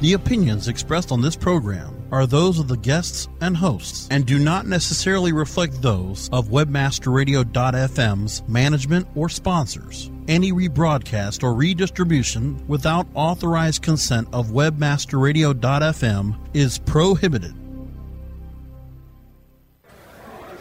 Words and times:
The 0.00 0.12
opinions 0.12 0.68
expressed 0.68 1.10
on 1.10 1.22
this 1.22 1.36
program 1.36 2.06
are 2.12 2.26
those 2.26 2.58
of 2.58 2.68
the 2.68 2.76
guests 2.76 3.28
and 3.40 3.56
hosts 3.56 4.06
and 4.10 4.26
do 4.26 4.38
not 4.38 4.66
necessarily 4.66 5.32
reflect 5.32 5.80
those 5.80 6.28
of 6.34 6.48
webmasterradio.fm's 6.48 8.42
management 8.46 9.08
or 9.14 9.30
sponsors. 9.30 10.10
Any 10.28 10.52
rebroadcast 10.52 11.42
or 11.42 11.54
redistribution 11.54 12.62
without 12.68 13.06
authorized 13.14 13.80
consent 13.82 14.28
of 14.34 14.48
webmasterradio.fm 14.48 16.38
is 16.52 16.76
prohibited. 16.76 17.54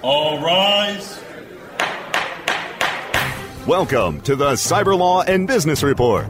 All 0.02 0.42
rise. 0.42 1.22
Welcome 3.68 4.22
to 4.22 4.38
the 4.38 4.52
Cyber 4.54 4.98
Law 4.98 5.24
and 5.24 5.46
Business 5.46 5.84
Report. 5.84 6.30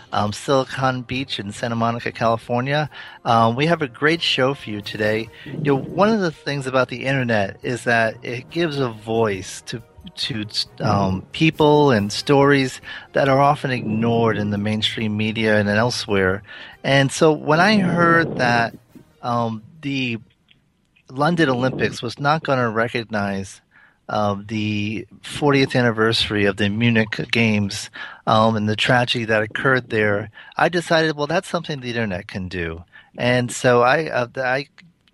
um, 0.11 0.33
Silicon 0.33 1.01
Beach 1.01 1.39
in 1.39 1.51
Santa 1.51 1.75
Monica, 1.75 2.11
California. 2.11 2.89
Um, 3.25 3.55
we 3.55 3.65
have 3.67 3.81
a 3.81 3.87
great 3.87 4.21
show 4.21 4.53
for 4.53 4.69
you 4.69 4.81
today. 4.81 5.29
You 5.45 5.75
know, 5.75 5.77
one 5.77 6.09
of 6.09 6.19
the 6.19 6.31
things 6.31 6.67
about 6.67 6.89
the 6.89 7.05
internet 7.05 7.59
is 7.63 7.83
that 7.85 8.23
it 8.23 8.49
gives 8.49 8.79
a 8.79 8.89
voice 8.89 9.61
to 9.67 9.81
to 10.15 10.45
um, 10.79 11.21
people 11.31 11.91
and 11.91 12.11
stories 12.11 12.81
that 13.13 13.29
are 13.29 13.39
often 13.39 13.69
ignored 13.69 14.35
in 14.35 14.49
the 14.49 14.57
mainstream 14.57 15.15
media 15.15 15.59
and 15.59 15.69
elsewhere. 15.69 16.41
And 16.83 17.11
so 17.11 17.31
when 17.31 17.59
I 17.59 17.77
heard 17.77 18.37
that 18.37 18.75
um, 19.21 19.61
the 19.81 20.19
London 21.09 21.49
Olympics 21.49 22.01
was 22.01 22.19
not 22.19 22.43
going 22.43 22.59
to 22.59 22.69
recognize 22.69 23.61
uh, 24.11 24.35
the 24.45 25.07
40th 25.23 25.73
anniversary 25.73 26.43
of 26.43 26.57
the 26.57 26.69
Munich 26.69 27.17
Games 27.31 27.89
um, 28.27 28.57
and 28.57 28.67
the 28.67 28.75
tragedy 28.75 29.23
that 29.23 29.41
occurred 29.41 29.89
there, 29.89 30.29
I 30.57 30.67
decided, 30.67 31.15
well, 31.15 31.27
that's 31.27 31.47
something 31.47 31.79
the 31.79 31.87
internet 31.87 32.27
can 32.27 32.49
do. 32.49 32.83
And 33.17 33.49
so 33.49 33.81
I, 33.81 34.09
uh, 34.09 34.27
I 34.35 34.67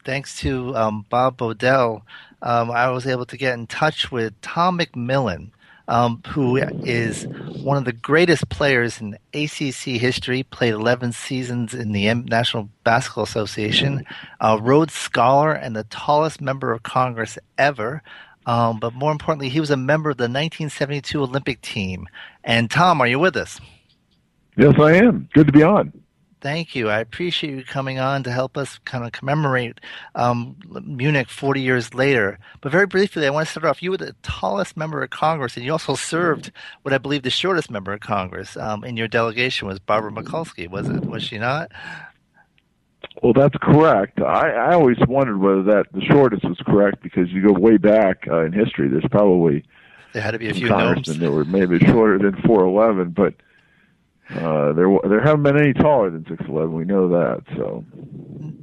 thanks 0.03 0.39
to 0.39 0.75
um, 0.75 1.05
Bob 1.09 1.37
Bodell, 1.37 2.01
um, 2.41 2.71
I 2.71 2.89
was 2.89 3.05
able 3.05 3.27
to 3.27 3.37
get 3.37 3.53
in 3.53 3.67
touch 3.67 4.11
with 4.11 4.39
Tom 4.41 4.79
McMillan, 4.79 5.51
um, 5.87 6.23
who 6.29 6.57
is 6.57 7.27
one 7.27 7.77
of 7.77 7.85
the 7.85 7.93
greatest 7.93 8.49
players 8.49 8.99
in 8.99 9.17
ACC 9.33 10.01
history, 10.01 10.41
played 10.41 10.73
11 10.73 11.13
seasons 11.13 11.75
in 11.75 11.91
the 11.91 12.11
National 12.13 12.67
Basketball 12.83 13.25
Association, 13.25 14.05
a 14.41 14.59
Rhodes 14.59 14.93
Scholar, 14.93 15.53
and 15.53 15.75
the 15.75 15.85
tallest 15.85 16.41
member 16.41 16.71
of 16.71 16.81
Congress 16.81 17.37
ever. 17.59 18.01
Um, 18.47 18.79
but 18.79 18.93
more 18.93 19.11
importantly, 19.11 19.49
he 19.49 19.59
was 19.59 19.69
a 19.69 19.77
member 19.77 20.09
of 20.09 20.17
the 20.17 20.23
1972 20.23 21.21
Olympic 21.21 21.61
team. 21.61 22.07
And 22.43 22.71
Tom, 22.71 23.01
are 23.01 23.07
you 23.07 23.19
with 23.19 23.35
us? 23.35 23.59
Yes, 24.55 24.73
I 24.79 24.93
am. 24.93 25.29
Good 25.33 25.47
to 25.47 25.53
be 25.53 25.61
on. 25.61 25.93
Thank 26.39 26.75
you. 26.75 26.87
I 26.89 26.99
appreciate 26.99 27.53
you 27.53 27.63
coming 27.65 27.99
on 27.99 28.23
to 28.23 28.31
help 28.31 28.57
us 28.57 28.79
kind 28.85 29.03
of 29.03 29.11
commemorate 29.11 29.79
um, 30.13 30.55
Munich 30.85 31.29
40 31.29 31.61
years 31.61 31.93
later. 31.93 32.39
But 32.61 32.71
very 32.71 32.85
briefly, 32.85 33.25
I 33.25 33.31
want 33.31 33.47
to 33.47 33.51
start 33.51 33.65
off. 33.65 33.81
You 33.81 33.91
were 33.91 33.97
the 33.97 34.15
tallest 34.21 34.77
member 34.77 35.01
of 35.01 35.09
Congress, 35.09 35.57
and 35.57 35.65
you 35.65 35.71
also 35.71 35.95
served 35.95 36.51
what 36.83 36.93
I 36.93 36.99
believe 36.99 37.23
the 37.23 37.31
shortest 37.31 37.71
member 37.71 37.91
of 37.91 38.01
Congress 38.01 38.55
um, 38.55 38.83
in 38.83 38.97
your 38.97 39.07
delegation 39.07 39.67
was 39.67 39.79
Barbara 39.79 40.11
Mikulski. 40.11 40.69
Was 40.69 40.87
it? 40.87 41.05
Was 41.05 41.23
she 41.23 41.39
not? 41.39 41.71
Well, 43.21 43.33
that's 43.33 43.55
correct. 43.61 44.19
I, 44.21 44.51
I 44.51 44.73
always 44.73 44.97
wondered 45.07 45.39
whether 45.39 45.63
that 45.63 45.85
the 45.93 46.01
shortest 46.01 46.43
was 46.43 46.57
correct 46.65 47.01
because 47.01 47.29
you 47.29 47.45
go 47.45 47.53
way 47.53 47.77
back 47.77 48.27
uh, 48.29 48.45
in 48.45 48.53
history. 48.53 48.89
There's 48.89 49.07
probably 49.09 49.63
there 50.13 50.21
had 50.21 50.31
to 50.31 50.39
be 50.39 50.49
a 50.49 50.53
few 50.53 50.67
congressmen 50.67 51.19
that 51.19 51.31
were 51.31 51.45
maybe 51.45 51.79
shorter 51.79 52.17
than 52.17 52.41
4'11, 52.43 53.13
but 53.13 53.33
uh, 54.29 54.73
there 54.73 54.87
there 55.07 55.21
haven't 55.21 55.43
been 55.43 55.59
any 55.59 55.73
taller 55.73 56.09
than 56.09 56.23
6'11. 56.25 56.71
We 56.71 56.85
know 56.85 57.07
that. 57.09 57.43
So 57.55 57.85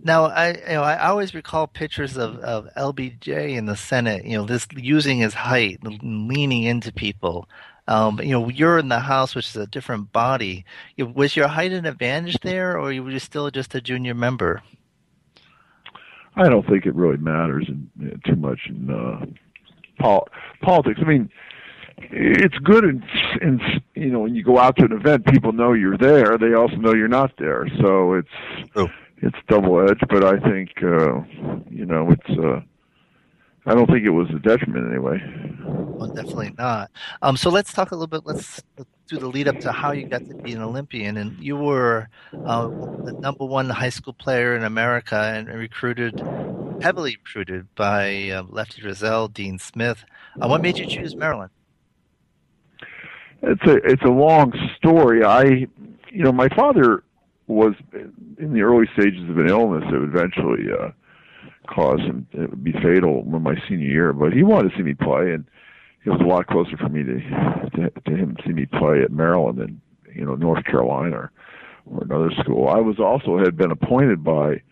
now 0.02 0.26
I 0.26 0.48
you 0.48 0.74
know 0.74 0.82
I 0.82 1.08
always 1.08 1.34
recall 1.34 1.66
pictures 1.66 2.16
of 2.16 2.36
of 2.38 2.68
LBJ 2.76 3.56
in 3.56 3.66
the 3.66 3.76
Senate. 3.76 4.24
You 4.24 4.38
know, 4.38 4.44
this 4.44 4.66
using 4.76 5.18
his 5.18 5.34
height, 5.34 5.80
leaning 5.82 6.64
into 6.64 6.92
people. 6.92 7.48
Um, 7.86 8.18
you 8.20 8.30
know, 8.30 8.48
you're 8.48 8.78
in 8.78 8.88
the 8.88 9.00
House, 9.00 9.34
which 9.34 9.48
is 9.48 9.56
a 9.56 9.66
different 9.66 10.12
body. 10.12 10.64
Was 10.98 11.36
your 11.36 11.48
height 11.48 11.72
an 11.72 11.84
advantage 11.84 12.38
there, 12.40 12.78
or 12.78 12.82
were 12.84 12.92
you 12.92 13.18
still 13.18 13.50
just 13.50 13.74
a 13.74 13.80
junior 13.80 14.14
member? 14.14 14.62
I 16.36 16.48
don't 16.48 16.66
think 16.66 16.86
it 16.86 16.94
really 16.94 17.18
matters 17.18 17.66
in, 17.68 17.90
in, 18.00 18.20
too 18.24 18.36
much 18.36 18.60
in 18.68 18.90
uh, 18.90 19.26
pol- 19.98 20.28
politics. 20.62 20.98
I 21.02 21.08
mean, 21.08 21.30
it's 21.98 22.58
good 22.58 22.84
in, 22.84 23.04
in 23.40 23.60
you 23.94 24.10
know 24.10 24.20
when 24.20 24.34
you 24.34 24.42
go 24.42 24.58
out 24.58 24.76
to 24.76 24.84
an 24.84 24.92
event, 24.92 25.26
people 25.26 25.52
know 25.52 25.74
you're 25.74 25.98
there. 25.98 26.38
They 26.38 26.54
also 26.54 26.76
know 26.76 26.94
you're 26.94 27.06
not 27.06 27.32
there, 27.38 27.68
so 27.80 28.14
it's 28.14 28.28
oh. 28.74 28.88
it's 29.18 29.36
double 29.48 29.80
edged. 29.88 30.04
But 30.08 30.24
I 30.24 30.40
think 30.40 30.70
uh, 30.82 31.20
you 31.70 31.86
know 31.86 32.10
it's. 32.10 32.38
Uh, 32.38 32.60
I 33.66 33.74
don't 33.74 33.86
think 33.86 34.04
it 34.04 34.10
was 34.10 34.28
a 34.30 34.38
detriment 34.38 34.90
anyway. 34.90 35.22
Well, 35.64 36.08
definitely 36.08 36.54
not. 36.58 36.90
Um, 37.22 37.36
so 37.36 37.48
let's 37.50 37.72
talk 37.72 37.92
a 37.92 37.94
little 37.94 38.06
bit. 38.06 38.26
Let's 38.26 38.62
do 39.08 39.18
the 39.18 39.28
lead 39.28 39.48
up 39.48 39.58
to 39.60 39.72
how 39.72 39.92
you 39.92 40.06
got 40.06 40.26
to 40.28 40.34
be 40.34 40.52
an 40.52 40.60
Olympian, 40.60 41.16
and 41.16 41.38
you 41.38 41.56
were 41.56 42.08
uh, 42.44 42.68
the 42.68 43.16
number 43.18 43.44
one 43.46 43.70
high 43.70 43.88
school 43.88 44.12
player 44.12 44.54
in 44.54 44.64
America, 44.64 45.16
and 45.16 45.48
recruited 45.48 46.22
heavily 46.82 47.16
recruited 47.16 47.74
by 47.74 48.30
uh, 48.30 48.42
Lefty 48.48 48.82
Driesell, 48.82 49.32
Dean 49.32 49.58
Smith. 49.58 50.04
Uh, 50.40 50.48
what 50.48 50.60
made 50.60 50.78
you 50.78 50.86
choose 50.86 51.16
Maryland? 51.16 51.50
It's 53.42 53.62
a 53.66 53.76
it's 53.76 54.02
a 54.02 54.10
long 54.10 54.52
story. 54.76 55.24
I, 55.24 55.66
you 56.10 56.22
know, 56.22 56.32
my 56.32 56.48
father 56.48 57.04
was 57.46 57.74
in 58.38 58.52
the 58.52 58.62
early 58.62 58.86
stages 58.94 59.28
of 59.28 59.38
an 59.38 59.48
illness 59.48 59.84
that 59.90 60.02
eventually 60.02 60.64
uh, 60.72 60.90
cause 61.66 62.00
him 62.00 62.26
it 62.32 62.50
would 62.50 62.64
be 62.64 62.72
fatal 62.72 63.24
in 63.26 63.42
my 63.42 63.54
senior 63.68 63.88
year. 63.88 64.12
But 64.12 64.32
he 64.32 64.42
wanted 64.42 64.70
to 64.70 64.76
see 64.76 64.82
me 64.82 64.94
play, 64.94 65.32
and 65.32 65.44
it 66.04 66.10
was 66.10 66.20
a 66.20 66.24
lot 66.24 66.46
closer 66.46 66.76
for 66.76 66.88
me 66.88 67.02
to 67.02 67.20
to, 67.76 67.90
to 67.90 68.16
him 68.16 68.36
see 68.46 68.52
me 68.52 68.66
play 68.66 69.02
at 69.02 69.10
Maryland 69.10 69.58
than 69.58 69.80
you 70.14 70.24
know 70.24 70.34
North 70.34 70.64
Carolina 70.64 71.16
or, 71.16 71.32
or 71.86 72.04
another 72.04 72.30
school. 72.40 72.68
I 72.68 72.80
was 72.80 72.98
also 72.98 73.38
had 73.38 73.56
been 73.56 73.70
appointed 73.70 74.22
by 74.22 74.62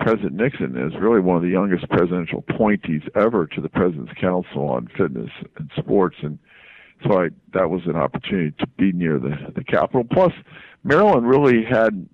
President 0.00 0.34
Nixon 0.34 0.76
as 0.76 0.98
really 1.00 1.20
one 1.20 1.36
of 1.36 1.42
the 1.42 1.48
youngest 1.48 1.88
presidential 1.88 2.44
appointees 2.48 3.02
ever 3.16 3.46
to 3.46 3.60
the 3.60 3.68
President's 3.68 4.12
Council 4.20 4.68
on 4.68 4.88
Fitness 4.96 5.30
and 5.56 5.70
Sports, 5.76 6.16
and 6.22 6.38
so 7.04 7.20
I 7.20 7.28
that 7.54 7.70
was 7.70 7.82
an 7.86 7.96
opportunity 7.96 8.52
to 8.58 8.66
be 8.78 8.92
near 8.92 9.18
the 9.18 9.52
the 9.54 9.64
capital. 9.64 10.04
Plus, 10.04 10.32
Maryland 10.84 11.28
really 11.28 11.64
had 11.64 12.08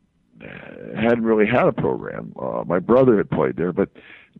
hadn't 0.96 1.24
really 1.24 1.46
had 1.46 1.66
a 1.66 1.72
program. 1.72 2.34
Uh, 2.40 2.64
my 2.66 2.78
brother 2.78 3.16
had 3.16 3.30
played 3.30 3.56
there, 3.56 3.72
but 3.72 3.90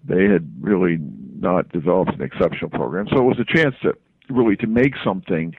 they 0.04 0.24
had 0.24 0.50
really 0.60 0.98
not 1.38 1.68
developed 1.70 2.14
an 2.14 2.22
exceptional 2.22 2.70
program. 2.70 3.06
So 3.08 3.18
it 3.18 3.24
was 3.24 3.38
a 3.38 3.44
chance 3.44 3.74
to 3.82 3.94
really 4.28 4.56
to 4.56 4.66
make 4.66 4.94
something 5.04 5.54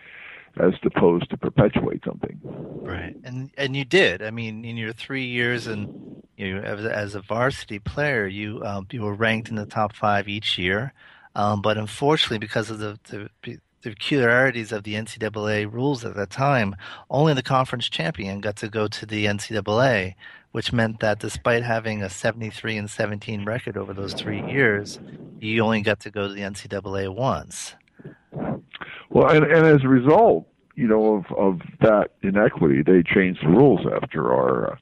as 0.57 0.73
opposed 0.83 1.29
to 1.29 1.37
perpetuate 1.37 2.01
something. 2.05 2.39
Right, 2.43 3.15
and 3.23 3.51
and 3.57 3.75
you 3.75 3.85
did. 3.85 4.21
I 4.21 4.31
mean, 4.31 4.63
in 4.63 4.77
your 4.77 4.93
three 4.93 5.25
years 5.25 5.67
and 5.67 6.23
you 6.37 6.55
know, 6.55 6.61
as, 6.61 6.85
as 6.85 7.15
a 7.15 7.21
varsity 7.21 7.79
player, 7.79 8.27
you 8.27 8.63
um, 8.63 8.87
you 8.91 9.01
were 9.01 9.13
ranked 9.13 9.49
in 9.49 9.55
the 9.55 9.65
top 9.65 9.95
five 9.95 10.27
each 10.27 10.57
year. 10.57 10.93
Um, 11.35 11.61
but 11.61 11.77
unfortunately, 11.77 12.37
because 12.37 12.69
of 12.69 12.79
the, 12.79 12.97
the, 13.43 13.59
the 13.85 13.91
peculiarities 13.91 14.71
of 14.71 14.83
the 14.83 14.95
NCAA 14.95 15.71
rules 15.71 16.03
at 16.03 16.15
that 16.15 16.31
time, 16.31 16.75
only 17.09 17.35
the 17.35 17.43
conference 17.43 17.87
champion 17.87 18.41
got 18.41 18.55
to 18.57 18.67
go 18.67 18.87
to 18.87 19.05
the 19.05 19.25
NCAA, 19.25 20.15
which 20.53 20.73
meant 20.73 20.99
that 21.01 21.19
despite 21.19 21.61
having 21.61 22.01
a 22.01 22.09
73 22.09 22.77
and 22.77 22.89
17 22.89 23.45
record 23.45 23.77
over 23.77 23.93
those 23.93 24.15
three 24.15 24.41
years, 24.51 24.99
you 25.39 25.63
only 25.63 25.81
got 25.81 25.99
to 25.99 26.09
go 26.09 26.27
to 26.27 26.33
the 26.33 26.41
NCAA 26.41 27.13
once. 27.13 27.75
Well, 29.11 29.29
and, 29.29 29.45
and 29.45 29.67
as 29.67 29.83
a 29.83 29.87
result, 29.87 30.47
you 30.75 30.87
know, 30.87 31.17
of, 31.17 31.25
of 31.37 31.61
that 31.81 32.13
inequity, 32.23 32.81
they 32.81 33.03
changed 33.03 33.43
the 33.43 33.49
rules 33.49 33.81
after 34.01 34.33
our 34.33 34.73
uh, 34.73 34.75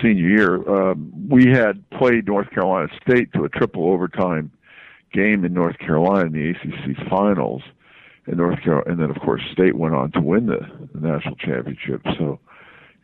senior 0.00 0.28
year. 0.28 0.90
Um, 0.90 1.12
we 1.28 1.46
had 1.46 1.82
played 1.90 2.28
North 2.28 2.50
Carolina 2.50 2.88
State 3.02 3.32
to 3.32 3.42
a 3.42 3.48
triple 3.48 3.92
overtime 3.92 4.52
game 5.12 5.44
in 5.44 5.52
North 5.52 5.78
Carolina 5.78 6.26
in 6.26 6.32
the 6.32 6.50
ACC 6.50 7.08
finals, 7.08 7.62
and 8.30 8.38
North 8.38 8.62
Carolina, 8.62 8.90
and 8.90 9.00
then 9.00 9.10
of 9.10 9.20
course 9.20 9.42
State 9.52 9.76
went 9.76 9.94
on 9.94 10.12
to 10.12 10.20
win 10.20 10.46
the, 10.46 10.60
the 10.94 11.06
national 11.06 11.36
championship. 11.36 12.00
So 12.16 12.38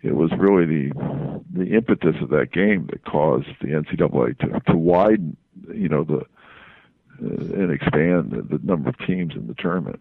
it 0.03 0.15
was 0.15 0.31
really 0.39 0.67
the 0.67 1.43
the 1.53 1.75
impetus 1.75 2.17
of 2.23 2.31
that 2.31 2.53
game 2.53 2.89
that 2.91 3.05
caused 3.05 3.49
the 3.61 3.69
NCAA 3.69 4.39
to 4.39 4.61
to 4.71 4.77
widen, 4.77 5.37
you 5.73 5.89
know, 5.89 6.05
the 6.05 6.25
uh, 7.23 7.29
and 7.55 7.73
expand 7.73 8.31
the, 8.31 8.43
the, 8.43 8.61
number 8.63 8.91
of 8.91 8.99
teams 9.07 9.35
in 9.35 9.47
the 9.47 9.55
tournament. 9.55 9.99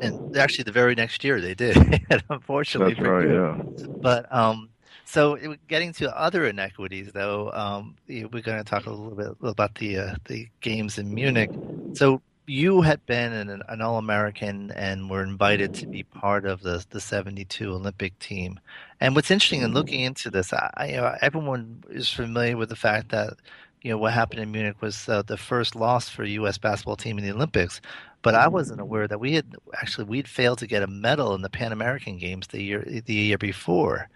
And 0.00 0.34
actually, 0.36 0.64
the 0.64 0.72
very 0.72 0.94
next 0.94 1.22
year 1.22 1.40
they 1.40 1.54
did. 1.54 1.76
Unfortunately, 2.30 2.94
that's 2.94 3.06
right. 3.06 3.28
Yeah. 3.28 3.58
But 4.00 4.34
um, 4.34 4.70
so 5.04 5.56
getting 5.68 5.92
to 5.94 6.18
other 6.18 6.46
inequities, 6.46 7.12
though, 7.12 7.52
um, 7.52 7.96
we're 8.08 8.28
going 8.28 8.58
to 8.58 8.64
talk 8.64 8.86
a 8.86 8.90
little 8.90 9.14
bit 9.14 9.36
about 9.42 9.74
the 9.74 9.98
uh, 9.98 10.14
the 10.24 10.48
games 10.62 10.98
in 10.98 11.14
Munich. 11.14 11.50
So 11.92 12.22
you 12.46 12.82
had 12.82 13.04
been 13.06 13.32
an, 13.32 13.62
an 13.68 13.80
All 13.80 13.98
American 13.98 14.70
and 14.72 15.08
were 15.08 15.22
invited 15.22 15.74
to 15.74 15.86
be 15.86 16.02
part 16.02 16.44
of 16.44 16.62
the 16.62 16.84
the 16.90 17.00
'72 17.00 17.72
Olympic 17.72 18.18
team. 18.18 18.60
And 19.00 19.14
what's 19.14 19.30
interesting 19.30 19.62
in 19.62 19.68
mm-hmm. 19.68 19.76
looking 19.76 20.00
into 20.00 20.30
this, 20.30 20.52
I, 20.52 20.88
you 20.90 20.96
know, 20.96 21.14
everyone 21.20 21.84
is 21.90 22.10
familiar 22.10 22.56
with 22.56 22.68
the 22.68 22.76
fact 22.76 23.10
that 23.10 23.34
you 23.82 23.90
know 23.90 23.98
what 23.98 24.12
happened 24.12 24.40
in 24.40 24.52
Munich 24.52 24.80
was 24.80 25.08
uh, 25.08 25.22
the 25.22 25.36
first 25.36 25.74
loss 25.74 26.08
for 26.08 26.22
a 26.22 26.28
U.S. 26.30 26.58
basketball 26.58 26.96
team 26.96 27.18
in 27.18 27.24
the 27.24 27.32
Olympics. 27.32 27.80
But 28.22 28.34
I 28.34 28.48
wasn't 28.48 28.78
mm-hmm. 28.78 28.88
aware 28.88 29.08
that 29.08 29.20
we 29.20 29.34
had 29.34 29.56
actually 29.74 30.04
we'd 30.04 30.28
failed 30.28 30.58
to 30.58 30.66
get 30.66 30.82
a 30.82 30.86
medal 30.86 31.34
in 31.34 31.42
the 31.42 31.50
Pan 31.50 31.72
American 31.72 32.18
Games 32.18 32.48
the 32.48 32.62
year 32.62 32.84
the 32.84 33.14
year 33.14 33.38
before, 33.38 34.08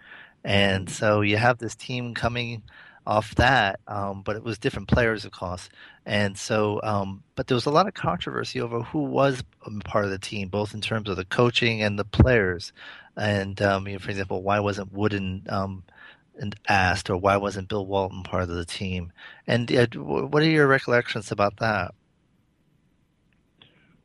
and 0.43 0.87
mm-hmm. 0.87 0.93
so 0.93 1.21
you 1.21 1.37
have 1.37 1.57
this 1.57 1.75
team 1.75 2.13
coming 2.13 2.63
off 3.05 3.35
that, 3.35 3.79
um, 3.87 4.21
but 4.21 4.35
it 4.35 4.43
was 4.43 4.57
different 4.57 4.87
players, 4.87 5.25
of 5.25 5.31
course. 5.31 5.69
And 6.05 6.37
so, 6.37 6.79
um, 6.83 7.23
but 7.35 7.47
there 7.47 7.55
was 7.55 7.65
a 7.65 7.71
lot 7.71 7.87
of 7.87 7.93
controversy 7.93 8.61
over 8.61 8.81
who 8.81 9.03
was 9.03 9.43
part 9.85 10.05
of 10.05 10.11
the 10.11 10.19
team, 10.19 10.49
both 10.49 10.73
in 10.73 10.81
terms 10.81 11.09
of 11.09 11.17
the 11.17 11.25
coaching 11.25 11.81
and 11.81 11.97
the 11.97 12.05
players. 12.05 12.71
And 13.15 13.61
um, 13.61 13.87
you 13.87 13.93
know, 13.93 13.99
for 13.99 14.09
example, 14.09 14.41
why 14.41 14.59
wasn't 14.59 14.93
Wooden 14.93 15.45
um, 15.49 15.83
asked, 16.67 17.09
or 17.09 17.17
why 17.17 17.37
wasn't 17.37 17.69
Bill 17.69 17.85
Walton 17.85 18.23
part 18.23 18.43
of 18.43 18.49
the 18.49 18.65
team? 18.65 19.11
And 19.47 19.71
uh, 19.71 19.87
what 19.95 20.41
are 20.43 20.49
your 20.49 20.67
recollections 20.67 21.31
about 21.31 21.57
that? 21.57 21.93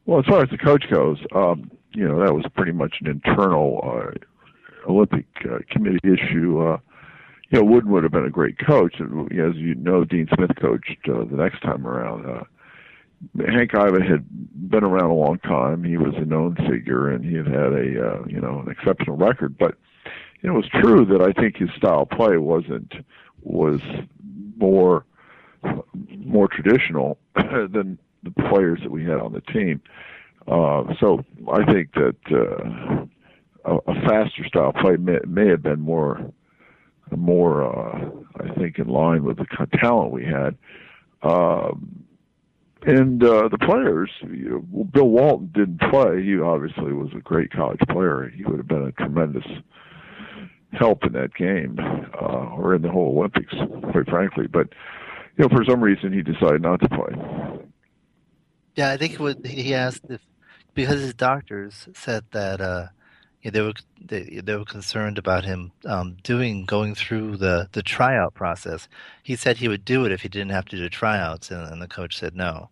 Well, 0.07 0.19
as 0.21 0.27
far 0.27 0.43
as 0.43 0.51
the 0.51 0.59
coach 0.59 0.85
goes, 0.91 1.19
um, 1.35 1.71
you 1.93 2.07
know 2.07 2.25
that 2.25 2.35
was 2.35 2.45
pretty 2.55 2.73
much 2.73 2.97
an 3.01 3.07
internal 3.07 3.81
uh, 3.83 4.91
Olympic 4.91 5.27
uh, 5.51 5.59
committee 5.71 6.01
issue. 6.05 6.77
You 7.55 7.61
know, 7.61 7.67
Wooden 7.67 7.93
would 7.93 8.03
have 8.03 8.11
been 8.11 8.25
a 8.25 8.31
great 8.31 8.59
coach. 8.59 8.97
And 8.99 9.31
as 9.31 9.55
you 9.55 9.77
know, 9.77 10.05
Dean 10.05 10.29
Smith 10.35 10.51
coached 10.61 10.99
uh, 11.09 11.25
the 11.25 11.37
next 11.37 11.61
time 11.61 11.87
around. 11.87 12.27
Uh, 12.27 12.43
Hank 13.47 13.71
Iba 13.71 14.05
had 14.05 14.27
been 14.71 14.83
around 14.83 15.11
a 15.11 15.15
long 15.15 15.39
time. 15.39 15.85
He 15.85 15.97
was 15.97 16.15
a 16.17 16.25
known 16.25 16.57
figure, 16.69 17.11
and 17.11 17.25
he 17.25 17.37
had 17.37 17.47
had 17.47 17.73
a 17.73 18.07
uh, 18.09 18.25
you 18.27 18.41
know 18.41 18.65
an 18.67 18.73
exceptional 18.73 19.17
record. 19.17 19.57
But 19.57 19.77
you 20.43 20.49
know, 20.51 20.57
it 20.57 20.63
was 20.63 20.83
true 20.83 21.05
that 21.05 21.23
I 21.23 21.31
think 21.41 21.57
his 21.57 21.71
style 21.77 22.03
of 22.03 22.11
play 22.11 22.39
wasn't 22.39 22.93
was 23.45 23.81
more 24.57 25.05
more 26.09 26.49
traditional 26.49 27.19
than 27.37 28.01
the 28.25 28.33
players 28.51 28.81
that 28.83 28.91
we 28.91 29.05
had 29.05 29.21
on 29.21 29.33
the 29.33 29.41
team. 29.43 29.81
Uh, 30.49 30.93
so 30.99 31.25
I 31.53 31.65
think 31.73 31.95
that 31.95 32.17
uh, 32.33 33.07
a, 33.65 33.77
a 33.77 33.95
faster 34.09 34.45
style 34.45 34.73
play 34.73 34.97
may, 34.97 35.21
may 35.25 35.47
have 35.47 35.63
been 35.63 35.81
more 35.81 36.33
more, 37.17 37.65
uh, 37.65 38.11
I 38.41 38.55
think, 38.55 38.79
in 38.79 38.89
line 38.89 39.25
with 39.25 39.39
the 39.39 39.47
talent 39.79 40.13
we 40.13 40.25
had. 40.25 40.57
Um, 41.23 42.05
and 42.87 43.23
uh, 43.25 43.49
the 43.49 43.59
players, 43.59 44.11
you 44.23 44.67
know, 44.71 44.85
Bill 44.85 45.09
Walton 45.09 45.51
didn't 45.55 45.81
play. 45.91 46.23
He 46.23 46.39
obviously 46.39 46.93
was 46.93 47.11
a 47.17 47.21
great 47.21 47.51
college 47.51 47.81
player. 47.89 48.31
He 48.35 48.45
would 48.45 48.59
have 48.59 48.69
been 48.69 48.87
a 48.87 48.93
tremendous 48.93 49.47
help 50.73 51.05
in 51.05 51.13
that 51.13 51.35
game 51.35 51.79
uh, 51.81 52.51
or 52.57 52.75
in 52.75 52.83
the 52.83 52.91
whole 52.91 53.17
Olympics, 53.17 53.55
quite 53.93 54.09
frankly. 54.09 54.47
But 54.47 54.69
you 55.37 55.45
know, 55.45 55.49
for 55.49 55.65
some 55.65 55.83
reason, 55.83 56.13
he 56.13 56.23
decided 56.23 56.63
not 56.63 56.81
to 56.81 56.89
play. 56.89 57.61
Yeah, 58.77 58.91
I 58.91 58.97
think 58.97 59.19
what 59.19 59.45
he 59.47 59.75
asked 59.75 60.05
if 60.11 60.21
because 60.75 61.01
his 61.01 61.15
doctors 61.15 61.89
said 61.95 62.25
that 62.33 62.61
uh, 62.61 62.89
know, 63.51 63.53
they 63.53 63.63
were 63.63 63.73
they, 64.01 64.41
they 64.43 64.57
were 64.57 64.65
concerned 64.65 65.19
about 65.19 65.45
him 65.45 65.73
um, 65.87 66.17
doing 66.23 66.65
going 66.65 66.95
through 66.95 67.37
the 67.37 67.69
the 67.73 67.83
tryout 67.83 68.35
process. 68.35 68.89
He 69.23 69.37
said 69.37 69.57
he 69.57 69.69
would 69.69 69.85
do 69.85 70.05
it 70.05 70.13
if 70.13 70.23
he 70.23 70.29
didn't 70.29 70.53
have 70.53 70.67
to 70.67 70.77
do 70.77 70.89
tryouts, 70.89 71.51
and, 71.51 71.71
and 71.71 71.83
the 71.83 71.89
coach 71.89 72.19
said 72.19 72.35
no. 72.35 72.71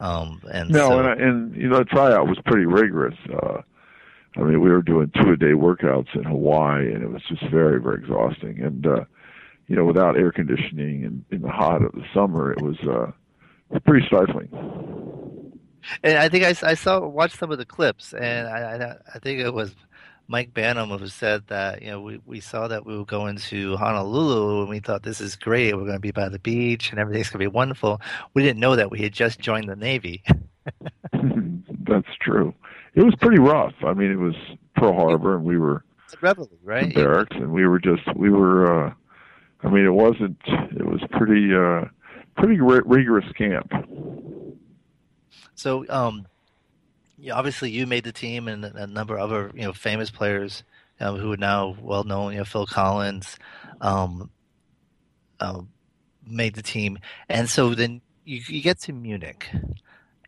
Um, 0.00 0.40
and 0.50 0.70
no, 0.70 0.88
so, 0.88 0.98
and, 0.98 1.08
I, 1.08 1.12
and 1.12 1.54
you 1.54 1.68
know, 1.68 1.78
the 1.78 1.84
tryout 1.84 2.26
was 2.26 2.38
pretty 2.46 2.66
rigorous. 2.66 3.16
Uh, 3.30 3.60
I 4.36 4.40
mean, 4.40 4.60
we 4.60 4.70
were 4.70 4.82
doing 4.82 5.10
two 5.14 5.32
a 5.32 5.36
day 5.36 5.52
workouts 5.52 6.14
in 6.14 6.24
Hawaii, 6.24 6.92
and 6.92 7.02
it 7.02 7.10
was 7.10 7.22
just 7.28 7.42
very, 7.50 7.80
very 7.80 7.98
exhausting. 7.98 8.60
And 8.60 8.86
uh, 8.86 9.04
you 9.66 9.76
know, 9.76 9.84
without 9.84 10.16
air 10.16 10.32
conditioning 10.32 11.04
and 11.04 11.24
in 11.30 11.42
the 11.42 11.50
hot 11.50 11.82
of 11.82 11.92
the 11.92 12.04
summer, 12.14 12.52
it 12.52 12.62
was 12.62 12.78
uh, 12.80 13.12
pretty 13.84 14.06
stifling. 14.06 14.48
And 16.02 16.18
I 16.18 16.28
think 16.28 16.44
I, 16.44 16.68
I 16.68 16.74
saw 16.74 17.06
watched 17.06 17.38
some 17.38 17.50
of 17.50 17.58
the 17.58 17.64
clips, 17.64 18.12
and 18.12 18.48
I, 18.48 18.76
I, 18.76 18.96
I 19.14 19.18
think 19.18 19.40
it 19.40 19.52
was 19.52 19.74
Mike 20.30 20.54
Bantom 20.54 20.90
who 20.90 21.08
said 21.08 21.48
that 21.48 21.82
you 21.82 21.90
know 21.90 22.00
we, 22.00 22.20
we 22.24 22.38
saw 22.38 22.68
that 22.68 22.86
we 22.86 22.96
were 22.96 23.04
going 23.04 23.36
to 23.36 23.76
Honolulu 23.76 24.60
and 24.60 24.68
we 24.68 24.78
thought 24.78 25.02
this 25.02 25.20
is 25.20 25.34
great. 25.34 25.74
We're 25.74 25.82
going 25.82 25.94
to 25.94 25.98
be 25.98 26.12
by 26.12 26.28
the 26.28 26.38
beach 26.38 26.90
and 26.90 27.00
everything's 27.00 27.30
going 27.30 27.44
to 27.44 27.50
be 27.50 27.54
wonderful. 27.54 28.00
We 28.32 28.44
didn't 28.44 28.60
know 28.60 28.76
that 28.76 28.92
we 28.92 29.00
had 29.00 29.12
just 29.12 29.40
joined 29.40 29.68
the 29.68 29.74
Navy. 29.74 30.22
That's 31.12 32.06
true. 32.20 32.54
It 32.94 33.02
was 33.02 33.16
pretty 33.20 33.40
rough. 33.40 33.74
I 33.84 33.92
mean, 33.92 34.12
it 34.12 34.18
was 34.18 34.36
Pearl 34.76 34.94
Harbor, 34.94 35.34
and 35.34 35.44
we 35.44 35.58
were 35.58 35.84
Reveille, 36.20 36.48
right? 36.62 36.94
barracks, 36.94 37.36
and 37.36 37.52
we 37.52 37.66
were 37.66 37.80
just 37.80 38.02
we 38.14 38.30
were. 38.30 38.86
uh 38.86 38.94
I 39.62 39.68
mean, 39.68 39.84
it 39.84 39.92
wasn't. 39.92 40.38
It 40.46 40.86
was 40.86 41.00
pretty 41.10 41.52
uh 41.52 41.86
pretty 42.36 42.60
rigorous 42.60 43.30
camp. 43.36 43.70
So, 45.54 45.84
um, 45.90 46.26
obviously 47.32 47.70
you 47.70 47.86
made 47.86 48.04
the 48.04 48.12
team, 48.12 48.48
and 48.48 48.64
a 48.64 48.86
number 48.86 49.16
of 49.16 49.20
other 49.20 49.50
you 49.54 49.62
know 49.62 49.72
famous 49.72 50.10
players 50.10 50.62
um, 51.00 51.16
who 51.16 51.32
are 51.32 51.36
now 51.36 51.76
well 51.80 52.04
known. 52.04 52.32
You 52.32 52.38
know, 52.38 52.44
Phil 52.44 52.66
Collins 52.66 53.36
um, 53.80 54.30
uh, 55.40 55.60
made 56.26 56.54
the 56.54 56.62
team, 56.62 56.98
and 57.28 57.48
so 57.48 57.74
then 57.74 58.00
you, 58.24 58.40
you 58.46 58.62
get 58.62 58.80
to 58.82 58.92
Munich, 58.92 59.48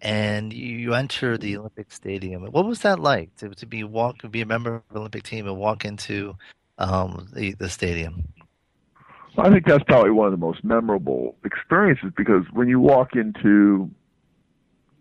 and 0.00 0.52
you, 0.52 0.76
you, 0.76 0.94
enter 0.94 1.38
the 1.38 1.56
Olympic 1.56 1.92
Stadium. 1.92 2.44
What 2.44 2.66
was 2.66 2.80
that 2.80 2.98
like 2.98 3.34
to 3.36 3.50
to 3.50 3.66
be 3.66 3.84
walk 3.84 4.28
be 4.30 4.40
a 4.40 4.46
member 4.46 4.76
of 4.76 4.82
the 4.90 4.98
Olympic 4.98 5.22
team 5.22 5.46
and 5.46 5.56
walk 5.56 5.84
into 5.84 6.36
um, 6.78 7.28
the 7.32 7.54
the 7.54 7.68
stadium? 7.68 8.28
I 9.38 9.50
think 9.50 9.66
that's 9.66 9.84
probably 9.84 10.10
one 10.10 10.26
of 10.26 10.32
the 10.32 10.44
most 10.44 10.62
memorable 10.62 11.36
experiences 11.44 12.12
because 12.16 12.44
when 12.52 12.68
you 12.68 12.78
walk 12.80 13.16
into 13.16 13.90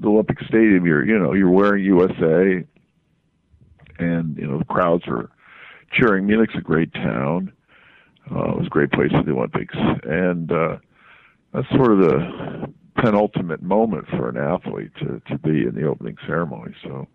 the 0.01 0.07
Olympic 0.07 0.39
Stadium, 0.47 0.85
you're 0.85 1.05
you 1.05 1.17
know 1.17 1.33
you're 1.33 1.51
wearing 1.51 1.85
USA, 1.85 2.65
and 3.99 4.37
you 4.37 4.47
know 4.47 4.57
the 4.57 4.65
crowds 4.65 5.03
are 5.07 5.29
cheering. 5.93 6.25
Munich's 6.25 6.55
a 6.57 6.61
great 6.61 6.93
town. 6.93 7.51
Uh, 8.29 8.51
it 8.51 8.57
was 8.57 8.67
a 8.67 8.69
great 8.69 8.91
place 8.91 9.11
for 9.11 9.23
the 9.23 9.31
Olympics, 9.31 9.75
and 10.03 10.51
uh, 10.51 10.77
that's 11.53 11.69
sort 11.69 11.91
of 11.91 11.99
the 11.99 12.73
penultimate 12.95 13.61
moment 13.61 14.07
for 14.09 14.29
an 14.29 14.37
athlete 14.37 14.91
to 14.99 15.21
to 15.27 15.37
be 15.37 15.65
in 15.67 15.75
the 15.75 15.87
opening 15.87 16.17
ceremony. 16.25 16.73
So 16.83 17.07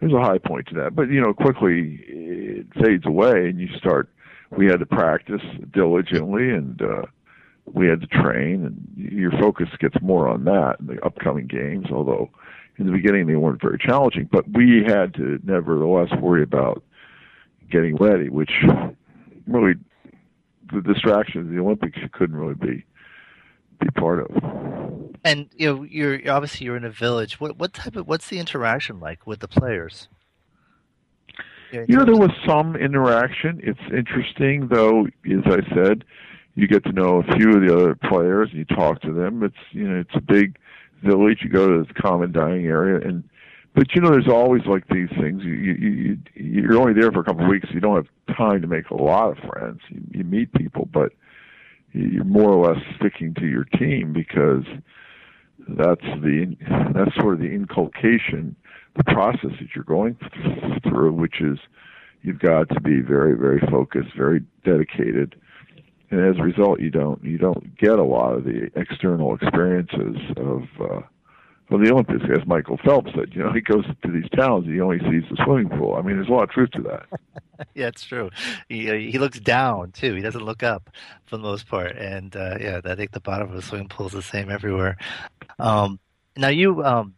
there's 0.00 0.12
a 0.12 0.20
high 0.20 0.38
point 0.38 0.68
to 0.68 0.74
that, 0.76 0.94
but 0.94 1.08
you 1.08 1.20
know 1.20 1.34
quickly 1.34 2.00
it 2.06 2.66
fades 2.80 3.06
away, 3.06 3.48
and 3.48 3.60
you 3.60 3.68
start. 3.76 4.08
We 4.56 4.66
had 4.66 4.78
to 4.78 4.86
practice 4.86 5.42
diligently, 5.72 6.50
and 6.50 6.80
uh, 6.80 7.06
we 7.72 7.86
had 7.86 8.00
to 8.00 8.06
train, 8.06 8.64
and 8.64 8.92
your 8.96 9.30
focus 9.32 9.68
gets 9.78 9.96
more 10.02 10.28
on 10.28 10.44
that 10.44 10.76
in 10.80 10.86
the 10.86 11.04
upcoming 11.04 11.46
games. 11.46 11.86
Although 11.90 12.30
in 12.78 12.86
the 12.86 12.92
beginning 12.92 13.26
they 13.26 13.36
weren't 13.36 13.60
very 13.60 13.78
challenging, 13.78 14.28
but 14.30 14.44
we 14.50 14.82
had 14.86 15.14
to 15.14 15.38
nevertheless 15.44 16.10
worry 16.20 16.42
about 16.42 16.82
getting 17.70 17.96
ready, 17.96 18.28
which 18.28 18.52
really 19.46 19.74
the 20.72 20.80
distraction 20.82 21.40
of 21.40 21.50
the 21.50 21.58
Olympics 21.58 21.98
couldn't 22.12 22.36
really 22.36 22.54
be 22.54 22.84
be 23.80 23.88
part 23.90 24.20
of. 24.20 25.10
And 25.24 25.48
you 25.56 25.74
know, 25.74 25.82
you're 25.84 26.30
obviously 26.30 26.66
you're 26.66 26.76
in 26.76 26.84
a 26.84 26.90
village. 26.90 27.40
What 27.40 27.58
what 27.58 27.72
type 27.72 27.96
of 27.96 28.06
what's 28.06 28.28
the 28.28 28.38
interaction 28.38 29.00
like 29.00 29.26
with 29.26 29.40
the 29.40 29.48
players? 29.48 30.08
You 31.72 31.96
know, 31.96 32.04
there 32.04 32.16
was 32.16 32.30
some 32.46 32.76
interaction. 32.76 33.60
It's 33.64 33.80
interesting, 33.92 34.68
though. 34.68 35.06
As 35.26 35.42
I 35.44 35.74
said, 35.74 36.04
you 36.54 36.68
get 36.68 36.84
to 36.84 36.92
know 36.92 37.22
a 37.26 37.36
few 37.36 37.50
of 37.50 37.62
the 37.62 37.74
other 37.74 37.94
players 37.94 38.50
and 38.50 38.58
you 38.58 38.64
talk 38.64 39.00
to 39.02 39.12
them. 39.12 39.42
It's 39.42 39.54
you 39.72 39.88
know, 39.88 40.00
it's 40.00 40.14
a 40.14 40.20
big 40.20 40.56
village. 41.02 41.38
You 41.42 41.50
go 41.50 41.68
to 41.68 41.84
this 41.84 41.92
common 42.00 42.32
dining 42.32 42.66
area, 42.66 43.06
and 43.06 43.24
but 43.74 43.94
you 43.94 44.00
know, 44.00 44.10
there's 44.10 44.28
always 44.28 44.62
like 44.66 44.86
these 44.88 45.08
things. 45.20 45.42
You 45.42 45.52
you, 45.52 45.72
you 45.82 46.18
you're 46.34 46.78
only 46.78 46.92
there 46.92 47.10
for 47.10 47.20
a 47.20 47.24
couple 47.24 47.44
of 47.44 47.50
weeks. 47.50 47.68
You 47.72 47.80
don't 47.80 47.96
have 47.96 48.36
time 48.36 48.62
to 48.62 48.68
make 48.68 48.90
a 48.90 48.94
lot 48.94 49.36
of 49.36 49.50
friends. 49.50 49.80
You, 49.88 50.02
you 50.12 50.24
meet 50.24 50.52
people, 50.52 50.88
but 50.92 51.12
you're 51.92 52.24
more 52.24 52.50
or 52.50 52.68
less 52.68 52.82
sticking 52.96 53.34
to 53.34 53.46
your 53.46 53.64
team 53.64 54.12
because 54.12 54.64
that's 55.68 56.02
the 56.02 56.56
that's 56.94 57.14
sort 57.16 57.34
of 57.34 57.40
the 57.40 57.50
inculcation, 57.50 58.54
the 58.96 59.04
process 59.04 59.50
that 59.60 59.68
you're 59.74 59.84
going 59.84 60.16
through, 60.82 61.12
which 61.12 61.40
is 61.40 61.58
you've 62.22 62.38
got 62.38 62.68
to 62.68 62.80
be 62.80 63.00
very 63.00 63.36
very 63.36 63.60
focused, 63.70 64.16
very 64.16 64.40
dedicated, 64.64 65.34
and 66.10 66.20
as 66.20 66.38
a 66.38 66.42
result, 66.42 66.80
you 66.80 66.90
don't 66.90 67.22
you 67.24 67.38
don't 67.38 67.76
get 67.76 67.98
a 67.98 68.04
lot 68.04 68.34
of 68.34 68.44
the 68.44 68.70
external 68.76 69.34
experiences 69.34 70.16
of. 70.36 70.62
Uh, 70.80 71.00
well, 71.70 71.82
the 71.82 71.90
Olympics, 71.90 72.24
as 72.30 72.46
Michael 72.46 72.78
Phelps 72.84 73.10
said, 73.16 73.30
you 73.32 73.42
know, 73.42 73.50
he 73.50 73.62
goes 73.62 73.86
to 73.86 74.12
these 74.12 74.28
towns, 74.36 74.66
he 74.66 74.82
only 74.82 74.98
sees 74.98 75.22
the 75.30 75.42
swimming 75.44 75.70
pool. 75.70 75.96
I 75.96 76.02
mean, 76.02 76.16
there's 76.16 76.28
a 76.28 76.30
lot 76.32 76.42
of 76.42 76.50
truth 76.50 76.70
to 76.72 76.82
that. 76.82 77.06
yeah, 77.74 77.86
it's 77.86 78.04
true. 78.04 78.28
He 78.68 78.90
uh, 78.90 78.94
he 78.94 79.18
looks 79.18 79.40
down 79.40 79.92
too. 79.92 80.14
He 80.14 80.20
doesn't 80.20 80.44
look 80.44 80.62
up 80.62 80.90
for 81.24 81.38
the 81.38 81.42
most 81.42 81.66
part. 81.66 81.96
And 81.96 82.36
uh, 82.36 82.58
yeah, 82.60 82.80
I 82.84 82.94
think 82.94 83.12
the 83.12 83.20
bottom 83.20 83.48
of 83.48 83.54
the 83.54 83.62
swimming 83.62 83.88
pool 83.88 84.06
is 84.06 84.12
the 84.12 84.22
same 84.22 84.50
everywhere. 84.50 84.98
Um, 85.58 85.98
now 86.36 86.48
you 86.48 86.84
um, 86.84 87.14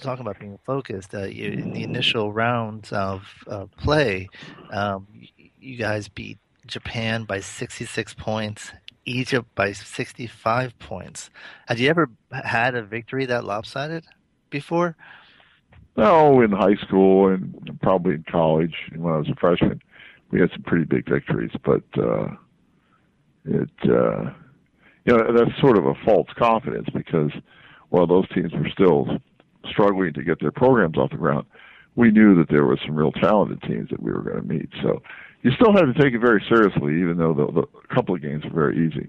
talking 0.00 0.20
about 0.20 0.38
being 0.38 0.58
focused. 0.64 1.14
Uh, 1.14 1.24
you, 1.24 1.50
in 1.50 1.72
the 1.72 1.82
initial 1.82 2.32
round 2.32 2.88
of 2.92 3.22
uh, 3.46 3.66
play, 3.76 4.28
um, 4.70 5.06
you 5.60 5.76
guys 5.76 6.08
beat 6.08 6.38
Japan 6.66 7.24
by 7.24 7.40
66 7.40 8.14
points 8.14 8.72
Egypt 9.06 9.46
by 9.54 9.72
65 9.72 10.78
points. 10.78 11.30
Had 11.66 11.78
you 11.78 11.88
ever 11.90 12.10
had 12.32 12.74
a 12.74 12.82
victory 12.82 13.26
that 13.26 13.44
lopsided 13.44 14.04
before? 14.50 14.96
No, 15.96 16.40
in 16.40 16.50
high 16.50 16.76
school 16.76 17.28
and 17.28 17.78
probably 17.82 18.14
in 18.14 18.24
college 18.30 18.74
when 18.96 19.12
I 19.12 19.18
was 19.18 19.28
a 19.28 19.36
freshman, 19.36 19.80
we 20.30 20.40
had 20.40 20.50
some 20.50 20.62
pretty 20.62 20.84
big 20.84 21.08
victories. 21.08 21.52
But 21.64 21.84
uh, 21.96 22.28
it, 23.44 23.70
uh, 23.84 24.30
you 25.04 25.16
know, 25.16 25.32
that's 25.36 25.60
sort 25.60 25.78
of 25.78 25.86
a 25.86 25.94
false 26.04 26.28
confidence 26.36 26.88
because 26.92 27.30
while 27.90 28.06
those 28.06 28.28
teams 28.30 28.52
were 28.52 28.68
still 28.72 29.18
struggling 29.70 30.12
to 30.14 30.24
get 30.24 30.40
their 30.40 30.50
programs 30.50 30.98
off 30.98 31.10
the 31.10 31.16
ground, 31.16 31.46
we 31.94 32.10
knew 32.10 32.34
that 32.36 32.48
there 32.48 32.64
were 32.64 32.78
some 32.84 32.96
real 32.96 33.12
talented 33.12 33.62
teams 33.62 33.88
that 33.90 34.02
we 34.02 34.10
were 34.10 34.22
going 34.22 34.42
to 34.42 34.48
meet. 34.48 34.68
So 34.82 35.00
you 35.44 35.52
still 35.52 35.72
have 35.72 35.94
to 35.94 36.02
take 36.02 36.14
it 36.14 36.20
very 36.20 36.42
seriously, 36.48 37.00
even 37.00 37.18
though 37.18 37.34
the, 37.34 37.52
the 37.52 37.94
couple 37.94 38.14
of 38.14 38.22
games 38.22 38.42
were 38.44 38.50
very 38.50 38.86
easy. 38.86 39.08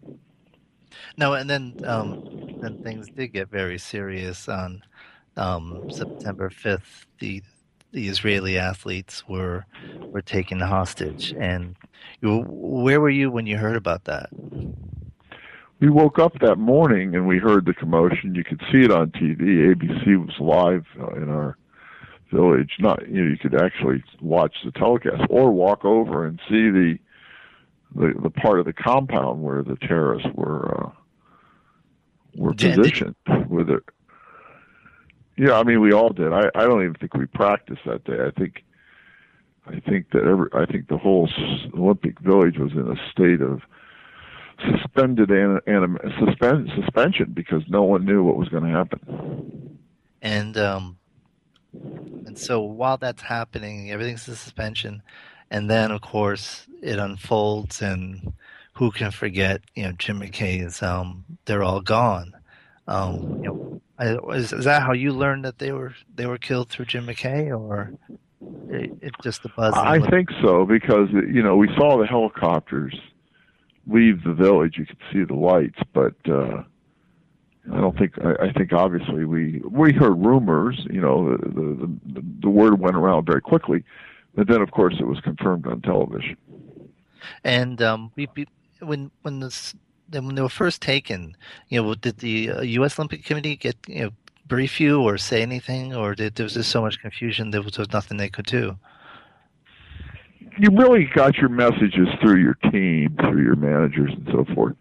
No, 1.17 1.33
and 1.33 1.49
then 1.49 1.75
um, 1.85 2.57
then 2.61 2.83
things 2.83 3.07
did 3.07 3.29
get 3.29 3.49
very 3.49 3.77
serious 3.77 4.49
on 4.49 4.83
um, 5.37 5.89
September 5.89 6.49
fifth. 6.49 7.07
The 7.19 7.41
the 7.93 8.09
Israeli 8.09 8.57
athletes 8.57 9.27
were 9.29 9.65
were 9.97 10.21
taken 10.21 10.59
hostage, 10.59 11.33
and 11.39 11.77
you, 12.19 12.43
where 12.47 12.99
were 12.99 13.09
you 13.09 13.31
when 13.31 13.47
you 13.47 13.57
heard 13.57 13.77
about 13.77 14.03
that? 14.03 14.29
We 15.79 15.89
woke 15.89 16.19
up 16.19 16.33
that 16.39 16.57
morning 16.57 17.15
and 17.15 17.27
we 17.27 17.37
heard 17.37 17.65
the 17.65 17.73
commotion. 17.73 18.35
You 18.35 18.43
could 18.43 18.61
see 18.71 18.79
it 18.79 18.91
on 18.91 19.11
TV. 19.11 19.73
ABC 19.73 20.25
was 20.25 20.35
live 20.39 20.85
uh, 20.99 21.15
in 21.15 21.29
our 21.29 21.57
village. 22.35 22.73
Not 22.79 23.07
you 23.07 23.23
know 23.23 23.29
you 23.29 23.37
could 23.37 23.59
actually 23.59 24.03
watch 24.21 24.55
the 24.63 24.71
telecast 24.71 25.23
or 25.29 25.51
walk 25.51 25.85
over 25.85 26.25
and 26.25 26.39
see 26.49 26.69
the 26.69 26.97
the, 27.95 28.13
the 28.21 28.29
part 28.29 28.59
of 28.59 28.65
the 28.65 28.73
compound 28.73 29.41
where 29.41 29.63
the 29.63 29.77
terrorists 29.77 30.29
were 30.33 30.85
uh, 30.85 30.89
were 32.35 32.53
positioned 32.53 33.15
with 33.47 33.69
it. 33.69 33.83
Yeah, 35.37 35.53
I 35.53 35.63
mean 35.63 35.81
we 35.81 35.93
all 35.93 36.09
did. 36.09 36.33
I 36.33 36.49
I 36.55 36.65
don't 36.65 36.81
even 36.83 36.95
think 36.95 37.13
we 37.13 37.25
practiced 37.25 37.81
that 37.85 38.03
day. 38.03 38.19
I 38.25 38.31
think 38.31 38.63
I 39.67 39.79
think 39.79 40.11
that 40.11 40.23
every 40.23 40.49
I 40.53 40.65
think 40.65 40.87
the 40.87 40.97
whole 40.97 41.29
Olympic 41.73 42.19
Village 42.19 42.57
was 42.57 42.71
in 42.73 42.87
a 42.87 43.11
state 43.11 43.41
of 43.41 43.61
suspended 44.71 45.29
and 45.31 45.59
anim, 45.67 45.97
suspend, 46.19 46.71
suspension 46.75 47.31
because 47.33 47.61
no 47.67 47.83
one 47.83 48.05
knew 48.05 48.23
what 48.23 48.37
was 48.37 48.47
going 48.49 48.63
to 48.63 48.69
happen. 48.69 49.79
And 50.21 50.57
um, 50.57 50.97
and 52.25 52.37
so 52.37 52.61
while 52.61 52.97
that's 52.97 53.21
happening, 53.21 53.91
everything's 53.91 54.27
in 54.27 54.35
suspension, 54.35 55.01
and 55.49 55.69
then 55.69 55.91
of 55.91 56.01
course 56.01 56.65
it 56.81 56.99
unfolds, 56.99 57.81
and 57.81 58.33
who 58.73 58.91
can 58.91 59.11
forget? 59.11 59.61
You 59.75 59.83
know, 59.83 59.91
Jim 59.93 60.19
McKay 60.19 60.61
McKay's 60.61 60.83
um, 60.83 61.25
"They're 61.45 61.63
All 61.63 61.81
Gone." 61.81 62.33
Um, 62.87 63.41
you 63.41 63.81
know, 63.99 64.31
is, 64.31 64.53
is 64.53 64.65
that 64.65 64.83
how 64.83 64.93
you 64.93 65.11
learned 65.11 65.45
that 65.45 65.59
they 65.59 65.71
were 65.71 65.93
they 66.13 66.25
were 66.25 66.37
killed 66.37 66.69
through 66.69 66.85
Jim 66.85 67.07
McKay, 67.07 67.57
or 67.57 67.93
it, 68.69 68.91
it 69.01 69.15
just 69.23 69.43
the 69.43 69.49
buzz? 69.49 69.73
I 69.75 69.99
think 70.09 70.29
so 70.41 70.65
because 70.65 71.09
you 71.11 71.41
know 71.41 71.55
we 71.55 71.69
saw 71.77 71.97
the 71.97 72.05
helicopters 72.05 72.95
leave 73.87 74.23
the 74.23 74.33
village. 74.33 74.77
You 74.77 74.85
could 74.85 75.01
see 75.11 75.23
the 75.23 75.35
lights, 75.35 75.79
but. 75.93 76.15
Uh, 76.29 76.63
I 77.71 77.81
don't 77.81 77.97
think. 77.97 78.13
I, 78.23 78.47
I 78.47 78.51
think 78.51 78.73
obviously 78.73 79.25
we 79.25 79.61
we 79.69 79.91
heard 79.93 80.23
rumors. 80.23 80.85
You 80.89 81.01
know, 81.01 81.37
the, 81.37 81.49
the 81.49 81.99
the 82.13 82.25
the 82.41 82.49
word 82.49 82.79
went 82.79 82.95
around 82.95 83.25
very 83.25 83.41
quickly, 83.41 83.83
but 84.35 84.47
then 84.47 84.61
of 84.61 84.71
course 84.71 84.95
it 84.99 85.07
was 85.07 85.19
confirmed 85.21 85.65
on 85.65 85.81
television. 85.81 86.37
And 87.43 87.81
um, 87.81 88.11
we, 88.15 88.27
we, 88.35 88.47
when 88.81 89.09
when 89.23 89.39
this 89.39 89.73
when 90.11 90.35
they 90.35 90.41
were 90.41 90.49
first 90.49 90.81
taken, 90.81 91.35
you 91.69 91.81
know, 91.81 91.95
did 91.95 92.17
the 92.19 92.51
uh, 92.51 92.61
U.S. 92.61 92.99
Olympic 92.99 93.25
Committee 93.25 93.55
get 93.55 93.75
you 93.87 94.05
know 94.05 94.09
brief 94.47 94.79
you 94.79 95.01
or 95.01 95.17
say 95.17 95.41
anything, 95.41 95.95
or 95.95 96.13
did, 96.13 96.35
there 96.35 96.43
was 96.43 96.53
just 96.53 96.69
so 96.69 96.81
much 96.81 96.99
confusion 96.99 97.51
there 97.51 97.61
was, 97.61 97.73
there 97.73 97.83
was 97.83 97.93
nothing 97.93 98.17
they 98.17 98.29
could 98.29 98.45
do? 98.45 98.77
You 100.57 100.69
really 100.71 101.09
got 101.13 101.35
your 101.37 101.49
messages 101.49 102.07
through 102.21 102.41
your 102.41 102.53
team, 102.71 103.15
through 103.19 103.43
your 103.43 103.55
managers, 103.55 104.11
and 104.13 104.27
so 104.31 104.45
forth. 104.53 104.75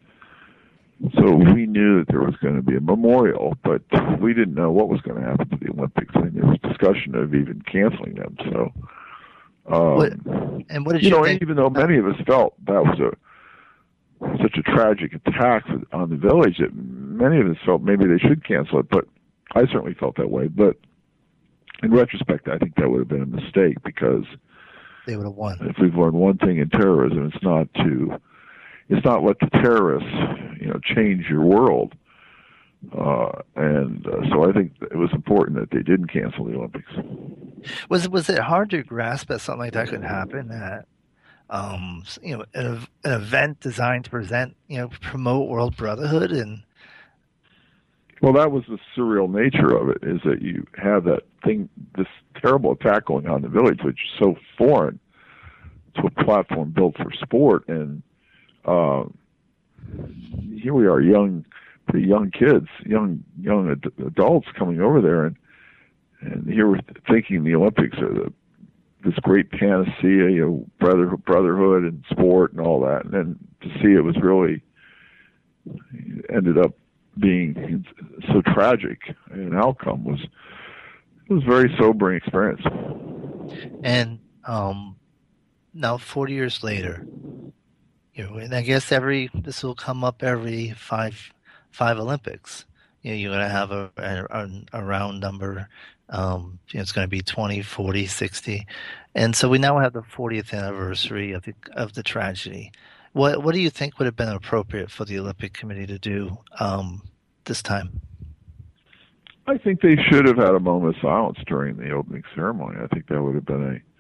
So 1.15 1.35
we 1.35 1.67
knew 1.67 1.99
that 1.99 2.09
there 2.09 2.21
was 2.21 2.37
going 2.37 2.57
to 2.57 2.63
be 2.63 2.77
a 2.77 2.81
memorial, 2.81 3.55
but 3.65 3.83
we 4.21 4.33
didn't 4.33 4.55
know 4.55 4.71
what 4.71 4.89
was 4.89 5.01
going 5.01 5.21
to 5.21 5.29
happen 5.29 5.49
to 5.51 5.57
the 5.57 5.71
Olympics, 5.71 6.15
and 6.15 6.33
there 6.35 6.47
was 6.47 6.59
discussion 6.63 7.15
of 7.15 7.35
even 7.35 7.63
canceling 7.71 8.15
them. 8.15 8.37
So, 8.45 8.73
um, 9.67 9.97
what, 9.97 10.13
and 10.71 10.87
what 10.87 10.93
did 10.93 11.03
you, 11.03 11.11
you 11.11 11.17
know? 11.17 11.25
think? 11.25 11.43
Even 11.43 11.57
though 11.57 11.69
many 11.69 11.99
of 11.99 12.07
us 12.07 12.15
felt 12.27 12.55
that 12.67 12.83
was 12.83 12.99
a 13.01 13.17
such 14.41 14.57
a 14.57 14.63
tragic 14.63 15.15
attack 15.15 15.65
on 15.93 16.09
the 16.09 16.17
village 16.17 16.59
that 16.59 16.75
many 16.75 17.41
of 17.41 17.49
us 17.49 17.57
felt 17.67 17.83
maybe 17.83 18.07
they 18.07 18.19
should 18.19 18.45
cancel 18.47 18.79
it, 18.79 18.89
but 18.89 19.07
I 19.55 19.63
certainly 19.67 19.95
felt 19.95 20.17
that 20.17 20.31
way. 20.31 20.47
But 20.47 20.77
in 21.83 21.93
retrospect, 21.93 22.49
I 22.49 22.57
think 22.59 22.77
that 22.77 22.89
would 22.89 23.01
have 23.01 23.09
been 23.09 23.23
a 23.23 23.27
mistake 23.27 23.83
because 23.85 24.25
they 25.07 25.17
would 25.17 25.27
have 25.27 25.35
won. 25.35 25.59
If 25.61 25.77
we've 25.81 25.95
learned 25.95 26.15
one 26.15 26.39
thing 26.39 26.59
in 26.59 26.71
terrorism, 26.71 27.31
it's 27.33 27.43
not 27.43 27.73
to 27.75 28.19
it's 28.89 29.05
not 29.05 29.23
let 29.23 29.39
the 29.41 29.49
terrorists, 29.63 30.11
you 30.61 30.69
know, 30.69 30.81
change 30.95 31.27
your 31.29 31.43
world. 31.43 31.95
Uh, 32.93 33.33
and 33.57 34.07
uh, 34.07 34.29
so 34.31 34.49
I 34.49 34.53
think 34.53 34.73
it 34.83 34.97
was 34.97 35.11
important 35.13 35.59
that 35.59 35.71
they 35.71 35.83
didn't 35.83 36.09
cancel 36.09 36.45
the 36.45 36.55
Olympics. 36.55 36.93
Was 37.89 38.09
was 38.11 38.29
it 38.29 38.39
hard 38.39 38.71
to 38.71 38.83
grasp 38.83 39.29
that 39.29 39.41
something 39.41 39.61
like 39.61 39.73
that 39.73 39.89
could 39.89 40.03
happen? 40.03 40.49
That 40.49 40.87
um, 41.51 42.05
you 42.23 42.37
know, 42.37 42.45
an, 42.55 42.87
an 43.05 43.13
event 43.13 43.61
designed 43.61 44.05
to 44.05 44.11
present, 44.11 44.57
you 44.69 44.79
know, 44.79 44.91
promote 45.01 45.49
world 45.49 45.77
brotherhood 45.77 46.33
and. 46.33 46.63
Well, 48.23 48.33
that 48.35 48.53
was 48.53 48.65
the 48.69 48.79
surreal 48.97 49.31
nature 49.31 49.77
of 49.77 49.91
it. 49.91 49.99
Is 50.03 50.21
that 50.25 50.41
you 50.41 50.67
have 50.83 51.05
that 51.05 51.25
thing, 51.45 51.69
this 51.97 52.07
terrible 52.41 52.73
attack 52.73 53.07
going 53.07 53.27
on 53.27 53.37
in 53.37 53.43
the 53.43 53.49
village, 53.49 53.81
which 53.83 53.99
is 53.99 54.19
so 54.19 54.37
foreign 54.57 54.99
to 55.97 56.07
a 56.07 56.25
platform 56.25 56.71
built 56.71 56.97
for 56.97 57.13
sport, 57.13 57.69
and 57.69 58.03
uh, 58.65 59.05
here 60.55 60.75
we 60.75 60.87
are, 60.87 61.01
young, 61.01 61.45
pretty 61.89 62.07
young 62.07 62.31
kids, 62.31 62.69
young 62.85 63.23
young 63.41 63.71
ad- 63.71 63.93
adults 64.07 64.49
coming 64.59 64.81
over 64.81 65.01
there, 65.01 65.27
and 65.27 65.37
and 66.21 66.51
here 66.51 66.69
we're 66.69 66.81
thinking 67.09 67.45
the 67.45 67.55
Olympics 67.55 67.99
are 67.99 68.13
the 68.13 68.33
this 69.05 69.15
great 69.17 69.51
panacea, 69.51 70.31
you 70.31 70.41
know, 70.41 70.67
brother, 70.81 71.17
brotherhood 71.19 71.83
and 71.85 72.03
sport 72.11 72.53
and 72.53 72.61
all 72.61 72.81
that. 72.81 73.05
And 73.05 73.13
then 73.13 73.39
to 73.61 73.69
see 73.81 73.93
it 73.93 74.03
was 74.03 74.17
really 74.17 74.63
ended 76.31 76.59
up 76.59 76.75
being 77.19 77.85
so 78.29 78.43
tragic 78.43 78.99
an 79.31 79.55
outcome 79.55 80.05
was 80.05 80.21
it 80.21 81.33
was 81.33 81.43
a 81.43 81.47
very 81.47 81.75
sobering 81.79 82.17
experience. 82.17 82.63
And 83.83 84.19
um, 84.45 84.97
now, 85.73 85.99
forty 85.99 86.35
years 86.35 86.63
later, 86.63 87.07
you 88.15 88.25
know, 88.25 88.37
and 88.37 88.55
I 88.55 88.63
guess 88.63 88.93
every 88.93 89.31
this 89.35 89.63
will 89.63 89.75
come 89.75 90.05
up 90.05 90.23
every 90.23 90.71
five 90.71 91.33
five 91.71 91.99
Olympics. 91.99 92.65
You 93.03 93.11
know, 93.11 93.17
you're 93.17 93.33
going 93.33 93.43
to 93.43 93.51
have 93.51 93.71
a, 93.71 93.91
a, 93.99 94.79
a 94.79 94.83
round 94.83 95.21
number 95.21 95.69
um, 96.09 96.59
you 96.71 96.79
know, 96.79 96.83
it's 96.83 96.93
going 96.93 97.05
to 97.05 97.11
be 97.11 97.23
20, 97.23 97.63
40, 97.63 98.07
60. 98.07 98.67
And 99.15 99.35
so 99.35 99.49
we 99.49 99.59
now 99.59 99.79
have 99.79 99.93
the 99.93 100.03
40th 100.03 100.53
anniversary 100.53 101.33
of 101.33 101.45
the, 101.45 101.55
of 101.73 101.95
the 101.95 102.03
tragedy. 102.03 102.73
What, 103.13 103.43
what 103.43 103.55
do 103.55 103.61
you 103.61 103.71
think 103.71 103.99
would 103.99 104.07
have 104.07 104.17
been 104.17 104.29
appropriate 104.29 104.91
for 104.91 105.05
the 105.05 105.19
Olympic 105.19 105.53
Committee 105.53 105.87
to 105.87 105.99
do 105.99 106.39
um, 106.59 107.03
this 107.45 107.63
time? 107.63 108.01
I 109.47 109.59
think 109.59 109.83
they 109.83 109.97
should 110.11 110.27
have 110.27 110.39
had 110.39 110.55
a 110.55 110.61
moment 110.61 110.97
of 110.97 111.03
silence 111.03 111.39
during 111.47 111.77
the 111.77 111.91
opening 111.91 112.25
ceremony. 112.35 112.79
I 112.83 112.87
think 112.89 113.09
that 113.09 113.23
would 113.23 113.35
have 113.35 113.47
been 113.47 113.77
a 113.77 113.94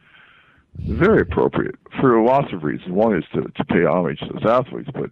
very 0.79 1.21
appropriate 1.23 1.77
for 2.01 2.23
lots 2.23 2.53
of 2.53 2.65
reasons. 2.65 2.91
One 2.93 3.17
is 3.17 3.25
to, 3.35 3.43
to 3.43 3.65
pay 3.65 3.85
homage 3.85 4.21
to 4.21 4.33
those 4.33 4.45
athletes, 4.45 4.91
but 4.93 5.11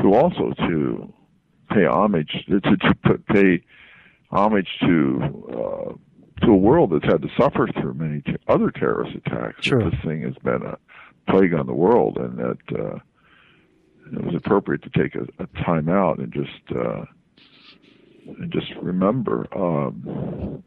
to 0.00 0.14
also 0.14 0.52
to 0.68 1.12
pay 1.70 1.84
homage 1.84 2.44
to, 2.48 2.60
to, 2.60 3.18
pay 3.32 3.62
homage 4.30 4.68
to 4.80 5.46
uh, 5.52 5.92
to 6.44 6.52
a 6.52 6.56
world 6.56 6.92
that's 6.92 7.04
had 7.10 7.22
to 7.22 7.28
suffer 7.38 7.66
through 7.80 7.94
many 7.94 8.20
t- 8.20 8.36
other 8.46 8.70
terrorist 8.70 9.16
attacks. 9.16 9.64
Sure. 9.64 9.90
This 9.90 9.98
thing 10.04 10.22
has 10.22 10.34
been 10.44 10.62
a 10.62 10.78
plague 11.30 11.54
on 11.54 11.66
the 11.66 11.72
world, 11.72 12.18
and 12.18 12.38
that 12.38 12.78
uh, 12.78 12.98
it 14.12 14.24
was 14.24 14.34
appropriate 14.34 14.82
to 14.82 14.90
take 14.90 15.14
a, 15.14 15.26
a 15.42 15.46
time 15.64 15.88
out 15.88 16.18
and 16.18 16.32
just 16.32 16.76
uh, 16.76 17.04
and 18.26 18.52
just 18.52 18.70
remember. 18.82 19.46
Um, 19.56 20.62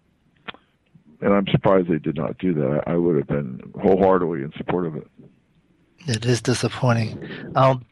and 1.22 1.34
I'm 1.34 1.48
surprised 1.48 1.90
they 1.90 2.00
did 2.00 2.16
not 2.16 2.38
do 2.38 2.54
that. 2.54 2.84
I, 2.88 2.96
would 2.96 3.18
have 3.18 3.28
been 3.28 3.62
wholeheartedly 3.82 4.42
in 4.42 4.54
support 4.58 4.86
of 4.86 4.96
it. 4.96 5.08
It 6.08 6.26
is 6.26 6.42
disappointing. 6.42 7.54
Um, 7.56 7.86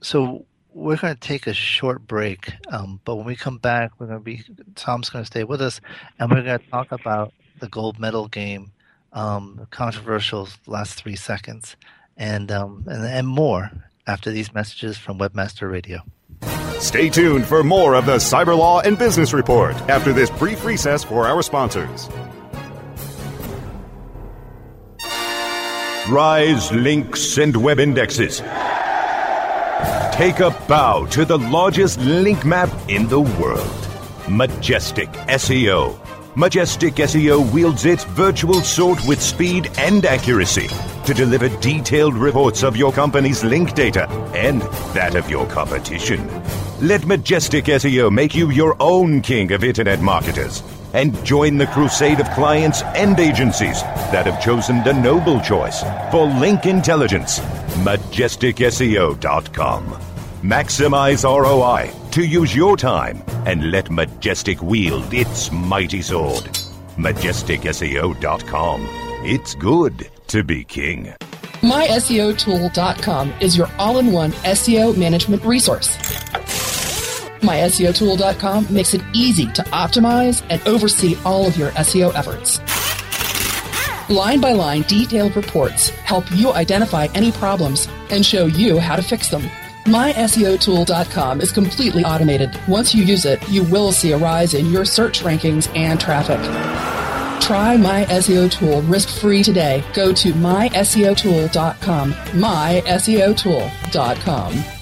so 0.00 0.46
we're 0.72 0.96
going 0.96 1.14
to 1.14 1.20
take 1.20 1.46
a 1.46 1.54
short 1.54 2.06
break, 2.06 2.52
um, 2.70 3.00
but 3.04 3.16
when 3.16 3.26
we 3.26 3.36
come 3.36 3.58
back, 3.58 3.92
we're 3.98 4.06
going 4.06 4.18
to 4.18 4.24
be 4.24 4.42
Tom's 4.74 5.10
going 5.10 5.24
to 5.24 5.26
stay 5.26 5.44
with 5.44 5.60
us, 5.60 5.80
and 6.18 6.30
we're 6.30 6.42
going 6.42 6.58
to 6.58 6.66
talk 6.70 6.92
about 6.92 7.32
the 7.60 7.68
gold 7.68 7.98
medal 7.98 8.28
game, 8.28 8.72
um, 9.12 9.66
controversial 9.70 10.48
last 10.66 10.94
three 10.94 11.16
seconds, 11.16 11.76
and, 12.16 12.50
um, 12.50 12.84
and 12.86 13.04
and 13.04 13.28
more 13.28 13.70
after 14.06 14.30
these 14.30 14.54
messages 14.54 14.96
from 14.96 15.18
Webmaster 15.18 15.70
Radio. 15.70 16.00
Stay 16.82 17.08
tuned 17.08 17.46
for 17.46 17.62
more 17.62 17.94
of 17.94 18.06
the 18.06 18.16
Cyber 18.16 18.58
Law 18.58 18.80
and 18.80 18.98
Business 18.98 19.32
Report 19.32 19.76
after 19.88 20.12
this 20.12 20.30
brief 20.30 20.64
recess 20.64 21.04
for 21.04 21.28
our 21.28 21.40
sponsors. 21.40 22.08
Rise 26.10 26.72
links 26.72 27.38
and 27.38 27.56
web 27.56 27.78
indexes. 27.78 28.40
Take 30.12 30.40
a 30.40 30.50
bow 30.66 31.06
to 31.12 31.24
the 31.24 31.38
largest 31.38 32.00
link 32.00 32.44
map 32.44 32.68
in 32.88 33.06
the 33.06 33.20
world. 33.20 33.88
Majestic 34.28 35.08
SEO. 35.28 35.96
Majestic 36.34 36.94
SEO 36.94 37.52
wields 37.52 37.84
its 37.84 38.02
virtual 38.04 38.60
sword 38.60 38.98
with 39.06 39.22
speed 39.22 39.70
and 39.78 40.04
accuracy 40.04 40.66
to 41.06 41.14
deliver 41.14 41.48
detailed 41.60 42.14
reports 42.14 42.64
of 42.64 42.76
your 42.76 42.90
company's 42.90 43.44
link 43.44 43.74
data 43.74 44.08
and 44.34 44.62
that 44.94 45.14
of 45.14 45.30
your 45.30 45.46
competition. 45.46 46.28
Let 46.82 47.06
Majestic 47.06 47.66
SEO 47.66 48.10
make 48.10 48.34
you 48.34 48.50
your 48.50 48.74
own 48.80 49.20
king 49.20 49.52
of 49.52 49.62
internet 49.62 50.00
marketers 50.00 50.64
and 50.94 51.24
join 51.24 51.56
the 51.56 51.68
crusade 51.68 52.18
of 52.18 52.28
clients 52.30 52.82
and 52.82 53.20
agencies 53.20 53.82
that 54.10 54.26
have 54.26 54.42
chosen 54.42 54.82
the 54.82 54.92
noble 54.92 55.40
choice 55.40 55.84
for 56.10 56.26
link 56.26 56.66
intelligence. 56.66 57.38
MajesticSEO.com. 57.86 59.84
Maximize 60.42 61.22
ROI 61.22 61.92
to 62.10 62.24
use 62.24 62.52
your 62.52 62.76
time 62.76 63.22
and 63.46 63.70
let 63.70 63.88
Majestic 63.88 64.60
wield 64.60 65.14
its 65.14 65.52
mighty 65.52 66.02
sword. 66.02 66.42
MajesticSEO.com. 66.96 68.88
It's 69.24 69.54
good 69.54 70.10
to 70.26 70.42
be 70.42 70.64
king. 70.64 71.14
MySEOTool.com 71.62 73.34
is 73.40 73.56
your 73.56 73.70
all 73.78 74.00
in 74.00 74.10
one 74.10 74.32
SEO 74.32 74.96
management 74.98 75.44
resource. 75.44 75.96
MySEOTool.com 77.42 78.72
makes 78.72 78.94
it 78.94 79.02
easy 79.12 79.46
to 79.52 79.62
optimize 79.64 80.44
and 80.48 80.66
oversee 80.66 81.16
all 81.24 81.46
of 81.46 81.56
your 81.56 81.70
SEO 81.72 82.14
efforts. 82.14 82.60
Line 84.10 84.40
by 84.40 84.52
line, 84.52 84.82
detailed 84.82 85.36
reports 85.36 85.90
help 85.90 86.24
you 86.32 86.52
identify 86.52 87.08
any 87.14 87.32
problems 87.32 87.88
and 88.10 88.24
show 88.24 88.46
you 88.46 88.78
how 88.78 88.96
to 88.96 89.02
fix 89.02 89.28
them. 89.28 89.42
MySEOTool.com 89.84 91.40
is 91.40 91.50
completely 91.50 92.04
automated. 92.04 92.56
Once 92.68 92.94
you 92.94 93.04
use 93.04 93.24
it, 93.24 93.46
you 93.48 93.64
will 93.64 93.90
see 93.90 94.12
a 94.12 94.18
rise 94.18 94.54
in 94.54 94.70
your 94.70 94.84
search 94.84 95.22
rankings 95.22 95.74
and 95.76 96.00
traffic. 96.00 96.40
Try 97.42 97.76
My 97.76 98.04
SEO 98.04 98.50
Tool 98.50 98.82
risk-free 98.82 99.42
today. 99.42 99.82
Go 99.94 100.12
to 100.12 100.32
myseotool.com. 100.32 102.12
myseotool.com. 102.12 104.81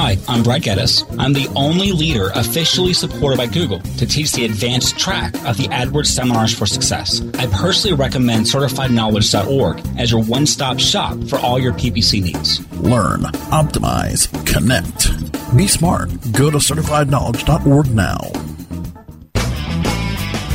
Hi, 0.00 0.16
I'm 0.28 0.44
Brad 0.44 0.62
Geddes. 0.62 1.04
I'm 1.18 1.32
the 1.32 1.48
only 1.56 1.90
leader 1.90 2.30
officially 2.36 2.92
supported 2.92 3.36
by 3.36 3.46
Google 3.46 3.80
to 3.80 4.06
teach 4.06 4.30
the 4.30 4.44
advanced 4.44 4.96
track 4.96 5.34
of 5.44 5.56
the 5.56 5.66
AdWords 5.70 6.06
Seminars 6.06 6.56
for 6.56 6.66
Success. 6.66 7.20
I 7.34 7.48
personally 7.48 7.96
recommend 7.96 8.46
CertifiedKnowledge.org 8.46 9.84
as 9.98 10.12
your 10.12 10.22
one 10.22 10.46
stop 10.46 10.78
shop 10.78 11.18
for 11.24 11.40
all 11.40 11.58
your 11.58 11.72
PPC 11.72 12.22
needs. 12.22 12.60
Learn, 12.76 13.22
optimize, 13.50 14.30
connect. 14.46 15.56
Be 15.56 15.66
smart. 15.66 16.10
Go 16.30 16.48
to 16.48 16.58
CertifiedKnowledge.org 16.58 17.90
now. 17.92 18.20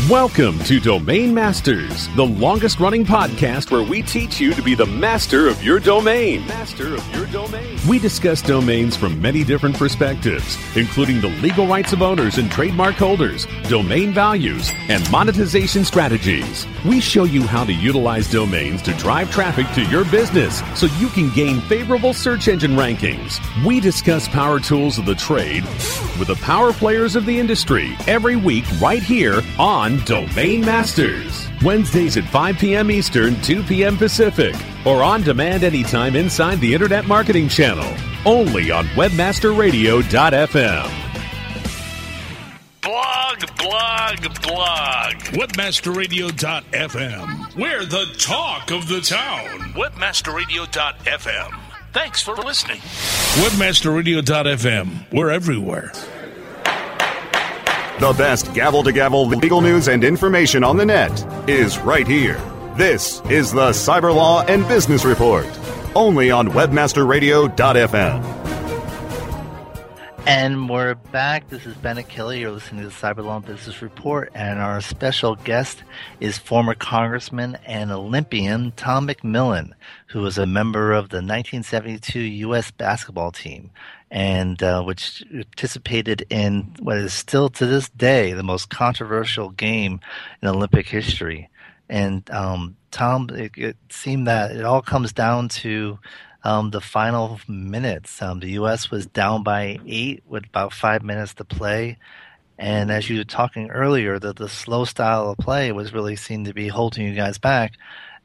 Welcome 0.09 0.57
to 0.59 0.79
Domain 0.79 1.33
Masters, 1.33 2.07
the 2.15 2.25
longest 2.25 2.79
running 2.79 3.05
podcast 3.05 3.71
where 3.71 3.83
we 3.83 4.03
teach 4.03 4.39
you 4.39 4.53
to 4.53 4.61
be 4.61 4.73
the 4.73 4.85
master 4.85 5.49
of 5.49 5.61
your 5.61 5.79
domain. 5.79 6.47
Master 6.47 6.95
of 6.95 7.15
your 7.15 7.25
domain. 7.25 7.72
We 7.87 7.99
discuss 7.99 8.41
domains 8.41 8.95
from 8.95 9.21
many 9.21 9.43
different 9.43 9.75
perspectives, 9.75 10.57
including 10.77 11.19
the 11.19 11.27
legal 11.41 11.67
rights 11.67 11.91
of 11.91 12.01
owners 12.01 12.37
and 12.37 12.49
trademark 12.49 12.95
holders, 12.95 13.45
domain 13.67 14.13
values, 14.13 14.71
and 14.87 15.09
monetization 15.11 15.83
strategies. 15.83 16.65
We 16.85 17.01
show 17.01 17.25
you 17.25 17.43
how 17.43 17.65
to 17.65 17.73
utilize 17.73 18.31
domains 18.31 18.81
to 18.83 18.93
drive 18.93 19.29
traffic 19.31 19.67
to 19.73 19.83
your 19.91 20.05
business 20.05 20.61
so 20.79 20.85
you 20.97 21.09
can 21.09 21.29
gain 21.31 21.59
favorable 21.59 22.13
search 22.13 22.47
engine 22.47 22.77
rankings. 22.77 23.41
We 23.65 23.81
discuss 23.81 24.29
power 24.29 24.61
tools 24.61 24.97
of 24.97 25.05
the 25.05 25.15
trade 25.15 25.65
with 26.17 26.27
the 26.27 26.39
power 26.41 26.71
players 26.71 27.17
of 27.17 27.25
the 27.25 27.37
industry 27.37 27.97
every 28.07 28.37
week 28.37 28.63
right 28.79 29.03
here 29.03 29.41
on 29.59 29.97
Domain 30.05 30.61
Masters. 30.61 31.52
Wednesdays 31.63 32.17
at 32.17 32.25
5 32.25 32.57
p.m. 32.57 32.91
Eastern, 32.91 33.39
2 33.41 33.63
p.m. 33.63 33.97
Pacific, 33.97 34.53
or 34.85 35.01
on 35.03 35.21
demand 35.21 35.63
anytime 35.63 36.15
inside 36.15 36.59
the 36.59 36.73
Internet 36.73 37.05
Marketing 37.07 37.47
Channel. 37.47 37.93
only 38.25 38.71
on 38.71 38.85
WebmasterRadio.fm. 38.87 40.89
Blog, 42.81 43.39
blog, 43.57 44.19
blog. 44.41 45.13
Webmasterradio.fm. 45.33 47.55
We're 47.55 47.85
the 47.85 48.05
talk 48.17 48.71
of 48.71 48.87
the 48.87 49.01
town. 49.01 49.59
Webmasterradio.fm. 49.73 51.59
Thanks 51.93 52.21
for 52.23 52.35
listening. 52.35 52.79
Webmasterradio.fm. 53.43 55.11
We're 55.13 55.29
everywhere. 55.31 55.91
The 57.99 58.11
best 58.13 58.55
gavel 58.55 58.81
to 58.83 58.91
gavel 58.91 59.27
legal 59.27 59.61
news 59.61 59.87
and 59.87 60.03
information 60.03 60.63
on 60.63 60.77
the 60.77 60.85
net 60.85 61.11
is 61.47 61.77
right 61.77 62.07
here. 62.07 62.41
This 62.75 63.21
is 63.29 63.51
the 63.51 63.69
Cyber 63.69 64.13
Law 64.13 64.41
and 64.41 64.67
Business 64.67 65.05
Report, 65.05 65.45
only 65.93 66.31
on 66.31 66.47
WebmasterRadio.fm. 66.47 68.43
And 70.25 70.67
we're 70.69 70.95
back. 70.95 71.49
This 71.49 71.67
is 71.67 71.75
Bennet 71.75 72.07
Kelley. 72.07 72.39
You're 72.39 72.49
listening 72.49 72.81
to 72.81 72.87
the 72.87 72.95
Cyber 72.95 73.23
Law 73.23 73.35
and 73.35 73.45
Business 73.45 73.83
Report, 73.83 74.31
and 74.33 74.57
our 74.57 74.81
special 74.81 75.35
guest 75.35 75.83
is 76.19 76.39
former 76.39 76.73
Congressman 76.73 77.59
and 77.65 77.91
Olympian 77.91 78.71
Tom 78.71 79.07
McMillan, 79.07 79.73
who 80.07 80.21
was 80.21 80.39
a 80.39 80.47
member 80.47 80.93
of 80.93 81.09
the 81.09 81.17
1972 81.17 82.19
U.S. 82.19 82.71
basketball 82.71 83.31
team, 83.31 83.69
and 84.13 84.61
uh, 84.61 84.83
which 84.83 85.25
participated 85.31 86.23
in 86.29 86.75
what 86.79 86.97
is 86.97 87.11
still 87.11 87.49
to 87.49 87.65
this 87.65 87.89
day 87.89 88.31
the 88.31 88.43
most 88.43 88.69
controversial 88.69 89.49
game 89.49 89.99
in 90.39 90.47
Olympic 90.47 90.87
history. 90.87 91.49
And 91.89 92.29
um, 92.29 92.77
Tom, 92.91 93.31
it, 93.31 93.53
it 93.57 93.75
seemed 93.89 94.27
that 94.27 94.51
it 94.51 94.63
all 94.63 94.83
comes 94.83 95.13
down 95.13 95.49
to 95.49 95.97
um, 96.43 96.69
the 96.69 96.79
final 96.79 97.39
minutes. 97.47 98.21
Um, 98.21 98.39
the 98.39 98.51
U.S. 98.51 98.91
was 98.91 99.07
down 99.07 99.41
by 99.41 99.79
eight 99.87 100.21
with 100.27 100.45
about 100.45 100.73
five 100.73 101.01
minutes 101.01 101.33
to 101.35 101.43
play. 101.43 101.97
And 102.59 102.91
as 102.91 103.09
you 103.09 103.17
were 103.17 103.23
talking 103.23 103.71
earlier, 103.71 104.19
that 104.19 104.35
the 104.35 104.47
slow 104.47 104.85
style 104.85 105.31
of 105.31 105.39
play 105.39 105.71
was 105.71 105.91
really 105.91 106.15
seen 106.15 106.45
to 106.45 106.53
be 106.53 106.67
holding 106.67 107.07
you 107.07 107.15
guys 107.15 107.39
back. 107.39 107.73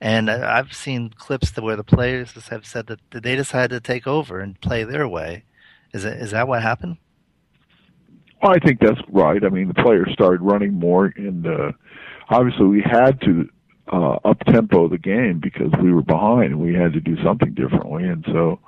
And 0.02 0.30
I've 0.30 0.74
seen 0.74 1.14
clips 1.16 1.56
where 1.56 1.76
the 1.76 1.82
players 1.82 2.32
have 2.50 2.66
said 2.66 2.88
that 2.88 3.00
they 3.10 3.36
decided 3.36 3.70
to 3.70 3.80
take 3.80 4.06
over 4.06 4.38
and 4.38 4.60
play 4.60 4.84
their 4.84 5.08
way. 5.08 5.44
Is 5.92 6.04
it, 6.04 6.20
is 6.20 6.30
that 6.32 6.48
what 6.48 6.62
happened? 6.62 6.98
Well, 8.42 8.52
I 8.52 8.58
think 8.58 8.80
that's 8.80 9.00
right. 9.08 9.42
I 9.44 9.48
mean, 9.48 9.68
the 9.68 9.74
players 9.74 10.10
started 10.12 10.40
running 10.42 10.74
more, 10.74 11.12
and 11.16 11.46
uh, 11.46 11.72
obviously 12.28 12.66
we 12.66 12.82
had 12.82 13.20
to 13.22 13.48
uh, 13.92 14.18
up 14.24 14.38
tempo 14.46 14.88
the 14.88 14.98
game 14.98 15.40
because 15.40 15.72
we 15.82 15.92
were 15.92 16.02
behind 16.02 16.52
and 16.52 16.60
we 16.60 16.74
had 16.74 16.92
to 16.92 17.00
do 17.00 17.16
something 17.24 17.54
differently, 17.54 18.04
and 18.04 18.24
so 18.28 18.60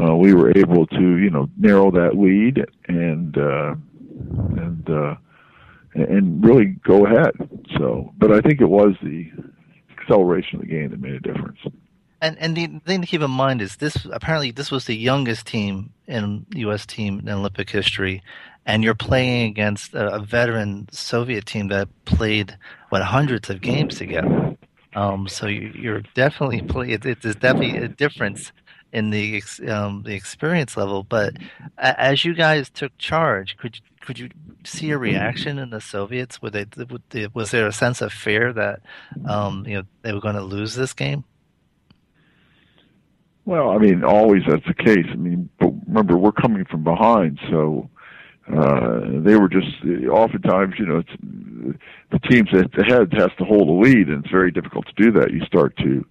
uh, 0.00 0.14
we 0.14 0.34
were 0.34 0.56
able 0.56 0.86
to 0.86 1.16
you 1.18 1.30
know 1.30 1.48
narrow 1.58 1.90
that 1.90 2.16
lead 2.16 2.64
and 2.88 3.36
uh, 3.36 3.74
and 4.56 4.88
uh, 4.88 5.14
and 5.94 6.44
really 6.44 6.76
go 6.84 7.06
ahead. 7.06 7.32
So, 7.76 8.12
but 8.18 8.32
I 8.32 8.40
think 8.40 8.60
it 8.60 8.68
was 8.68 8.94
the 9.02 9.30
acceleration 9.98 10.56
of 10.56 10.62
the 10.62 10.68
game 10.68 10.90
that 10.90 11.00
made 11.00 11.14
a 11.14 11.20
difference. 11.20 11.58
And 12.20 12.38
and 12.38 12.56
the 12.56 12.80
thing 12.86 13.02
to 13.02 13.06
keep 13.06 13.20
in 13.20 13.30
mind 13.30 13.60
is 13.60 13.76
this 13.76 14.06
apparently 14.10 14.50
this 14.50 14.70
was 14.70 14.86
the 14.86 14.96
youngest 14.96 15.46
team 15.46 15.92
in 16.06 16.46
U.S. 16.54 16.86
team 16.86 17.20
in 17.20 17.28
Olympic 17.28 17.68
history, 17.68 18.22
and 18.64 18.82
you're 18.82 18.94
playing 18.94 19.50
against 19.50 19.94
a, 19.94 20.18
veteran 20.18 20.88
Soviet 20.90 21.44
team 21.44 21.68
that 21.68 21.88
played 22.04 22.56
what 22.88 23.02
hundreds 23.02 23.50
of 23.50 23.60
games 23.60 23.96
together. 23.96 24.56
Um, 24.94 25.28
so 25.28 25.46
you, 25.46 25.92
are 25.92 26.02
definitely 26.14 26.62
play. 26.62 26.92
It, 26.92 27.04
it's 27.04 27.22
definitely 27.22 27.76
a 27.76 27.88
difference 27.88 28.50
in 28.92 29.10
the 29.10 29.42
um, 29.68 30.02
the 30.04 30.14
experience 30.14 30.74
level. 30.76 31.02
But 31.02 31.34
as 31.76 32.24
you 32.24 32.34
guys 32.34 32.70
took 32.70 32.96
charge, 32.96 33.58
could 33.58 33.78
could 34.00 34.18
you 34.18 34.30
see 34.64 34.90
a 34.90 34.98
reaction 34.98 35.58
in 35.58 35.70
the 35.70 35.80
Soviets? 35.80 36.40
Were 36.40 36.50
they, 36.50 36.66
was 37.34 37.50
there 37.50 37.66
a 37.66 37.72
sense 37.72 38.00
of 38.00 38.12
fear 38.12 38.52
that 38.54 38.80
um, 39.28 39.66
you 39.66 39.76
know 39.76 39.82
they 40.00 40.14
were 40.14 40.20
going 40.20 40.36
to 40.36 40.42
lose 40.42 40.74
this 40.74 40.94
game? 40.94 41.24
Well, 43.46 43.70
I 43.70 43.78
mean, 43.78 44.02
always 44.02 44.42
that's 44.46 44.66
the 44.66 44.74
case. 44.74 45.06
I 45.10 45.14
mean, 45.14 45.48
but 45.60 45.72
remember, 45.86 46.16
we're 46.18 46.32
coming 46.32 46.64
from 46.64 46.82
behind, 46.82 47.38
so 47.48 47.88
uh, 48.52 49.00
they 49.24 49.36
were 49.36 49.48
just 49.48 49.68
oftentimes, 50.10 50.74
you 50.78 50.86
know, 50.86 50.98
it's, 50.98 51.78
the 52.10 52.18
teams 52.28 52.48
at 52.52 52.72
the 52.72 52.84
head 52.84 53.12
has 53.14 53.30
to 53.38 53.44
hold 53.44 53.68
the 53.68 53.72
lead, 53.72 54.08
and 54.08 54.24
it's 54.24 54.32
very 54.32 54.50
difficult 54.50 54.86
to 54.86 55.02
do 55.02 55.12
that. 55.12 55.32
You 55.32 55.44
start 55.46 55.76
to 55.76 56.04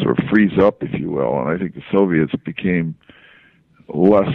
sort 0.00 0.16
of 0.20 0.28
freeze 0.28 0.56
up, 0.62 0.80
if 0.84 0.98
you 0.98 1.10
will, 1.10 1.40
and 1.40 1.48
I 1.48 1.58
think 1.58 1.74
the 1.74 1.82
Soviets 1.90 2.32
became 2.44 2.94
less 3.88 4.32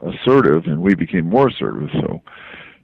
assertive, 0.00 0.64
and 0.64 0.80
we 0.80 0.94
became 0.94 1.28
more 1.28 1.48
assertive. 1.48 1.90
So 1.92 2.22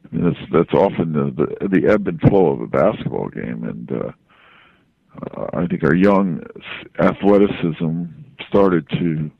I 0.04 0.14
mean, 0.14 0.24
that's 0.24 0.52
that's 0.52 0.74
often 0.74 1.14
the, 1.14 1.30
the 1.34 1.68
the 1.68 1.90
ebb 1.90 2.08
and 2.08 2.20
flow 2.20 2.52
of 2.52 2.60
a 2.60 2.66
basketball 2.66 3.28
game, 3.28 3.64
and 3.64 3.90
uh, 3.90 4.12
I 5.54 5.66
think 5.66 5.82
our 5.82 5.94
young 5.94 6.42
athleticism 6.98 8.04
started 8.52 8.88
to 8.90 9.30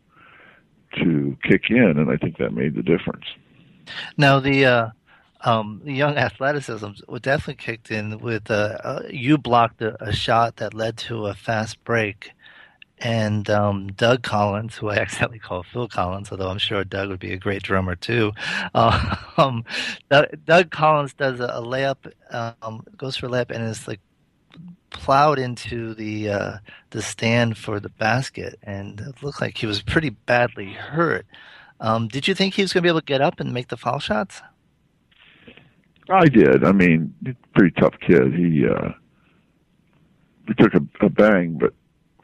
to 0.96 1.36
kick 1.42 1.70
in, 1.70 1.98
and 1.98 2.10
I 2.10 2.16
think 2.16 2.38
that 2.38 2.52
made 2.52 2.74
the 2.74 2.82
difference. 2.82 3.24
Now 4.16 4.40
the 4.40 4.64
uh, 4.64 4.88
um, 5.42 5.80
young 5.84 6.16
athleticism 6.16 6.88
definitely 7.20 7.62
kicked 7.62 7.90
in 7.90 8.18
with 8.18 8.50
uh, 8.50 8.78
uh, 8.82 9.02
you 9.10 9.38
blocked 9.38 9.82
a, 9.82 10.02
a, 10.02 10.12
shot 10.12 10.56
that 10.56 10.74
led 10.74 10.96
to 10.98 11.26
a 11.26 11.34
fast 11.34 11.82
break, 11.84 12.32
and 12.98 13.48
um, 13.50 13.88
Doug 13.88 14.22
Collins, 14.22 14.76
who 14.76 14.88
I 14.88 14.96
accidentally 14.98 15.38
called 15.38 15.66
Phil 15.66 15.88
Collins, 15.88 16.30
although 16.30 16.48
I'm 16.48 16.58
sure 16.58 16.84
Doug 16.84 17.08
would 17.08 17.20
be 17.20 17.32
a 17.32 17.38
great 17.38 17.62
drummer 17.62 17.96
too. 17.96 18.32
Um, 19.38 19.64
Doug, 20.10 20.26
Doug, 20.44 20.70
Collins 20.70 21.14
does 21.14 21.40
a, 21.40 21.44
a 21.44 21.62
layup, 21.62 22.12
um, 22.30 22.84
goes 22.98 23.16
for 23.16 23.26
a 23.26 23.30
layup, 23.30 23.50
and 23.50 23.64
is 23.64 23.88
like 23.88 24.00
plowed 24.92 25.38
into 25.38 25.94
the 25.94 26.28
uh, 26.28 26.56
the 26.90 27.02
stand 27.02 27.58
for 27.58 27.80
the 27.80 27.88
basket, 27.88 28.58
and 28.62 29.00
it 29.00 29.22
looked 29.22 29.40
like 29.40 29.58
he 29.58 29.66
was 29.66 29.82
pretty 29.82 30.10
badly 30.10 30.72
hurt. 30.72 31.26
Um, 31.80 32.08
did 32.08 32.28
you 32.28 32.34
think 32.34 32.54
he 32.54 32.62
was 32.62 32.72
going 32.72 32.82
to 32.82 32.86
be 32.86 32.90
able 32.90 33.00
to 33.00 33.06
get 33.06 33.20
up 33.20 33.40
and 33.40 33.52
make 33.52 33.68
the 33.68 33.76
foul 33.76 33.98
shots? 33.98 34.40
I 36.08 36.26
did. 36.26 36.64
I 36.64 36.72
mean, 36.72 37.14
pretty 37.54 37.74
tough 37.80 37.94
kid. 38.06 38.34
He 38.34 38.64
uh, 38.66 38.90
he 40.46 40.54
took 40.54 40.74
a, 40.74 41.04
a 41.04 41.08
bang, 41.08 41.58
but 41.58 41.72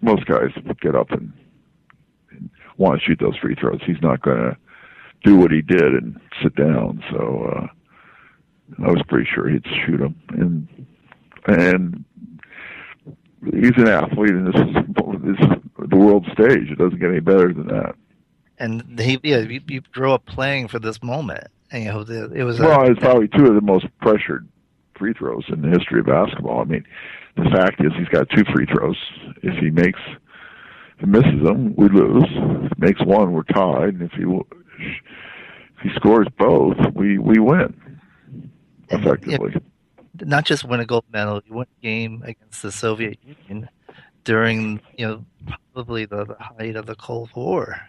most 0.01 0.27
guys 0.27 0.51
would 0.65 0.81
get 0.81 0.95
up 0.95 1.11
and, 1.11 1.33
and 2.31 2.51
want 2.77 3.01
to 3.01 3.05
shoot 3.05 3.19
those 3.21 3.37
free 3.37 3.55
throws. 3.55 3.81
He's 3.87 4.03
not 4.03 4.23
going 4.23 4.39
to 4.39 4.57
do 5.25 5.37
what 5.37 5.51
he 5.51 5.63
did 5.63 5.95
and 5.95 6.21
sit 6.43 6.55
down. 6.55 7.03
So 7.11 7.53
uh, 7.57 7.67
I 8.85 8.91
was 8.91 9.03
pretty 9.09 9.29
sure 9.33 9.49
he'd 9.49 9.67
shoot 9.87 9.99
them. 9.99 10.15
And 10.31 10.87
and 11.47 12.05
he's 13.45 13.77
an 13.77 13.89
athlete, 13.89 14.31
and 14.31 14.47
this 14.47 14.61
is, 14.61 14.75
this 15.23 15.49
is 15.49 15.89
the 15.89 15.97
world 15.97 16.27
stage. 16.33 16.71
It 16.71 16.79
doesn't 16.79 16.99
get 16.99 17.11
any 17.11 17.21
better 17.21 17.53
than 17.53 17.69
that. 17.69 17.95
And 18.59 18.99
he, 18.99 19.21
yeah, 19.23 19.39
you, 19.39 19.61
you 19.69 19.81
grew 19.93 20.13
up 20.13 20.27
playing 20.27 20.69
for 20.69 20.79
this 20.79 21.03
moment. 21.03 21.45
And, 21.71 21.85
you 21.85 21.91
know, 21.91 22.01
it 22.35 22.43
was 22.43 22.59
well. 22.59 22.83
A, 22.83 22.91
it's 22.91 23.01
probably 23.01 23.29
two 23.29 23.47
of 23.47 23.55
the 23.55 23.61
most 23.61 23.87
pressured 24.01 24.49
free 24.99 25.13
throws 25.15 25.45
in 25.49 25.63
the 25.63 25.69
history 25.69 26.01
of 26.01 26.07
basketball. 26.07 26.61
I 26.61 26.65
mean, 26.65 26.85
the 27.37 27.49
fact 27.55 27.81
is 27.81 27.93
he's 27.97 28.09
got 28.09 28.29
two 28.31 28.45
free 28.53 28.67
throws. 28.67 28.97
If 29.43 29.57
he 29.59 29.71
makes, 29.71 30.01
if 30.97 31.01
he 31.01 31.07
misses 31.07 31.43
them, 31.45 31.77
we 31.77 31.89
lose. 31.89 32.25
If 32.27 32.73
he 32.77 32.85
makes 32.85 33.05
one, 33.05 33.33
we're 33.33 33.45
tied. 33.45 33.95
And 33.95 34.03
if 34.03 34.13
he 34.13 34.25
if 34.25 35.83
he 35.83 35.91
scores 35.95 36.27
both, 36.37 36.77
we 36.95 37.19
we 37.19 37.39
win 37.39 38.01
effectively. 38.89 39.55
Not 40.27 40.45
just 40.45 40.65
win 40.65 40.81
a 40.81 40.87
gold 40.87 41.05
medal, 41.13 41.41
you 41.47 41.55
win 41.55 41.67
a 41.81 41.83
game 41.83 42.23
against 42.25 42.63
the 42.63 42.73
Soviet 42.73 43.19
Union 43.23 43.69
during, 44.25 44.81
you 44.97 45.07
know, 45.07 45.25
probably 45.73 46.05
the, 46.05 46.25
the 46.25 46.37
height 46.39 46.77
of 46.77 46.87
the 46.87 46.95
Cold 46.95 47.31
War. 47.35 47.81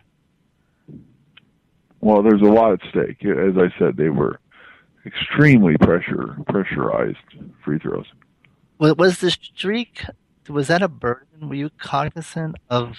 Well, 2.02 2.24
there's 2.24 2.42
a 2.42 2.46
lot 2.46 2.74
at 2.74 2.80
stake. 2.90 3.26
As 3.26 3.58
I 3.58 3.78
said, 3.78 3.98
they 3.98 4.10
were 4.10 4.40
extremely 5.06 5.78
pressure 5.78 6.38
pressurized 6.48 7.18
free 7.64 7.80
throws. 7.80 8.06
Was 8.78 9.20
the 9.20 9.32
streak 9.32 10.06
was 10.50 10.68
that 10.68 10.82
a 10.82 10.88
burden? 10.88 11.48
Were 11.48 11.56
you 11.56 11.70
cognizant 11.78 12.58
of 12.70 12.98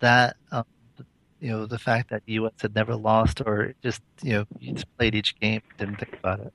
that? 0.00 0.36
Um, 0.50 0.64
you 1.40 1.50
know, 1.50 1.66
the 1.66 1.78
fact 1.78 2.10
that 2.10 2.24
the 2.26 2.34
U.S. 2.34 2.52
had 2.60 2.74
never 2.74 2.94
lost, 2.94 3.40
or 3.40 3.74
just 3.82 4.02
you 4.22 4.32
know, 4.32 4.44
you 4.58 4.74
just 4.74 4.96
played 4.98 5.14
each 5.14 5.38
game, 5.40 5.62
didn't 5.78 5.96
think 5.96 6.14
about 6.14 6.40
it. 6.40 6.52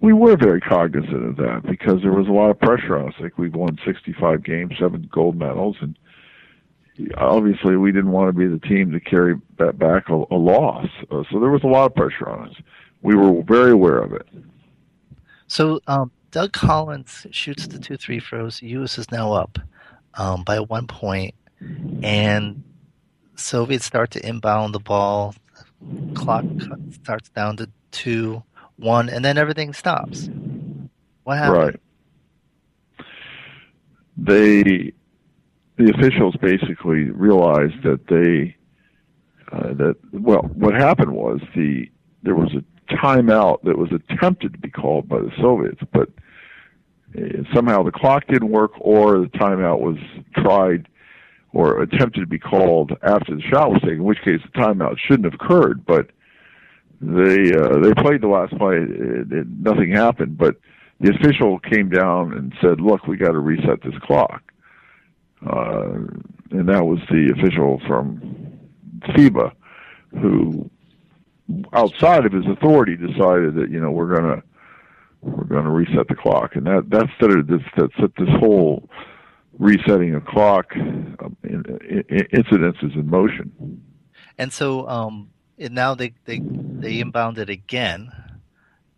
We 0.00 0.12
were 0.12 0.36
very 0.36 0.60
cognizant 0.60 1.24
of 1.24 1.36
that 1.36 1.62
because 1.64 2.02
there 2.02 2.12
was 2.12 2.28
a 2.28 2.32
lot 2.32 2.50
of 2.50 2.60
pressure 2.60 2.98
on 2.98 3.08
us. 3.08 3.14
Like 3.20 3.38
we've 3.38 3.54
won 3.54 3.78
65 3.84 4.44
games, 4.44 4.74
seven 4.78 5.08
gold 5.12 5.36
medals, 5.36 5.76
and 5.80 5.98
obviously 7.16 7.76
we 7.76 7.90
didn't 7.92 8.12
want 8.12 8.28
to 8.28 8.32
be 8.32 8.46
the 8.46 8.58
team 8.60 8.92
to 8.92 9.00
carry 9.00 9.34
back 9.56 10.08
a, 10.08 10.24
a 10.30 10.36
loss. 10.36 10.88
Uh, 11.10 11.22
so 11.30 11.40
there 11.40 11.50
was 11.50 11.64
a 11.64 11.68
lot 11.68 11.86
of 11.86 11.94
pressure 11.94 12.28
on 12.28 12.48
us. 12.48 12.56
We 13.02 13.14
were 13.14 13.42
very 13.42 13.72
aware 13.72 13.98
of 13.98 14.12
it. 14.12 14.26
So 15.46 15.80
um, 15.86 16.10
Doug 16.30 16.52
Collins 16.52 17.26
shoots 17.30 17.66
the 17.66 17.78
two 17.78 17.96
three 17.96 18.20
throws. 18.20 18.62
U.S. 18.62 18.98
is 18.98 19.10
now 19.10 19.32
up 19.32 19.58
um, 20.14 20.42
by 20.44 20.60
one 20.60 20.86
point, 20.86 21.34
and 22.02 22.62
Soviets 23.36 23.84
start 23.84 24.10
to 24.12 24.26
inbound 24.26 24.74
the 24.74 24.80
ball. 24.80 25.34
Clock 26.14 26.44
starts 26.90 27.28
down 27.30 27.56
to 27.58 27.68
two, 27.90 28.42
one, 28.76 29.08
and 29.08 29.24
then 29.24 29.38
everything 29.38 29.72
stops. 29.72 30.28
What 31.24 31.38
happened? 31.38 31.78
Right. 32.98 33.06
They, 34.16 34.92
the 35.76 35.92
officials 35.96 36.36
basically 36.40 37.10
realized 37.10 37.82
that 37.82 38.06
they, 38.08 38.56
uh, 39.50 39.74
that 39.74 39.96
well, 40.12 40.42
what 40.54 40.74
happened 40.74 41.12
was 41.12 41.40
the 41.54 41.90
there 42.22 42.34
was 42.34 42.54
a 42.54 42.94
timeout 42.94 43.62
that 43.64 43.76
was 43.76 43.90
attempted 43.92 44.52
to 44.52 44.58
be 44.58 44.70
called 44.70 45.08
by 45.08 45.18
the 45.18 45.30
Soviets, 45.40 45.80
but 45.92 46.08
uh, 47.18 47.42
somehow 47.54 47.82
the 47.82 47.92
clock 47.92 48.26
didn't 48.28 48.50
work, 48.50 48.72
or 48.78 49.20
the 49.20 49.26
timeout 49.26 49.80
was 49.80 49.98
tried 50.34 50.88
or 51.52 51.82
attempted 51.82 52.20
to 52.20 52.26
be 52.26 52.38
called 52.38 52.92
after 53.02 53.36
the 53.36 53.42
shot 53.42 53.70
was 53.70 53.80
taken. 53.80 53.98
In 53.98 54.04
which 54.04 54.20
case, 54.24 54.40
the 54.42 54.60
timeout 54.60 54.98
shouldn't 54.98 55.24
have 55.24 55.34
occurred, 55.34 55.86
but 55.86 56.10
they 57.00 57.52
uh, 57.52 57.78
they 57.80 57.92
played 57.94 58.20
the 58.20 58.28
last 58.28 58.56
play. 58.56 58.76
It, 58.76 59.32
it, 59.32 59.46
nothing 59.60 59.90
happened, 59.90 60.38
but 60.38 60.56
the 61.00 61.14
official 61.14 61.58
came 61.58 61.88
down 61.88 62.32
and 62.32 62.54
said, 62.60 62.80
"Look, 62.80 63.06
we 63.06 63.16
got 63.16 63.32
to 63.32 63.38
reset 63.38 63.82
this 63.82 63.94
clock." 64.02 64.42
Uh, 65.46 65.94
and 66.50 66.68
that 66.68 66.84
was 66.84 67.00
the 67.10 67.32
official 67.36 67.80
from 67.86 68.58
FIBA 69.08 69.52
who, 70.20 70.70
outside 71.72 72.24
of 72.24 72.32
his 72.32 72.46
authority, 72.46 72.96
decided 72.96 73.54
that 73.56 73.70
you 73.70 73.80
know 73.80 73.90
we're 73.90 74.14
gonna 74.14 74.42
we're 75.20 75.44
gonna 75.44 75.70
reset 75.70 76.08
the 76.08 76.14
clock, 76.14 76.56
and 76.56 76.66
that 76.66 76.88
that 76.90 77.06
started 77.16 77.48
this 77.48 77.62
that 77.76 77.90
set 78.00 78.14
this 78.16 78.28
whole 78.38 78.88
resetting 79.58 80.14
a 80.14 80.20
clock 80.20 80.74
um, 80.76 81.36
in, 81.44 81.64
in, 81.88 82.26
incidences 82.32 82.94
in 82.94 83.08
motion. 83.08 83.82
And 84.38 84.52
so 84.52 84.88
um, 84.88 85.30
and 85.58 85.74
now 85.74 85.94
they 85.94 86.14
they 86.24 86.38
they 86.38 87.02
inbounded 87.02 87.48
again, 87.48 88.12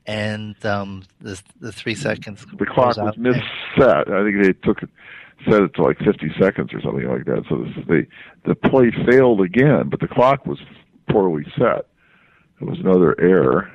and 0.06 0.64
um, 0.64 1.04
the 1.20 1.40
the 1.60 1.72
three 1.72 1.94
seconds. 1.94 2.46
The 2.58 2.66
clock 2.66 2.96
was 2.96 3.16
misset. 3.16 4.10
I 4.10 4.24
think 4.24 4.42
they 4.42 4.52
took 4.66 4.82
it 4.82 4.90
set 5.44 5.62
it 5.62 5.74
to 5.74 5.82
like 5.82 5.98
50 5.98 6.32
seconds 6.40 6.72
or 6.72 6.80
something 6.80 7.06
like 7.08 7.24
that. 7.26 7.44
So 7.48 7.64
this, 7.64 7.86
the 7.86 8.06
the 8.44 8.54
play 8.54 8.90
failed 8.90 9.40
again, 9.40 9.88
but 9.88 10.00
the 10.00 10.08
clock 10.08 10.46
was 10.46 10.58
poorly 11.08 11.44
set. 11.58 11.86
It 12.60 12.64
was 12.64 12.78
another 12.78 13.18
error. 13.20 13.70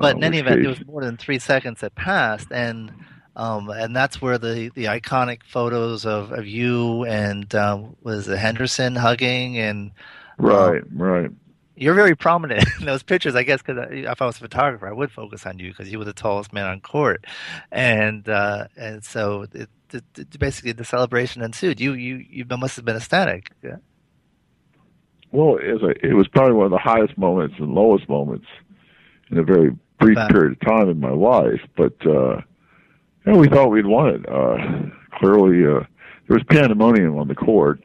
But 0.00 0.14
uh, 0.14 0.18
in 0.18 0.24
any 0.24 0.38
event, 0.38 0.56
case, 0.56 0.64
it 0.64 0.68
was 0.68 0.86
more 0.86 1.04
than 1.04 1.16
three 1.16 1.38
seconds 1.38 1.80
that 1.80 1.94
passed, 1.94 2.48
and 2.50 2.92
um, 3.36 3.68
and 3.70 3.94
that's 3.94 4.20
where 4.20 4.38
the, 4.38 4.70
the 4.74 4.86
iconic 4.86 5.42
photos 5.44 6.06
of, 6.06 6.32
of 6.32 6.46
you 6.46 7.04
and 7.04 7.54
um, 7.54 7.94
was 8.02 8.28
it 8.28 8.38
Henderson 8.38 8.96
hugging 8.96 9.58
and 9.58 9.90
right, 10.38 10.82
um, 10.82 10.88
right 10.92 11.30
you're 11.76 11.94
very 11.94 12.16
prominent 12.16 12.66
in 12.80 12.86
those 12.86 13.02
pictures, 13.02 13.34
I 13.34 13.42
guess, 13.42 13.62
because 13.62 13.88
if 13.90 14.20
I 14.20 14.26
was 14.26 14.36
a 14.36 14.40
photographer, 14.40 14.88
I 14.88 14.92
would 14.92 15.12
focus 15.12 15.46
on 15.46 15.58
you 15.58 15.70
because 15.70 15.92
you 15.92 15.98
were 15.98 16.04
the 16.04 16.12
tallest 16.12 16.52
man 16.52 16.66
on 16.66 16.80
court, 16.80 17.24
and 17.70 18.28
uh, 18.28 18.66
and 18.76 19.04
so 19.04 19.42
it, 19.52 19.68
it, 19.92 20.04
it, 20.16 20.38
basically 20.38 20.72
the 20.72 20.84
celebration 20.84 21.42
ensued. 21.42 21.80
You 21.80 21.92
you 21.92 22.24
you 22.28 22.44
must 22.50 22.76
have 22.76 22.84
been 22.84 22.96
ecstatic. 22.96 23.50
Yeah. 23.62 23.76
Well, 25.32 25.56
it 25.56 25.72
was, 25.72 25.82
a, 25.82 26.06
it 26.06 26.14
was 26.14 26.28
probably 26.28 26.54
one 26.54 26.66
of 26.66 26.70
the 26.70 26.78
highest 26.78 27.18
moments 27.18 27.56
and 27.58 27.74
lowest 27.74 28.08
moments 28.08 28.46
in 29.30 29.38
a 29.38 29.42
very 29.42 29.76
brief 29.98 30.16
period 30.30 30.52
of 30.52 30.60
time 30.60 30.88
in 30.88 31.00
my 31.00 31.10
life, 31.10 31.60
but 31.76 31.94
uh, 32.06 32.40
yeah, 33.26 33.34
we 33.34 33.48
thought 33.48 33.70
we'd 33.70 33.86
won 33.86 34.14
it. 34.14 34.28
Uh, 34.28 35.16
clearly, 35.18 35.66
uh, 35.66 35.84
there 36.28 36.36
was 36.36 36.44
pandemonium 36.48 37.18
on 37.18 37.28
the 37.28 37.34
court. 37.34 37.84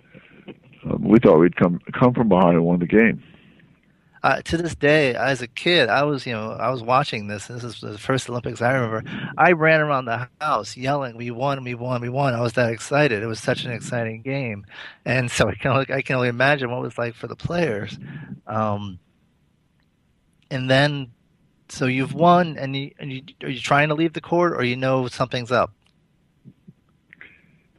Um, 0.85 1.03
we 1.03 1.19
thought 1.19 1.39
we'd 1.39 1.57
come 1.57 1.79
come 1.99 2.13
from 2.13 2.29
behind 2.29 2.55
and 2.55 2.63
won 2.63 2.79
the 2.79 2.85
game 2.85 3.21
uh, 4.23 4.41
to 4.43 4.57
this 4.57 4.75
day, 4.75 5.15
as 5.15 5.41
a 5.41 5.47
kid, 5.47 5.89
I 5.89 6.03
was, 6.03 6.27
you 6.27 6.33
know, 6.33 6.51
I 6.51 6.69
was 6.69 6.83
watching 6.83 7.27
this. 7.27 7.47
This 7.47 7.63
is 7.63 7.81
the 7.81 7.97
first 7.97 8.29
Olympics 8.29 8.61
I 8.61 8.73
remember. 8.73 9.03
I 9.35 9.53
ran 9.53 9.79
around 9.79 10.05
the 10.05 10.29
house 10.39 10.77
yelling, 10.77 11.17
"We 11.17 11.31
won! 11.31 11.63
We 11.63 11.73
won! 11.73 12.01
We 12.01 12.09
won!" 12.09 12.35
I 12.35 12.41
was 12.41 12.53
that 12.53 12.71
excited. 12.71 13.23
It 13.23 13.27
was 13.27 13.39
such 13.39 13.65
an 13.65 13.71
exciting 13.71 14.21
game, 14.21 14.65
and 15.05 15.31
so 15.31 15.47
I 15.49 15.55
can 15.55 15.71
only, 15.71 15.91
I 15.91 16.01
can 16.03 16.17
only 16.17 16.27
imagine 16.27 16.69
what 16.69 16.77
it 16.77 16.83
was 16.83 16.97
like 16.99 17.15
for 17.15 17.25
the 17.25 17.35
players. 17.35 17.97
Um, 18.45 18.99
and 20.51 20.69
then, 20.69 21.11
so 21.69 21.87
you've 21.87 22.13
won, 22.13 22.57
and 22.57 22.75
you, 22.75 22.91
and 22.99 23.11
you 23.11 23.23
are 23.41 23.49
you 23.49 23.59
trying 23.59 23.89
to 23.89 23.95
leave 23.95 24.13
the 24.13 24.21
court, 24.21 24.53
or 24.53 24.63
you 24.63 24.75
know 24.75 25.07
something's 25.07 25.51
up? 25.51 25.73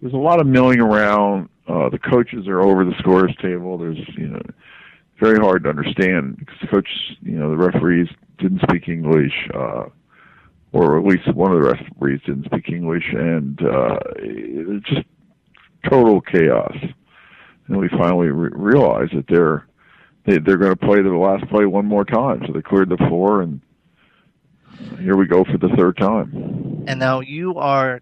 There's 0.01 0.15
a 0.15 0.17
lot 0.17 0.41
of 0.41 0.49
milling 0.49 0.81
around. 0.81 1.51
Uh, 1.69 1.89
the 1.89 2.01
coaches 2.01 2.49
are 2.49 2.61
over 2.61 2.85
the 2.85 2.95
scores 2.99 3.37
table. 3.41 3.79
There's, 3.79 3.99
you 4.17 4.27
know 4.27 4.43
very 5.23 5.39
hard 5.39 5.63
to 5.63 5.71
understand 5.71 6.37
because 6.37 6.57
the 6.61 6.67
coach, 6.67 6.89
you 7.23 7.39
know, 7.39 7.51
the 7.51 7.57
referees 7.57 8.09
didn't 8.39 8.61
speak 8.63 8.89
English, 8.89 9.33
uh, 9.55 9.85
or 10.73 10.99
at 10.99 11.05
least 11.05 11.33
one 11.35 11.53
of 11.53 11.63
the 11.63 11.69
referees 11.69 12.21
didn't 12.27 12.47
speak 12.47 12.69
English, 12.69 13.05
and 13.13 13.63
uh, 13.63 13.99
it's 14.17 14.89
just 14.89 15.07
total 15.89 16.21
chaos. 16.21 16.77
And 17.69 17.79
we 17.79 17.89
finally 17.91 18.29
re- 18.29 18.51
realized 18.53 19.17
that 19.17 19.27
they're 19.29 19.67
they, 20.27 20.39
they're 20.39 20.57
going 20.57 20.77
to 20.77 20.87
play 20.87 21.03
the 21.03 21.11
last 21.11 21.49
play 21.49 21.67
one 21.67 21.87
more 21.87 22.05
time, 22.05 22.43
so 22.47 22.53
they 22.53 22.63
cleared 22.63 22.89
the 22.89 22.97
floor, 22.97 23.43
and 23.43 23.61
here 24.99 25.17
we 25.17 25.27
go 25.27 25.45
for 25.45 25.59
the 25.59 25.73
third 25.77 25.97
time. 25.99 26.85
And 26.89 26.99
now 26.99 27.21
you 27.21 27.57
are 27.57 28.01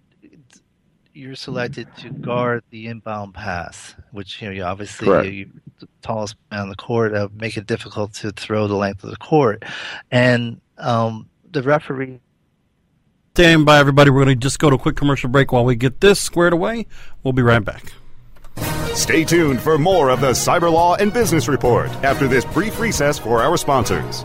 you're 1.13 1.35
selected 1.35 1.89
to 1.99 2.11
guard 2.11 2.63
the 2.71 2.87
inbound 2.87 3.35
pass, 3.35 3.95
which 4.13 4.41
you 4.41 4.49
know 4.49 4.55
you 4.55 4.63
obviously 4.63 5.31
you, 5.31 5.51
the 5.79 5.89
tallest 6.03 6.37
man 6.51 6.61
on 6.61 6.69
the 6.69 6.77
court, 6.77 7.15
uh, 7.15 7.29
make 7.35 7.57
it 7.57 7.67
difficult 7.67 8.15
to 8.15 8.31
throw 8.33 8.67
the 8.67 8.77
length 8.77 9.05
of 9.05 9.11
the 9.11 9.17
court, 9.17 9.65
and 10.11 10.61
um, 10.79 11.29
the 11.51 11.63
referee. 11.63 12.21
Stand 13.35 13.65
by, 13.65 13.79
everybody. 13.79 14.11
We're 14.11 14.25
going 14.25 14.39
to 14.39 14.43
just 14.43 14.59
go 14.59 14.71
to 14.71 14.77
a 14.77 14.79
quick 14.79 14.97
commercial 14.97 15.31
break 15.31 15.53
while 15.53 15.65
we 15.65 15.77
get 15.77 16.01
this 16.01 16.21
squared 16.21 16.53
away. 16.53 16.87
We'll 17.23 17.33
be 17.33 17.43
right 17.43 17.65
back. 17.65 17.93
Stay 18.95 19.25
tuned 19.25 19.61
for 19.61 19.79
more 19.79 20.11
of 20.11 20.21
the 20.21 20.33
Cyber 20.33 20.71
Law 20.71 20.97
and 20.97 21.13
Business 21.13 21.49
Report 21.49 21.89
after 22.05 22.27
this 22.27 22.45
brief 22.45 22.79
recess 22.81 23.19
for 23.19 23.41
our 23.41 23.57
sponsors. 23.57 24.25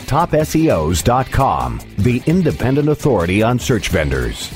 TopSEOs.com, 0.11 1.79
the 1.99 2.21
independent 2.25 2.89
authority 2.89 3.41
on 3.41 3.57
search 3.57 3.87
vendors. 3.87 4.51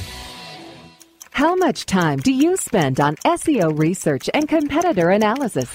How 1.32 1.56
much 1.56 1.86
time 1.86 2.20
do 2.20 2.34
you 2.34 2.58
spend 2.58 3.00
on 3.00 3.15
SEO 3.24 3.80
research 3.80 4.30
and 4.34 4.50
competitor 4.50 5.12
analysis? 5.12 5.74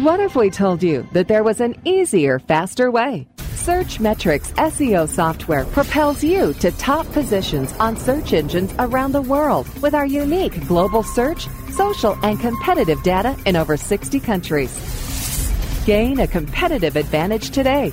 What 0.00 0.18
if 0.18 0.34
we 0.34 0.48
told 0.48 0.82
you 0.82 1.06
that 1.12 1.28
there 1.28 1.44
was 1.44 1.60
an 1.60 1.76
easier, 1.84 2.38
faster 2.38 2.90
way? 2.90 3.28
Searchmetrics 3.36 4.50
SEO 4.54 5.06
software 5.06 5.66
propels 5.66 6.24
you 6.24 6.54
to 6.54 6.70
top 6.70 7.06
positions 7.12 7.74
on 7.74 7.98
search 7.98 8.32
engines 8.32 8.72
around 8.78 9.12
the 9.12 9.20
world 9.20 9.68
with 9.82 9.94
our 9.94 10.06
unique 10.06 10.66
global 10.66 11.02
search, 11.02 11.48
social, 11.68 12.16
and 12.22 12.40
competitive 12.40 13.02
data 13.02 13.36
in 13.44 13.56
over 13.56 13.76
60 13.76 14.18
countries. 14.20 14.72
Gain 15.84 16.20
a 16.20 16.26
competitive 16.26 16.96
advantage 16.96 17.50
today 17.50 17.92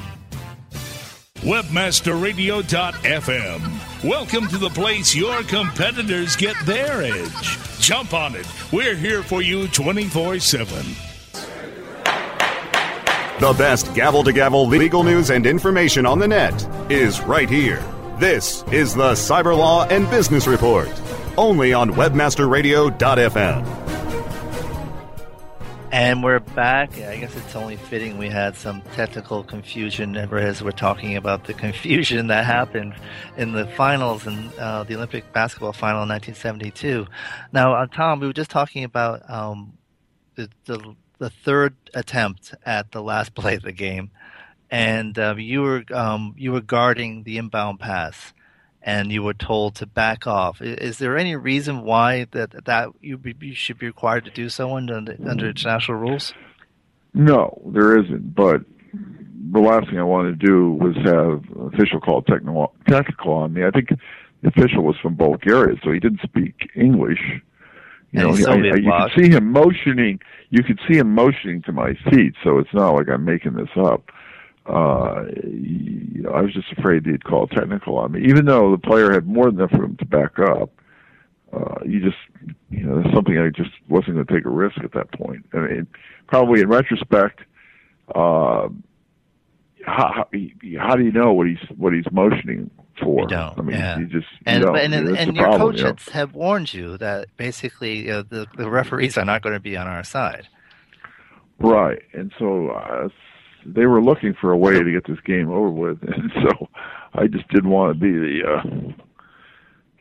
Webmasterradio.fm. 1.41 4.03
Welcome 4.07 4.47
to 4.47 4.57
the 4.59 4.69
place 4.69 5.15
your 5.15 5.41
competitors 5.43 6.35
get 6.35 6.55
their 6.65 7.01
edge. 7.01 7.79
Jump 7.79 8.13
on 8.13 8.35
it. 8.35 8.45
We're 8.71 8.95
here 8.95 9.23
for 9.23 9.41
you 9.41 9.67
24 9.69 10.39
7. 10.39 10.85
The 13.39 13.55
best 13.57 13.91
gavel 13.95 14.23
to 14.23 14.31
gavel 14.31 14.67
legal 14.67 15.01
news 15.03 15.31
and 15.31 15.47
information 15.47 16.05
on 16.05 16.19
the 16.19 16.27
net 16.27 16.53
is 16.91 17.21
right 17.21 17.49
here. 17.49 17.83
This 18.19 18.63
is 18.71 18.93
the 18.93 19.13
Cyber 19.13 19.57
Law 19.57 19.87
and 19.87 20.07
Business 20.11 20.45
Report, 20.45 20.91
only 21.37 21.73
on 21.73 21.89
WebmasterRadio.fm. 21.89 23.80
And 25.91 26.23
we're 26.23 26.39
back. 26.39 26.93
I 26.99 27.17
guess 27.17 27.35
it's 27.35 27.53
only 27.53 27.75
fitting 27.75 28.17
we 28.17 28.29
had 28.29 28.55
some 28.55 28.81
technical 28.93 29.43
confusion 29.43 30.15
ever 30.15 30.37
as 30.37 30.63
we're 30.63 30.71
talking 30.71 31.17
about 31.17 31.43
the 31.43 31.53
confusion 31.65 32.27
that 32.27 32.45
happened 32.45 32.93
in 33.35 33.51
the 33.51 33.67
finals 33.67 34.25
in 34.25 34.49
uh, 34.57 34.85
the 34.85 34.95
Olympic 34.95 35.33
basketball 35.33 35.73
final 35.73 36.03
in 36.03 36.07
1972. 36.07 37.07
Now, 37.51 37.73
uh, 37.73 37.87
Tom, 37.87 38.21
we 38.21 38.27
were 38.27 38.31
just 38.31 38.49
talking 38.49 38.85
about 38.85 39.29
um, 39.29 39.77
the, 40.35 40.49
the, 40.63 40.95
the 41.17 41.29
third 41.29 41.75
attempt 41.93 42.55
at 42.65 42.93
the 42.93 43.03
last 43.03 43.35
play 43.35 43.55
of 43.55 43.63
the 43.63 43.73
game, 43.73 44.11
and 44.69 45.19
um, 45.19 45.39
you 45.39 45.61
were 45.61 45.83
um, 45.91 46.35
you 46.37 46.53
were 46.53 46.61
guarding 46.61 47.23
the 47.23 47.37
inbound 47.37 47.81
pass 47.81 48.31
and 48.83 49.11
you 49.11 49.21
were 49.23 49.33
told 49.33 49.75
to 49.75 49.85
back 49.85 50.25
off. 50.25 50.61
Is 50.61 50.97
there 50.97 51.17
any 51.17 51.35
reason 51.35 51.83
why 51.83 52.25
that 52.31 52.65
that 52.65 52.89
you, 53.01 53.17
be, 53.17 53.35
you 53.39 53.55
should 53.55 53.77
be 53.77 53.85
required 53.85 54.25
to 54.25 54.31
do 54.31 54.49
so 54.49 54.75
under, 54.75 54.95
under 54.97 55.49
international 55.49 55.97
rules? 55.97 56.33
No, 57.13 57.61
there 57.73 57.99
isn't. 57.99 58.33
But 58.33 58.61
the 58.93 59.59
last 59.59 59.89
thing 59.89 59.99
I 59.99 60.03
wanted 60.03 60.39
to 60.39 60.45
do 60.45 60.71
was 60.71 60.95
have 60.97 61.43
an 61.57 61.71
official 61.73 61.99
call 61.99 62.21
technical 62.23 62.73
technical 62.87 63.33
on 63.33 63.53
me. 63.53 63.65
I 63.65 63.71
think 63.71 63.89
the 64.41 64.47
official 64.47 64.83
was 64.83 64.95
from 65.01 65.15
Bulgaria, 65.15 65.77
so 65.83 65.91
he 65.91 65.99
didn't 65.99 66.21
speak 66.21 66.71
English. 66.75 67.19
You 68.11 68.27
and 68.27 68.39
know, 68.39 68.51
I, 68.51 68.55
I, 68.55 68.75
you 68.77 68.91
could 68.91 69.23
see 69.23 69.29
him 69.29 69.51
motioning. 69.51 70.19
You 70.49 70.63
could 70.63 70.79
see 70.87 70.97
him 70.97 71.13
motioning 71.13 71.61
to 71.63 71.71
my 71.71 71.93
feet, 72.09 72.33
so 72.43 72.57
it's 72.57 72.73
not 72.73 72.95
like 72.95 73.09
I'm 73.09 73.25
making 73.25 73.53
this 73.53 73.69
up 73.77 74.11
uh, 74.65 75.23
you 75.43 76.21
know, 76.21 76.31
I 76.31 76.41
was 76.41 76.53
just 76.53 76.71
afraid 76.77 77.05
he'd 77.05 77.23
call 77.23 77.47
technical 77.47 77.97
on 77.97 78.11
me, 78.11 78.21
even 78.27 78.45
though 78.45 78.71
the 78.71 78.77
player 78.77 79.11
had 79.11 79.27
more 79.27 79.45
than 79.45 79.59
enough 79.59 79.73
room 79.73 79.97
to 79.97 80.05
back 80.05 80.37
up. 80.39 80.69
Uh, 81.51 81.83
you 81.85 81.99
just, 81.99 82.17
you 82.69 82.83
know, 82.83 83.01
there's 83.01 83.13
something 83.13 83.37
I 83.37 83.49
just 83.49 83.71
wasn't 83.89 84.15
going 84.15 84.25
to 84.25 84.33
take 84.33 84.45
a 84.45 84.49
risk 84.49 84.77
at 84.83 84.93
that 84.93 85.11
point. 85.11 85.45
I 85.53 85.57
mean, 85.57 85.87
probably 86.27 86.61
in 86.61 86.69
retrospect, 86.69 87.41
uh, 88.15 88.69
how, 89.85 90.11
how, 90.13 90.27
how 90.79 90.95
do 90.95 91.03
you 91.03 91.11
know 91.11 91.33
what 91.33 91.47
he's 91.47 91.59
what 91.75 91.93
he's 91.93 92.09
motioning 92.11 92.69
for? 93.01 93.21
You 93.21 93.27
don't. 93.27 93.59
I 93.59 93.61
mean, 93.63 93.75
yeah. 93.75 93.99
you 93.99 94.05
just 94.05 94.27
and 94.45 94.61
you 94.61 94.67
know, 94.67 94.75
and, 94.75 94.93
and, 94.93 95.17
and 95.17 95.35
your 95.35 95.45
problem, 95.45 95.71
coaches 95.71 96.07
you 96.07 96.13
know? 96.13 96.19
have 96.19 96.33
warned 96.35 96.73
you 96.73 96.97
that 96.99 97.35
basically 97.35 98.09
uh, 98.09 98.23
the 98.29 98.47
the 98.55 98.69
referees 98.69 99.17
are 99.17 99.25
not 99.25 99.41
going 99.41 99.55
to 99.55 99.59
be 99.59 99.75
on 99.75 99.87
our 99.87 100.03
side. 100.03 100.47
Right, 101.59 102.01
and 102.13 102.31
so 102.39 102.69
uh, 102.69 103.09
they 103.65 103.85
were 103.85 104.01
looking 104.01 104.33
for 104.39 104.51
a 104.51 104.57
way 104.57 104.81
to 104.81 104.91
get 104.91 105.05
this 105.07 105.19
game 105.25 105.49
over 105.49 105.69
with, 105.69 106.01
and 106.03 106.31
so 106.43 106.67
I 107.13 107.27
just 107.27 107.47
didn't 107.49 107.69
want 107.69 107.93
to 107.93 107.99
be 107.99 108.11
the 108.11 108.41
uh, 108.47 108.91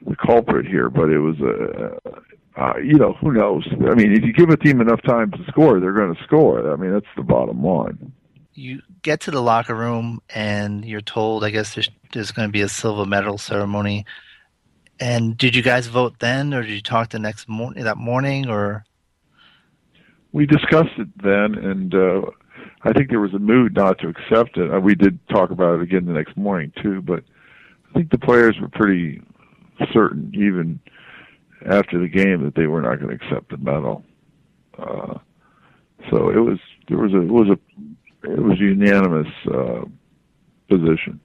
the 0.08 0.16
culprit 0.16 0.66
here. 0.66 0.90
But 0.90 1.10
it 1.10 1.18
was 1.18 1.36
a, 1.40 2.10
uh, 2.10 2.20
uh, 2.56 2.76
you 2.78 2.94
know, 2.94 3.14
who 3.14 3.32
knows? 3.32 3.66
I 3.72 3.94
mean, 3.94 4.12
if 4.12 4.24
you 4.24 4.32
give 4.32 4.50
a 4.50 4.56
team 4.56 4.80
enough 4.80 5.02
time 5.02 5.30
to 5.32 5.44
score, 5.48 5.80
they're 5.80 5.92
going 5.92 6.14
to 6.14 6.22
score. 6.24 6.72
I 6.72 6.76
mean, 6.76 6.92
that's 6.92 7.06
the 7.16 7.22
bottom 7.22 7.64
line. 7.64 8.12
You 8.54 8.82
get 9.02 9.20
to 9.20 9.30
the 9.30 9.40
locker 9.40 9.74
room 9.74 10.20
and 10.28 10.84
you're 10.84 11.00
told, 11.00 11.44
I 11.44 11.50
guess 11.50 11.74
there's, 11.74 11.88
there's 12.12 12.32
going 12.32 12.48
to 12.48 12.52
be 12.52 12.60
a 12.60 12.68
silver 12.68 13.06
medal 13.06 13.38
ceremony. 13.38 14.04
And 14.98 15.38
did 15.38 15.54
you 15.54 15.62
guys 15.62 15.86
vote 15.86 16.18
then, 16.18 16.52
or 16.52 16.62
did 16.62 16.72
you 16.72 16.82
talk 16.82 17.10
the 17.10 17.18
next 17.18 17.48
morning, 17.48 17.84
that 17.84 17.96
morning, 17.96 18.50
or? 18.50 18.84
We 20.32 20.44
discussed 20.44 20.98
it 20.98 21.08
then, 21.22 21.54
and 21.54 21.94
uh, 21.94 22.22
I 22.82 22.92
think 22.92 23.10
there 23.10 23.20
was 23.20 23.34
a 23.34 23.38
mood 23.38 23.74
not 23.74 23.98
to 23.98 24.08
accept 24.08 24.56
it. 24.56 24.72
Uh, 24.72 24.80
we 24.80 24.94
did 24.94 25.18
talk 25.28 25.50
about 25.50 25.76
it 25.76 25.82
again 25.82 26.06
the 26.06 26.12
next 26.12 26.36
morning 26.36 26.72
too, 26.82 27.02
but 27.02 27.22
I 27.90 27.92
think 27.92 28.10
the 28.10 28.18
players 28.18 28.58
were 28.60 28.68
pretty 28.68 29.22
certain, 29.92 30.32
even 30.34 30.80
after 31.66 31.98
the 31.98 32.08
game, 32.08 32.42
that 32.44 32.54
they 32.54 32.66
were 32.66 32.80
not 32.80 33.00
going 33.00 33.16
to 33.16 33.24
accept 33.24 33.50
the 33.50 33.58
medal. 33.58 34.02
Uh, 34.78 35.18
so 36.10 36.30
it 36.30 36.38
was 36.38 36.58
there 36.88 36.98
was 36.98 37.12
a 37.12 37.20
it 37.20 37.30
was 37.30 37.48
a 37.48 38.30
it 38.30 38.42
was 38.42 38.58
a 38.58 38.64
unanimous 38.64 39.32
uh, 39.52 39.84
position. 40.68 41.20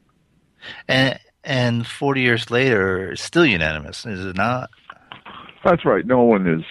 And 0.88 1.20
and 1.44 1.88
forty 1.88 2.22
years 2.22 2.52
later, 2.52 3.12
it's 3.12 3.22
still 3.22 3.46
unanimous, 3.46 4.06
is 4.06 4.26
it 4.26 4.36
not? 4.36 4.70
That's 5.64 5.86
right. 5.86 6.06
No 6.06 6.24
one 6.24 6.46
has 6.46 6.64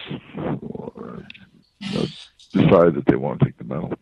uh, 1.96 2.06
decided 2.52 2.94
that 2.96 3.04
they 3.06 3.16
want 3.16 3.40
to 3.40 3.46
take 3.46 3.58
the 3.58 3.64
medal. 3.64 3.94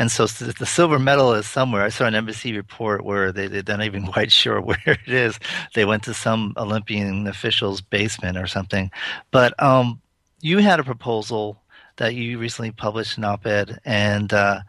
And 0.00 0.10
so 0.10 0.26
the 0.26 0.64
silver 0.64 0.98
medal 0.98 1.34
is 1.34 1.46
somewhere. 1.46 1.82
I 1.82 1.90
saw 1.90 2.06
an 2.06 2.14
embassy 2.14 2.56
report 2.56 3.04
where 3.04 3.32
they, 3.32 3.48
they're 3.48 3.76
not 3.76 3.84
even 3.84 4.06
quite 4.14 4.32
sure 4.32 4.58
where 4.58 4.78
it 4.86 5.06
is. 5.06 5.38
They 5.74 5.84
went 5.84 6.04
to 6.04 6.14
some 6.14 6.54
Olympian 6.56 7.26
official's 7.26 7.82
basement 7.82 8.38
or 8.38 8.46
something. 8.46 8.90
But 9.30 9.52
um, 9.62 10.00
you 10.40 10.56
had 10.56 10.80
a 10.80 10.84
proposal 10.84 11.60
that 11.96 12.14
you 12.14 12.38
recently 12.38 12.70
published 12.70 13.18
an 13.18 13.24
op-ed, 13.24 13.78
and 13.84 14.32
uh, 14.32 14.60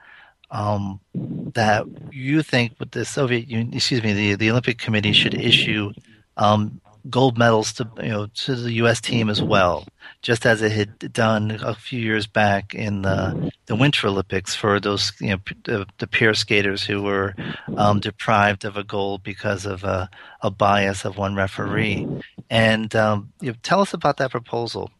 um, 0.51 0.99
that 1.15 1.85
you 2.11 2.43
think 2.43 2.73
with 2.77 2.91
the 2.91 3.05
Soviet 3.05 3.47
Union, 3.47 3.73
excuse 3.73 4.03
me, 4.03 4.11
the, 4.11 4.35
the 4.35 4.51
Olympic 4.51 4.79
Committee 4.79 5.13
should 5.13 5.33
issue 5.33 5.93
um, 6.35 6.81
gold 7.09 7.37
medals 7.37 7.73
to 7.73 7.89
you 8.01 8.09
know 8.09 8.27
to 8.27 8.55
the 8.55 8.73
U.S. 8.73 9.01
team 9.01 9.29
as 9.29 9.41
well, 9.41 9.85
just 10.21 10.45
as 10.45 10.61
it 10.61 10.71
had 10.71 11.13
done 11.13 11.59
a 11.63 11.73
few 11.73 11.99
years 11.99 12.27
back 12.27 12.75
in 12.75 13.01
the 13.01 13.51
the 13.65 13.75
Winter 13.75 14.07
Olympics 14.07 14.55
for 14.55 14.79
those 14.79 15.11
you 15.19 15.29
know 15.29 15.39
the, 15.63 15.85
the 15.97 16.07
peer 16.07 16.33
skaters 16.33 16.83
who 16.83 17.01
were 17.01 17.35
um, 17.77 17.99
deprived 17.99 18.65
of 18.65 18.77
a 18.77 18.83
gold 18.83 19.23
because 19.23 19.65
of 19.65 19.83
a, 19.83 20.09
a 20.41 20.51
bias 20.51 21.05
of 21.05 21.17
one 21.17 21.35
referee. 21.35 22.07
And 22.49 22.95
um, 22.95 23.31
you 23.41 23.51
know, 23.51 23.57
tell 23.63 23.81
us 23.81 23.93
about 23.93 24.17
that 24.17 24.31
proposal. 24.31 24.91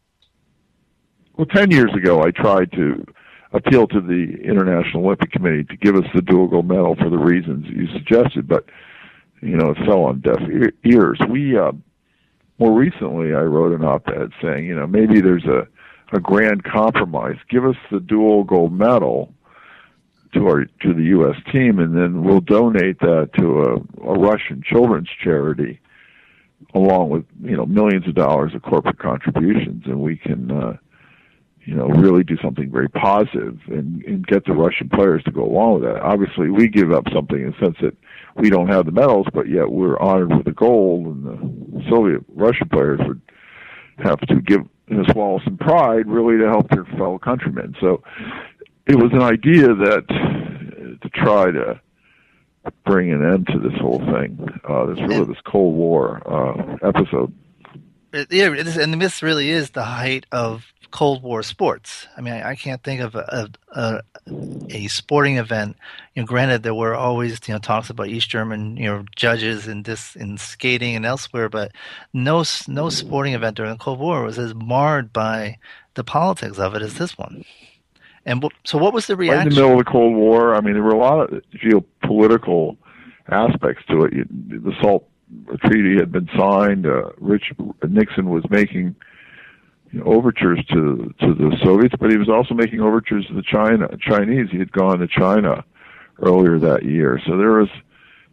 Well, 1.38 1.48
ten 1.48 1.72
years 1.72 1.94
ago, 1.94 2.24
I 2.24 2.32
tried 2.32 2.72
to 2.74 3.06
appeal 3.54 3.88
to 3.88 4.02
the 4.02 4.38
International 4.44 5.06
Olympic 5.06 5.32
Committee 5.32 5.66
to 5.66 5.78
give 5.78 5.96
us 5.96 6.06
the 6.16 6.22
dual 6.22 6.48
gold 6.48 6.68
medal 6.68 6.96
for 6.96 7.10
the 7.10 7.18
reasons 7.18 7.66
you 7.68 7.88
suggested, 7.88 8.48
but 8.48 8.66
you 9.42 9.58
know, 9.58 9.72
it 9.72 9.78
fell 9.86 10.04
on 10.04 10.22
deaf 10.22 10.40
ears. 10.86 11.20
We 11.28 11.58
uh, 11.58 11.72
more 12.62 12.78
recently, 12.78 13.34
I 13.34 13.42
wrote 13.42 13.74
an 13.74 13.84
op-ed 13.84 14.32
saying, 14.42 14.66
you 14.66 14.76
know, 14.76 14.86
maybe 14.86 15.20
there's 15.20 15.46
a 15.46 15.68
a 16.14 16.20
grand 16.20 16.64
compromise. 16.64 17.38
Give 17.50 17.66
us 17.66 17.76
the 17.90 18.00
dual 18.00 18.44
gold 18.44 18.72
medal 18.72 19.34
to 20.34 20.46
our 20.48 20.66
to 20.66 20.94
the 20.94 21.04
U.S. 21.04 21.36
team, 21.52 21.80
and 21.80 21.98
then 21.98 22.24
we'll 22.24 22.42
donate 22.42 23.00
that 23.00 23.32
to 23.40 23.62
a, 23.62 23.76
a 24.08 24.20
Russian 24.20 24.62
children's 24.64 25.10
charity, 25.24 25.80
along 26.76 27.10
with 27.10 27.26
you 27.42 27.58
know 27.58 27.66
millions 27.66 28.08
of 28.08 28.14
dollars 28.14 28.54
of 28.54 28.62
corporate 28.62 29.00
contributions, 29.00 29.84
and 29.86 30.00
we 30.00 30.16
can. 30.16 30.52
Uh, 30.52 30.78
you 31.64 31.76
know, 31.76 31.86
really 31.90 32.24
do 32.24 32.36
something 32.42 32.72
very 32.72 32.90
positive 32.90 33.60
and, 33.68 34.04
and 34.06 34.26
get 34.26 34.46
the 34.46 34.52
Russian 34.52 34.90
players 34.90 35.24
to 35.26 35.32
go 35.32 35.46
along 35.46 35.76
with 35.76 35.84
that. 35.84 36.02
Obviously, 36.02 36.50
we 36.50 36.68
give 36.68 36.92
up 36.92 37.04
something 37.14 37.40
in 37.40 37.52
the 37.52 37.58
sense 37.64 37.78
that 37.82 37.96
we 38.36 38.50
don't 38.50 38.68
have 38.68 38.86
the 38.86 38.92
medals, 38.92 39.28
but 39.34 39.48
yet 39.48 39.72
we're 39.72 40.00
honored 40.00 40.34
with 40.36 40.46
the 40.46 40.52
gold, 40.52 41.06
and 41.06 41.74
the 41.74 41.90
Soviet 41.90 42.22
Russian 42.30 42.70
players 42.70 43.00
would 43.08 43.22
have 43.98 44.20
to 44.22 44.42
give 44.42 44.62
know, 44.88 45.04
swallow 45.12 45.40
some 45.44 45.58
pride, 45.58 46.08
really, 46.08 46.38
to 46.38 46.50
help 46.50 46.70
their 46.70 46.86
fellow 46.86 47.18
countrymen. 47.18 47.76
So 47.80 48.04
it 48.88 48.96
was 48.96 49.12
an 49.14 49.22
idea 49.22 49.68
that 49.68 50.06
to 51.02 51.10
try 51.10 51.52
to 51.52 51.80
bring 52.86 53.12
an 53.12 53.26
end 53.26 53.48
to 53.48 53.60
this 53.60 53.78
whole 53.80 54.00
thing, 54.00 54.38
uh, 54.68 54.86
this 54.88 55.00
really 55.00 55.26
this 55.26 55.42
Cold 55.46 55.76
War 55.76 56.22
uh, 56.26 56.88
episode. 56.88 57.34
yeah, 58.30 58.48
and 58.48 59.02
this 59.02 59.24
really 59.24 59.50
is 59.50 59.72
the 59.72 59.84
height 59.84 60.26
of 60.32 60.66
Cold 60.92 61.24
War 61.24 61.42
sports. 61.44 62.08
I 62.18 62.22
mean, 62.22 62.34
I, 62.34 62.50
I 62.50 62.56
can't 62.56 62.84
think 62.84 63.02
of 63.02 63.16
a, 63.16 63.50
a, 63.72 64.02
a, 64.70 64.88
sporting 64.88 65.38
event. 65.38 65.78
You 66.16 66.22
know, 66.22 66.28
granted, 66.28 66.64
there 66.64 66.76
were 66.76 66.94
always 66.94 67.40
you 67.48 67.54
know 67.54 67.60
talks 67.60 67.90
about 67.90 68.08
East 68.08 68.30
German 68.30 68.78
you 68.78 68.86
know 68.86 69.06
judges 69.16 69.68
in 69.68 69.84
this 69.84 70.16
in 70.16 70.38
skating 70.38 70.96
and 70.96 71.06
elsewhere, 71.06 71.50
but 71.50 71.72
no 72.14 72.44
no 72.68 72.90
sporting 72.90 73.34
event 73.34 73.58
during 73.58 73.72
the 73.72 73.78
Cold 73.78 74.00
War 74.00 74.24
was 74.24 74.38
as 74.38 74.54
marred 74.54 75.12
by 75.12 75.58
the 75.96 76.04
politics 76.04 76.60
of 76.60 76.76
it 76.76 76.82
as 76.82 76.96
this 76.96 77.18
one. 77.18 77.44
And 78.26 78.46
so, 78.64 78.78
what 78.78 78.94
was 78.94 79.08
the 79.08 79.16
reaction? 79.16 79.38
Right 79.38 79.48
in 79.48 79.56
the 79.56 79.62
middle 79.62 79.80
of 79.80 79.86
the 79.86 79.92
Cold 79.92 80.16
War, 80.16 80.56
I 80.56 80.62
mean, 80.62 80.74
there 80.74 80.84
were 80.84 80.92
a 80.92 80.98
lot 80.98 81.34
of 81.34 81.44
geopolitical 81.56 82.78
aspects 83.30 83.84
to 83.90 84.04
it. 84.04 84.14
The 84.50 84.74
SALT 84.82 85.08
treaty 85.66 85.96
had 85.96 86.12
been 86.12 86.30
signed. 86.38 86.86
Uh, 86.86 87.10
Rich 87.18 87.54
Nixon 87.88 88.30
was 88.30 88.44
making 88.50 88.80
you 88.80 88.96
overtures 90.06 90.64
to 90.70 91.14
to 91.20 91.34
the 91.34 91.58
Soviets, 91.64 91.96
but 92.00 92.12
he 92.12 92.18
was 92.18 92.30
also 92.30 92.54
making 92.54 92.82
overtures 92.82 93.26
to 93.28 93.34
the 93.34 93.44
China 93.44 93.88
Chinese. 94.00 94.50
He 94.52 94.60
had 94.60 94.72
gone 94.72 95.00
to 95.00 95.08
China 95.08 95.64
earlier 96.22 96.60
that 96.60 96.84
year, 96.84 97.20
so 97.26 97.38
there 97.38 97.52
was 97.52 97.70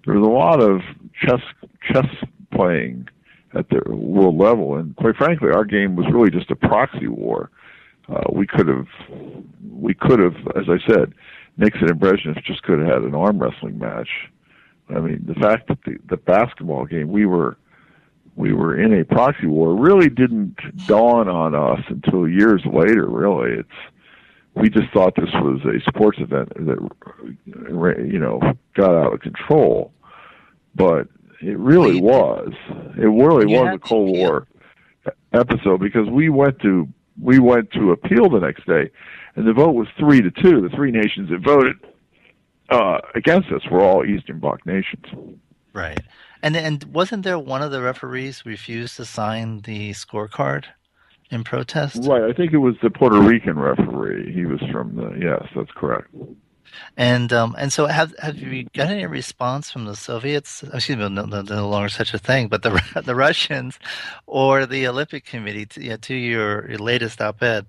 there 0.05 0.15
was 0.15 0.27
a 0.27 0.31
lot 0.31 0.61
of 0.61 0.81
chess 1.21 1.43
chess 1.91 2.07
playing 2.53 3.09
at 3.55 3.69
the 3.71 3.83
world 3.89 4.37
level, 4.37 4.77
and 4.77 4.95
quite 4.97 5.17
frankly, 5.17 5.51
our 5.51 5.65
game 5.65 5.97
was 5.97 6.07
really 6.13 6.31
just 6.31 6.51
a 6.51 6.57
proxy 6.57 7.09
war. 7.09 7.51
Uh, 8.09 8.23
we 8.33 8.47
could 8.47 8.69
have 8.69 8.87
we 9.71 9.95
could 9.95 10.19
have, 10.19 10.37
as 10.57 10.69
I 10.69 10.79
said, 10.87 11.13
Nixon 11.57 11.91
and 11.91 12.01
Brezhnev 12.01 12.43
just 12.45 12.63
could 12.63 12.79
have 12.79 12.89
had 12.89 13.03
an 13.03 13.15
arm 13.15 13.39
wrestling 13.39 13.79
match. 13.79 14.09
I 14.89 15.01
mean, 15.01 15.25
the 15.27 15.35
fact 15.35 15.69
that 15.69 15.79
the, 15.85 15.99
the 16.09 16.17
basketball 16.17 16.87
game 16.87 17.11
we 17.11 17.27
were 17.27 17.57
we 18.39 18.53
were 18.53 18.81
in 18.81 18.99
a 18.99 19.05
proxy 19.05 19.47
war 19.47 19.75
really 19.75 20.09
didn't 20.09 20.57
dawn 20.87 21.29
on 21.29 21.55
us 21.55 21.85
until 21.89 22.29
years 22.29 22.63
later. 22.65 23.07
Really, 23.07 23.59
it's 23.59 23.69
we 24.55 24.71
just 24.71 24.91
thought 24.93 25.15
this 25.17 25.33
was 25.35 25.61
a 25.65 25.81
sports 25.91 26.19
event 26.21 26.49
that 26.55 26.79
you 27.45 28.19
know 28.19 28.41
got 28.75 28.95
out 28.95 29.13
of 29.13 29.21
control, 29.21 29.93
but 30.75 31.09
it 31.43 31.59
really 31.59 32.01
was. 32.01 32.53
It 32.97 33.07
really 33.07 33.47
was 33.47 33.75
a 33.75 33.79
Cold 33.79 34.17
War 34.17 34.47
episode 35.33 35.81
because 35.81 36.09
we 36.09 36.29
went 36.29 36.61
to 36.61 36.89
we 37.21 37.41
went 37.41 37.73
to 37.73 37.91
appeal 37.91 38.31
the 38.31 38.39
next 38.39 38.67
day, 38.67 38.91
and 39.35 39.47
the 39.47 39.53
vote 39.53 39.75
was 39.75 39.89
three 39.99 40.23
to 40.23 40.31
two. 40.31 40.61
The 40.61 40.71
three 40.75 40.93
nations 40.93 41.31
that 41.31 41.41
voted 41.41 41.77
uh, 42.71 43.01
against 43.17 43.51
us 43.51 43.63
were 43.69 43.81
all 43.81 44.05
Eastern 44.05 44.39
Bloc 44.39 44.65
nations. 44.65 45.05
Right. 45.73 46.01
And 46.43 46.57
and 46.57 46.85
wasn't 46.85 47.25
there 47.25 47.39
one 47.39 47.63
of 47.63 47.71
the 47.71 47.83
referees 47.83 48.47
refused 48.47 48.97
to 48.97 49.05
sign 49.05 49.61
the 49.61 49.91
scorecard 49.91 50.65
in 51.31 51.45
protest? 51.45 52.05
Right. 52.05 52.23
I 52.23 52.33
think 52.33 52.53
it 52.53 52.59
was 52.59 52.77
the 52.83 52.91
Puerto 52.91 53.21
Rican 53.21 53.59
referee. 53.59 54.33
He 54.33 54.47
was 54.47 54.61
from 54.73 54.97
the 54.97 55.19
yes, 55.21 55.49
that's 55.55 55.71
correct. 55.75 56.09
And 56.97 57.33
um, 57.33 57.55
and 57.59 57.73
so 57.73 57.87
have 57.87 58.15
have 58.19 58.37
you 58.37 58.65
got 58.75 58.89
any 58.89 59.07
response 59.07 59.71
from 59.71 59.85
the 59.85 59.97
Soviets? 59.97 60.63
Excuse 60.63 60.99
me, 60.99 61.09
no, 61.09 61.25
no, 61.25 61.43
no 61.43 61.69
longer 61.69 61.89
such 61.89 62.15
a 62.15 62.19
thing, 62.19 62.49
but 62.49 62.63
the 62.63 62.81
the 63.05 63.15
Russians 63.15 63.79
or 64.27 64.67
the 64.67 64.87
Olympic 64.87 65.25
Committee 65.25 65.67
to, 65.67 65.83
you 65.83 65.91
know, 65.91 65.97
to 65.97 66.15
your, 66.15 66.69
your 66.69 66.79
latest 66.79 67.21
op-ed? 67.21 67.67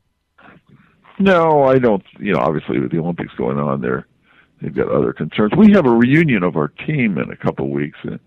No, 1.20 1.63
I 1.63 1.80
don't. 1.80 2.03
You 2.20 2.34
know, 2.34 2.39
obviously 2.39 2.80
with 2.80 2.91
the 2.91 2.99
Olympics 2.99 3.34
going 3.36 3.57
on, 3.57 3.82
there 3.82 4.07
they've 4.61 4.74
got 4.74 4.89
other 4.89 5.13
concerns. 5.13 5.53
We 5.57 5.72
have 5.74 5.86
a 5.86 5.91
reunion 5.91 6.43
of 6.43 6.55
our 6.55 6.70
team 6.70 7.17
in 7.17 7.32
a 7.32 7.36
couple 7.36 7.65
of 7.65 7.72
weeks, 7.72 7.97
and 8.03 8.20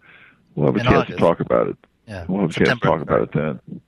We'll 0.54 0.66
have 0.66 0.76
a 0.76 0.80
chance 0.80 0.94
August. 0.94 1.10
to 1.10 1.16
talk 1.16 1.40
about 1.40 1.68
it. 1.68 1.76
Yeah, 2.06 2.24
we'll 2.28 2.42
have 2.42 2.50
a 2.50 2.52
chance 2.52 2.68
to 2.68 2.86
talk 2.86 3.00
about 3.00 3.22
it 3.22 3.32
then. 3.32 3.80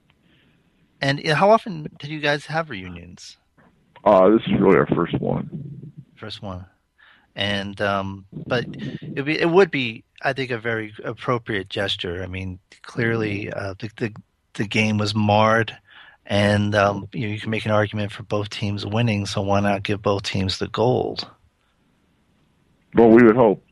And 1.00 1.26
how 1.26 1.50
often 1.50 1.88
did 1.98 2.10
you 2.10 2.20
guys 2.20 2.46
have 2.46 2.70
reunions? 2.70 3.36
Uh, 4.04 4.30
this 4.30 4.40
is 4.46 4.52
really 4.58 4.76
our 4.76 4.86
first 4.86 5.18
one. 5.20 5.92
First 6.14 6.42
one, 6.42 6.64
and 7.34 7.80
um, 7.80 8.26
but 8.32 8.64
it 8.66 9.24
be 9.24 9.38
it 9.38 9.50
would 9.50 9.70
be 9.70 10.04
I 10.22 10.32
think 10.32 10.50
a 10.50 10.58
very 10.58 10.94
appropriate 11.04 11.68
gesture. 11.68 12.22
I 12.22 12.26
mean, 12.26 12.58
clearly 12.82 13.52
uh, 13.52 13.74
the, 13.78 13.90
the, 13.98 14.14
the 14.54 14.66
game 14.66 14.96
was 14.96 15.14
marred, 15.14 15.76
and 16.24 16.74
um, 16.74 17.08
you, 17.12 17.26
know, 17.26 17.34
you 17.34 17.40
can 17.40 17.50
make 17.50 17.66
an 17.66 17.72
argument 17.72 18.12
for 18.12 18.22
both 18.22 18.48
teams 18.48 18.86
winning. 18.86 19.26
So 19.26 19.42
why 19.42 19.60
not 19.60 19.82
give 19.82 20.00
both 20.00 20.22
teams 20.22 20.58
the 20.58 20.68
gold? 20.68 21.28
Well, 22.94 23.10
we 23.10 23.22
would 23.22 23.36
hope 23.36 23.62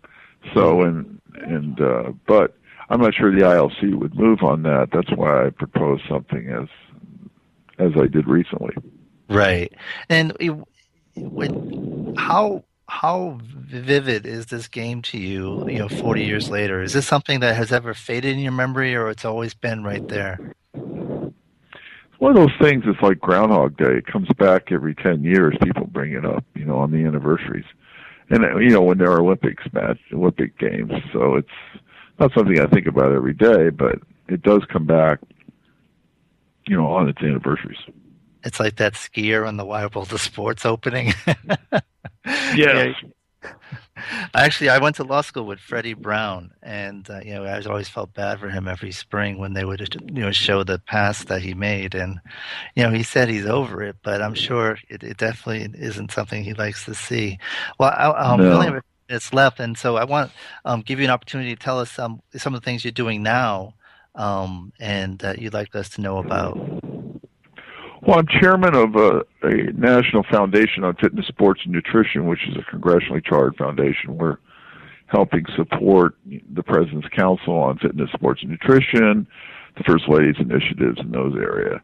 so, 0.53 0.82
and 0.82 1.20
and 1.34 1.80
uh, 1.80 2.12
but 2.26 2.57
I'm 2.93 3.01
not 3.01 3.14
sure 3.14 3.34
the 3.34 3.40
IOC 3.40 3.95
would 3.95 4.14
move 4.14 4.43
on 4.43 4.64
that. 4.64 4.90
That's 4.93 5.11
why 5.16 5.47
I 5.47 5.51
proposed 5.51 6.03
something 6.07 6.51
as 6.51 6.68
as 7.78 7.93
I 7.99 8.07
did 8.07 8.28
recently. 8.28 8.74
Right. 9.30 9.72
And 10.11 10.36
when 11.16 12.14
how 12.18 12.64
how 12.88 13.38
vivid 13.40 14.26
is 14.26 14.47
this 14.47 14.68
game 14.68 15.01
to 15.03 15.18
you? 15.18 15.66
You 15.70 15.78
know, 15.78 15.88
40 15.88 16.22
years 16.22 16.51
later, 16.51 16.82
is 16.82 16.93
this 16.93 17.07
something 17.07 17.40
that 17.40 17.57
has 17.57 17.72
ever 17.72 17.95
faded 17.95 18.34
in 18.34 18.40
your 18.40 18.53
memory, 18.53 18.95
or 18.95 19.09
it's 19.09 19.24
always 19.24 19.55
been 19.55 19.82
right 19.82 20.07
there? 20.09 20.55
one 20.74 22.30
of 22.30 22.36
those 22.36 22.57
things. 22.61 22.84
It's 22.86 23.01
like 23.01 23.18
Groundhog 23.18 23.78
Day. 23.78 23.97
It 23.97 24.07
comes 24.07 24.28
back 24.38 24.70
every 24.70 24.95
10 24.95 25.24
years. 25.24 25.57
People 25.62 25.86
bring 25.86 26.12
it 26.12 26.24
up, 26.24 26.45
you 26.55 26.64
know, 26.64 26.76
on 26.76 26.93
the 26.93 27.05
anniversaries, 27.05 27.64
and 28.28 28.45
you 28.62 28.68
know 28.68 28.82
when 28.82 28.99
there 28.99 29.11
are 29.11 29.20
Olympics 29.20 29.64
match, 29.72 29.99
Olympic 30.12 30.59
games. 30.59 30.93
So 31.11 31.36
it's 31.36 31.49
not 32.18 32.32
something 32.34 32.60
I 32.60 32.66
think 32.66 32.86
about 32.86 33.12
every 33.12 33.34
day, 33.34 33.70
but 33.70 33.98
it 34.28 34.42
does 34.42 34.64
come 34.66 34.86
back, 34.86 35.20
you 36.66 36.76
know, 36.76 36.86
on 36.86 37.08
its 37.08 37.22
anniversaries. 37.22 37.78
It's 38.44 38.58
like 38.58 38.76
that 38.76 38.94
skier 38.94 39.46
on 39.46 39.56
the 39.56 39.64
Wide 39.64 39.94
World 39.94 40.12
of 40.12 40.20
Sports 40.20 40.66
opening. 40.66 41.14
yeah. 42.54 42.92
Actually, 44.34 44.70
I 44.70 44.78
went 44.78 44.96
to 44.96 45.04
law 45.04 45.20
school 45.20 45.44
with 45.44 45.60
Freddie 45.60 45.94
Brown, 45.94 46.52
and 46.62 47.08
uh, 47.08 47.20
you 47.24 47.34
know, 47.34 47.44
I 47.44 47.60
always 47.62 47.88
felt 47.88 48.14
bad 48.14 48.40
for 48.40 48.48
him 48.48 48.66
every 48.66 48.90
spring 48.90 49.38
when 49.38 49.52
they 49.52 49.64
would 49.64 49.94
you 50.14 50.22
know 50.22 50.32
show 50.32 50.64
the 50.64 50.78
pass 50.78 51.24
that 51.24 51.42
he 51.42 51.54
made, 51.54 51.94
and 51.94 52.20
you 52.74 52.82
know, 52.82 52.90
he 52.90 53.02
said 53.02 53.28
he's 53.28 53.46
over 53.46 53.82
it, 53.82 53.96
but 54.02 54.22
I'm 54.22 54.34
sure 54.34 54.78
it, 54.88 55.02
it 55.02 55.18
definitely 55.18 55.78
isn't 55.80 56.10
something 56.10 56.42
he 56.42 56.54
likes 56.54 56.84
to 56.86 56.94
see. 56.94 57.38
Well, 57.78 57.94
I, 57.96 58.06
um, 58.06 58.40
no. 58.40 58.80
Minutes 59.09 59.32
left, 59.32 59.61
and 59.61 59.76
so 59.76 59.96
I 59.96 60.05
want 60.05 60.32
um, 60.64 60.82
give 60.82 60.98
you 60.98 61.05
an 61.05 61.11
opportunity 61.11 61.55
to 61.55 61.61
tell 61.61 61.78
us 61.78 61.90
some 61.90 62.22
some 62.36 62.55
of 62.55 62.61
the 62.61 62.64
things 62.64 62.84
you're 62.84 62.92
doing 62.92 63.22
now, 63.22 63.74
um, 64.14 64.72
and 64.80 65.18
that 65.20 65.40
you'd 65.40 65.55
like 65.55 65.74
us 65.74 65.88
to 65.90 66.00
know 66.00 66.18
about. 66.18 66.57
Well, 68.05 68.18
I'm 68.18 68.26
chairman 68.40 68.74
of 68.74 68.96
a, 68.96 69.24
a 69.42 69.72
national 69.74 70.24
foundation 70.24 70.82
on 70.82 70.96
fitness, 70.96 71.26
sports, 71.28 71.61
and 71.64 71.72
nutrition, 71.72 72.26
which 72.26 72.40
is 72.48 72.57
a 72.57 72.76
congressionally 72.76 73.24
chartered 73.24 73.57
foundation. 73.57 74.18
We're 74.18 74.38
helping 75.07 75.44
support 75.55 76.16
the 76.26 76.62
President's 76.64 77.07
Council 77.09 77.55
on 77.55 77.78
Fitness, 77.78 78.11
Sports, 78.12 78.40
and 78.42 78.50
Nutrition, 78.50 79.26
the 79.76 79.84
First 79.84 80.09
Lady's 80.09 80.34
initiatives 80.40 80.98
in 80.98 81.12
those 81.12 81.34
areas. 81.36 81.80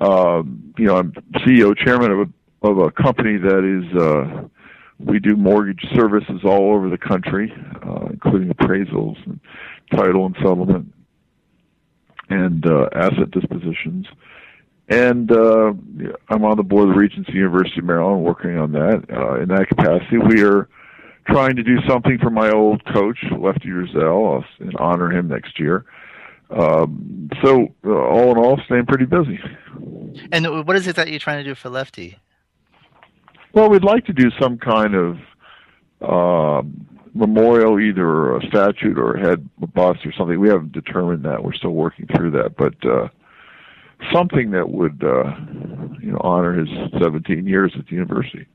Um, 0.00 0.74
you 0.76 0.86
know, 0.86 0.96
I'm 0.96 1.12
CEO, 1.46 1.76
chairman 1.76 2.10
of 2.10 2.18
a 2.20 2.68
of 2.68 2.78
a 2.78 2.90
company 2.90 3.36
that 3.36 3.62
is 3.62 3.96
uh, 3.96 4.48
we 4.98 5.18
do 5.18 5.36
mortgage 5.36 5.84
services 5.94 6.40
all 6.44 6.74
over 6.74 6.88
the 6.88 6.98
country, 6.98 7.52
uh, 7.86 8.06
including 8.10 8.48
appraisals, 8.48 9.16
and 9.26 9.40
title 9.90 10.26
and 10.26 10.36
settlement, 10.36 10.92
and 12.30 12.66
uh, 12.66 12.88
asset 12.94 13.30
dispositions. 13.30 14.06
And 14.88 15.32
uh, 15.32 15.72
I'm 16.28 16.44
on 16.44 16.56
the 16.56 16.62
board 16.62 16.88
of 16.88 16.94
the 16.94 17.00
Regents 17.00 17.30
University 17.30 17.78
of 17.78 17.86
Maryland, 17.86 18.22
working 18.22 18.58
on 18.58 18.72
that. 18.72 19.04
Uh, 19.10 19.40
in 19.40 19.48
that 19.48 19.68
capacity, 19.68 20.18
we 20.18 20.42
are 20.44 20.68
trying 21.26 21.56
to 21.56 21.62
do 21.62 21.78
something 21.88 22.18
for 22.18 22.30
my 22.30 22.50
old 22.50 22.84
coach, 22.92 23.18
Lefty 23.36 23.68
Driesell, 23.68 24.44
and 24.60 24.76
honor 24.76 25.10
him 25.10 25.28
next 25.28 25.58
year. 25.58 25.86
Um, 26.50 27.30
so, 27.42 27.74
uh, 27.84 27.90
all 27.90 28.32
in 28.32 28.38
all, 28.38 28.60
staying 28.66 28.86
pretty 28.86 29.06
busy. 29.06 29.40
And 30.30 30.66
what 30.66 30.76
is 30.76 30.86
it 30.86 30.96
that 30.96 31.08
you're 31.08 31.18
trying 31.18 31.42
to 31.42 31.44
do 31.44 31.54
for 31.54 31.70
Lefty? 31.70 32.18
Well, 33.54 33.70
we'd 33.70 33.84
like 33.84 34.04
to 34.06 34.12
do 34.12 34.30
some 34.40 34.58
kind 34.58 34.94
of 34.96 35.18
uh, 36.00 36.62
memorial, 37.14 37.78
either 37.78 38.36
a 38.36 38.46
statue 38.48 38.94
or 38.96 39.14
a 39.14 39.20
head 39.20 39.48
a 39.62 39.66
bust 39.68 40.04
or 40.04 40.12
something. 40.12 40.40
We 40.40 40.48
haven't 40.48 40.72
determined 40.72 41.24
that. 41.24 41.44
We're 41.44 41.52
still 41.52 41.70
working 41.70 42.08
through 42.08 42.32
that, 42.32 42.56
but 42.56 42.74
uh, 42.84 43.08
something 44.12 44.50
that 44.50 44.70
would 44.70 45.04
uh, 45.04 45.36
you 46.00 46.10
know 46.10 46.20
honor 46.20 46.52
his 46.52 46.68
17 47.00 47.46
years 47.46 47.72
at 47.78 47.86
the 47.86 47.92
university. 47.92 48.46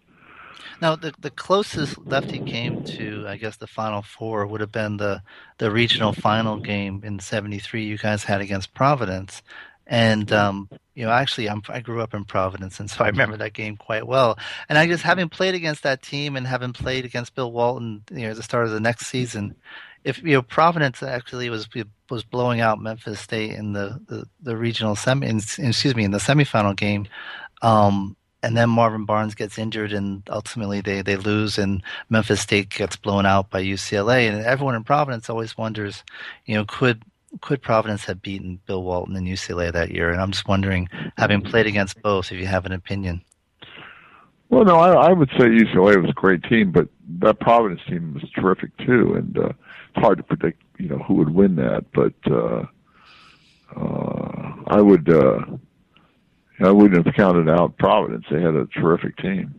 Now, 0.81 0.97
the 0.97 1.13
the 1.19 1.31
closest 1.31 1.97
Lefty 2.05 2.39
came 2.39 2.83
to, 2.83 3.25
I 3.27 3.37
guess, 3.37 3.55
the 3.55 3.67
Final 3.67 4.01
Four 4.01 4.47
would 4.47 4.59
have 4.59 4.71
been 4.71 4.97
the 4.97 5.21
the 5.59 5.71
regional 5.71 6.11
final 6.11 6.59
game 6.59 7.01
in 7.05 7.19
'73 7.19 7.85
you 7.85 7.97
guys 7.97 8.25
had 8.25 8.41
against 8.41 8.73
Providence, 8.73 9.41
And 9.87 10.31
um, 10.33 10.69
you 10.99 11.05
know, 11.05 11.11
actually, 11.11 11.49
I'm, 11.49 11.61
I 11.69 11.79
grew 11.79 12.01
up 12.01 12.13
in 12.13 12.25
Providence, 12.25 12.81
and 12.81 12.89
so 12.89 13.05
I 13.05 13.07
remember 13.07 13.37
that 13.37 13.53
game 13.53 13.77
quite 13.77 14.05
well. 14.05 14.37
And 14.67 14.77
I 14.77 14.85
just 14.85 15.01
having 15.01 15.29
played 15.29 15.55
against 15.55 15.81
that 15.83 16.03
team 16.03 16.35
and 16.35 16.45
having 16.45 16.73
played 16.73 17.05
against 17.05 17.35
Bill 17.35 17.53
Walton, 17.53 18.03
you 18.11 18.23
know, 18.23 18.31
at 18.31 18.35
the 18.35 18.43
start 18.43 18.65
of 18.65 18.71
the 18.71 18.81
next 18.81 19.07
season, 19.07 19.55
if 20.03 20.21
you 20.21 20.33
know 20.33 20.41
Providence 20.41 21.01
actually 21.01 21.49
was 21.49 21.69
was 22.09 22.23
blowing 22.25 22.59
out 22.59 22.81
Memphis 22.81 23.21
State 23.21 23.51
in 23.51 23.71
the 23.71 23.97
the, 24.09 24.27
the 24.41 24.57
regional 24.57 24.93
semi, 24.93 25.25
in, 25.25 25.37
excuse 25.37 25.95
me, 25.95 26.03
in 26.03 26.11
the 26.11 26.17
semifinal 26.17 26.75
game. 26.75 27.07
Um, 27.61 28.17
and 28.43 28.57
then 28.57 28.69
Marvin 28.69 29.05
Barnes 29.05 29.35
gets 29.35 29.57
injured, 29.57 29.93
and 29.93 30.21
ultimately 30.29 30.81
they, 30.81 31.01
they 31.01 31.15
lose, 31.15 31.57
and 31.57 31.81
Memphis 32.09 32.41
State 32.41 32.71
gets 32.71 32.97
blown 32.97 33.25
out 33.25 33.49
by 33.49 33.63
UCLA. 33.63 34.29
And 34.29 34.45
everyone 34.45 34.75
in 34.75 34.83
Providence 34.83 35.29
always 35.29 35.57
wonders, 35.57 36.03
you 36.45 36.55
know, 36.55 36.65
could 36.65 37.03
could 37.41 37.61
Providence 37.61 38.05
have 38.05 38.21
beaten 38.21 38.59
Bill 38.65 38.83
Walton 38.83 39.15
and 39.15 39.27
UCLA 39.27 39.71
that 39.71 39.91
year? 39.91 40.09
And 40.09 40.21
I'm 40.21 40.31
just 40.31 40.47
wondering, 40.47 40.89
having 41.17 41.41
played 41.41 41.67
against 41.67 42.01
both, 42.01 42.31
if 42.31 42.39
you 42.39 42.47
have 42.47 42.65
an 42.65 42.71
opinion. 42.71 43.21
Well, 44.49 44.65
no, 44.65 44.77
I, 44.77 45.09
I 45.09 45.13
would 45.13 45.29
say 45.37 45.45
UCLA 45.45 46.01
was 46.01 46.09
a 46.09 46.13
great 46.13 46.43
team, 46.43 46.71
but 46.71 46.87
that 47.19 47.39
Providence 47.39 47.81
team 47.87 48.15
was 48.15 48.23
terrific 48.31 48.75
too, 48.77 49.13
and 49.13 49.37
uh, 49.37 49.49
it's 49.49 49.97
hard 49.97 50.17
to 50.17 50.23
predict, 50.23 50.61
you 50.79 50.89
know, 50.89 50.97
who 50.97 51.15
would 51.15 51.29
win 51.29 51.55
that. 51.57 51.85
But 51.93 52.13
uh, 52.31 52.65
uh, 53.75 54.53
I 54.67 54.81
would, 54.81 55.07
uh, 55.09 55.39
I 56.61 56.71
wouldn't 56.71 57.05
have 57.05 57.15
counted 57.15 57.47
out 57.47 57.77
Providence. 57.77 58.25
They 58.31 58.41
had 58.41 58.55
a 58.55 58.65
terrific 58.67 59.17
team. 59.17 59.53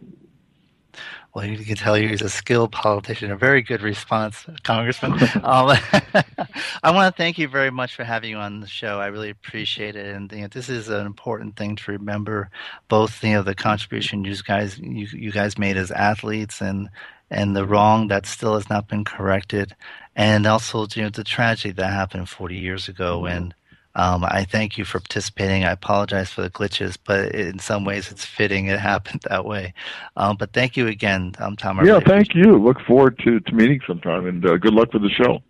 Well, 1.34 1.44
you 1.44 1.64
can 1.64 1.76
tell 1.76 1.96
you 1.96 2.08
he's 2.08 2.22
a 2.22 2.28
skilled 2.28 2.72
politician. 2.72 3.30
A 3.30 3.36
very 3.36 3.62
good 3.62 3.82
response, 3.82 4.44
Congressman. 4.64 5.12
um, 5.44 5.76
I 6.82 6.90
want 6.90 7.14
to 7.14 7.16
thank 7.16 7.38
you 7.38 7.46
very 7.46 7.70
much 7.70 7.94
for 7.94 8.04
having 8.04 8.30
you 8.30 8.36
on 8.36 8.60
the 8.60 8.66
show. 8.66 9.00
I 9.00 9.06
really 9.06 9.30
appreciate 9.30 9.94
it, 9.94 10.14
and 10.14 10.30
you 10.32 10.42
know, 10.42 10.48
this 10.48 10.68
is 10.68 10.88
an 10.88 11.06
important 11.06 11.56
thing 11.56 11.76
to 11.76 11.92
remember. 11.92 12.50
Both 12.88 13.22
you 13.22 13.34
know 13.34 13.42
the 13.42 13.54
contribution 13.54 14.24
you 14.24 14.34
guys 14.42 14.78
you, 14.78 15.06
you 15.12 15.30
guys 15.32 15.58
made 15.58 15.76
as 15.76 15.90
athletes, 15.90 16.60
and 16.60 16.88
and 17.30 17.54
the 17.54 17.66
wrong 17.66 18.08
that 18.08 18.26
still 18.26 18.54
has 18.54 18.68
not 18.68 18.88
been 18.88 19.04
corrected, 19.04 19.76
and 20.16 20.46
also 20.46 20.86
you 20.94 21.02
know 21.02 21.10
the 21.10 21.24
tragedy 21.24 21.72
that 21.72 21.92
happened 21.92 22.28
40 22.28 22.56
years 22.56 22.88
ago, 22.88 23.26
and 23.26 23.54
um, 23.94 24.24
I 24.24 24.44
thank 24.44 24.78
you 24.78 24.84
for 24.84 25.00
participating. 25.00 25.64
I 25.64 25.72
apologize 25.72 26.30
for 26.30 26.42
the 26.42 26.50
glitches, 26.50 26.96
but 27.04 27.34
in 27.34 27.58
some 27.58 27.84
ways 27.84 28.10
it's 28.10 28.24
fitting 28.24 28.66
it 28.66 28.78
happened 28.92 29.22
that 29.28 29.44
way. 29.44 29.74
Um, 30.16 30.36
but 30.36 30.52
thank 30.52 30.76
you 30.76 30.86
again, 30.86 31.34
um, 31.38 31.56
Tom. 31.56 31.80
I 31.80 31.84
yeah, 31.84 31.92
really 31.92 32.04
thank 32.04 32.34
you. 32.34 32.56
Look 32.56 32.80
forward 32.80 33.18
to, 33.24 33.40
to 33.40 33.52
meeting 33.54 33.80
sometime, 33.86 34.26
and 34.26 34.44
uh, 34.44 34.56
good 34.56 34.74
luck 34.74 34.92
with 34.92 35.02
the 35.02 35.10
show. 35.10 35.40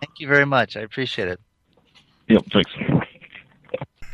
Thank 0.00 0.18
you 0.18 0.28
very 0.28 0.46
much. 0.46 0.76
I 0.76 0.80
appreciate 0.80 1.28
it. 1.28 1.40
Yep, 2.28 2.44
thanks 2.52 2.72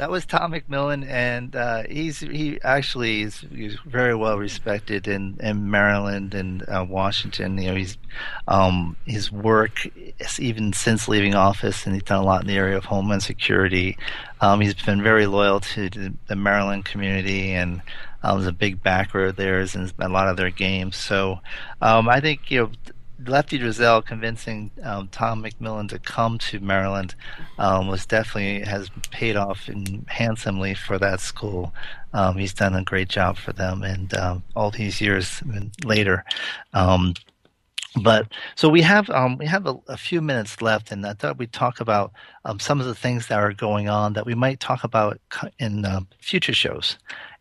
that 0.03 0.11
was 0.11 0.27
Tom 0.27 0.53
McMillan, 0.53 1.07
and 1.07 1.55
uh, 1.55 1.85
he's 1.89 2.19
he 2.19 2.59
actually 2.63 3.23
is 3.23 3.45
he's 3.55 3.79
very 3.87 4.17
well 4.17 4.37
respected 4.37 5.07
in, 5.07 5.37
in 5.41 5.71
Maryland 5.71 6.35
and 6.35 6.69
uh, 6.69 6.85
Washington. 6.89 7.57
You 7.57 7.71
know, 7.71 7.77
he's 7.77 7.99
um, 8.49 8.97
his 9.07 9.31
work 9.31 9.87
even 10.39 10.73
since 10.73 11.09
leaving 11.09 11.35
office, 11.35 11.87
and 11.87 11.95
he's 11.95 12.05
done 12.05 12.23
a 12.23 12.25
lot 12.25 12.43
in 12.43 12.49
the 12.49 12.57
area 12.57 12.77
of 12.77 12.85
homeland 12.85 13.23
security. 13.23 13.97
Um, 14.41 14.61
he's 14.61 14.75
been 14.75 15.03
very 15.03 15.27
loyal 15.27 15.61
to 15.61 15.89
the, 16.27 16.37
Maryland 16.37 16.85
community 16.85 17.53
and. 17.53 17.83
Um, 18.25 18.37
was 18.37 18.47
a 18.47 18.53
big 18.53 18.81
backer 18.85 19.25
of 19.25 19.35
theirs 19.35 19.75
in 19.75 19.91
a 19.99 20.09
lot 20.09 20.29
of 20.29 20.37
their 20.37 20.51
games. 20.51 20.95
So 20.95 21.41
um, 21.81 22.09
I 22.09 22.21
think 22.21 22.53
you 22.53 22.61
know 22.61 22.71
Lefty 23.27 23.59
Driesell 23.59 24.05
convincing 24.05 24.71
um, 24.83 25.09
Tom 25.09 25.43
McMillan 25.43 25.89
to 25.91 25.99
come 25.99 26.39
to 26.39 26.61
Maryland 26.61 27.15
um, 27.59 27.89
was 27.89 28.07
definitely 28.07 28.61
has 28.69 28.91
paid 29.11 29.37
off 29.37 29.69
in, 29.69 30.05
handsomely 30.09 30.75
for 30.75 30.99
that 30.99 31.21
school. 31.21 31.75
Um, 32.13 32.37
he's 32.37 32.55
done 32.55 32.75
a 32.75 32.83
great 32.83 33.09
job 33.09 33.37
for 33.37 33.53
them, 33.53 33.83
and 33.83 34.13
um, 34.15 34.43
all 34.55 34.71
these 34.71 35.01
years 35.01 35.43
later. 35.85 36.25
Um, 37.97 38.03
but 38.03 38.29
so 38.55 38.69
we 38.69 38.83
have 38.83 39.09
um, 39.11 39.37
we 39.39 39.47
have 39.47 39.67
a, 39.67 39.77
a, 39.89 39.97
few 39.97 40.21
minutes 40.21 40.63
left, 40.63 40.91
and 40.91 41.07
I 41.07 41.15
thought 41.15 41.39
we'd 41.39 41.53
talk 41.53 41.81
about 41.81 42.13
some 42.59 42.81
of 42.81 42.87
the 42.87 42.95
things 42.95 43.29
that 43.29 43.39
are 43.39 43.53
going 43.53 43.89
on 43.89 44.15
that 44.15 44.27
we 44.27 44.35
might 44.35 44.61
talk 44.61 44.85
about 44.85 45.21
in 45.59 45.85
uh, 45.85 46.01
future 46.21 46.55
shows. 46.55 46.99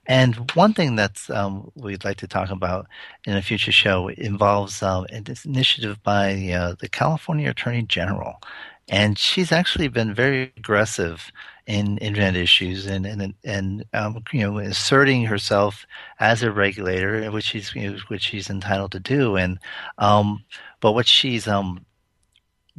And 0.08 0.52
one 0.56 0.74
thing 0.74 0.96
that 0.96 1.22
um, 1.30 1.72
we'd 1.76 2.04
like 2.04 2.18
to 2.18 2.28
talk 2.28 2.50
about 2.50 2.88
in 3.26 3.36
a 3.38 3.42
future 3.42 3.72
show 3.72 4.08
involves 4.08 4.82
uh, 4.82 5.04
an 5.10 5.26
initiative 5.46 6.02
by 6.04 6.34
uh, 6.50 6.76
the 6.80 6.90
California 6.90 7.50
Attorney 7.50 7.84
General. 7.84 8.42
And 8.90 9.18
she's 9.18 9.52
actually 9.52 9.88
been 9.88 10.14
very 10.14 10.52
aggressive 10.58 11.32
in 11.68 11.98
internet 12.00 12.36
issues 12.36 12.86
and 12.86 13.06
and 13.06 13.34
and 13.44 13.86
um, 13.94 14.24
you 14.32 14.42
know 14.42 14.58
asserting 14.60 15.26
herself 15.26 15.86
as 16.20 16.44
a 16.44 16.52
regulator, 16.52 17.30
which 17.32 17.46
she's 17.46 17.74
you 17.76 17.92
know, 17.92 17.98
which 18.08 18.24
she's 18.24 18.50
entitled 18.50 18.92
to 18.94 19.00
do. 19.00 19.36
And 19.36 19.60
um, 19.98 20.44
but 20.80 20.94
what 20.94 21.08
she's 21.08 21.48
um, 21.48 21.86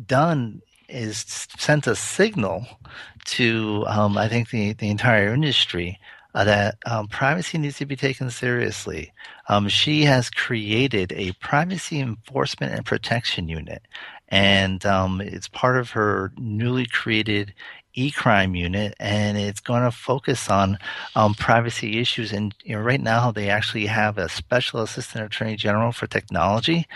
done 0.04 0.62
is 0.88 1.24
sent 1.58 1.86
a 1.86 1.96
signal 1.96 2.66
to 3.24 3.84
um, 3.86 4.18
I 4.18 4.28
think 4.28 4.50
the 4.50 4.72
the 4.74 4.90
entire 4.90 5.32
industry 5.32 5.98
uh, 6.34 6.44
that 6.44 6.78
um, 6.86 7.08
privacy 7.08 7.58
needs 7.58 7.78
to 7.78 7.86
be 7.86 7.96
taken 7.96 8.30
seriously. 8.30 9.12
Um, 9.48 9.68
she 9.68 10.04
has 10.04 10.30
created 10.30 11.12
a 11.12 11.32
privacy 11.32 12.00
enforcement 12.00 12.72
and 12.72 12.84
protection 12.84 13.48
unit, 13.48 13.82
and 14.28 14.84
um, 14.86 15.20
it's 15.20 15.48
part 15.48 15.76
of 15.76 15.90
her 15.90 16.32
newly 16.38 16.86
created 16.86 17.52
e-crime 17.95 18.55
unit, 18.55 18.95
and 18.99 19.36
it's 19.36 19.61
going 19.61 19.82
to 19.82 19.90
focus 19.90 20.49
on 20.49 20.78
um, 21.14 21.34
privacy 21.34 21.99
issues. 21.99 22.32
And 22.32 22.55
you 22.64 22.76
know, 22.76 22.82
right 22.82 23.01
now, 23.01 23.30
they 23.30 23.49
actually 23.49 23.86
have 23.86 24.18
a 24.18 24.28
special 24.28 24.80
assistant 24.80 25.24
attorney 25.24 25.57
general 25.57 25.93
for 25.93 26.07
technology, 26.07 26.86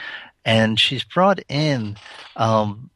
and 0.44 0.78
she's 0.78 1.04
brought 1.04 1.40
in 1.48 1.96
um, 2.36 2.90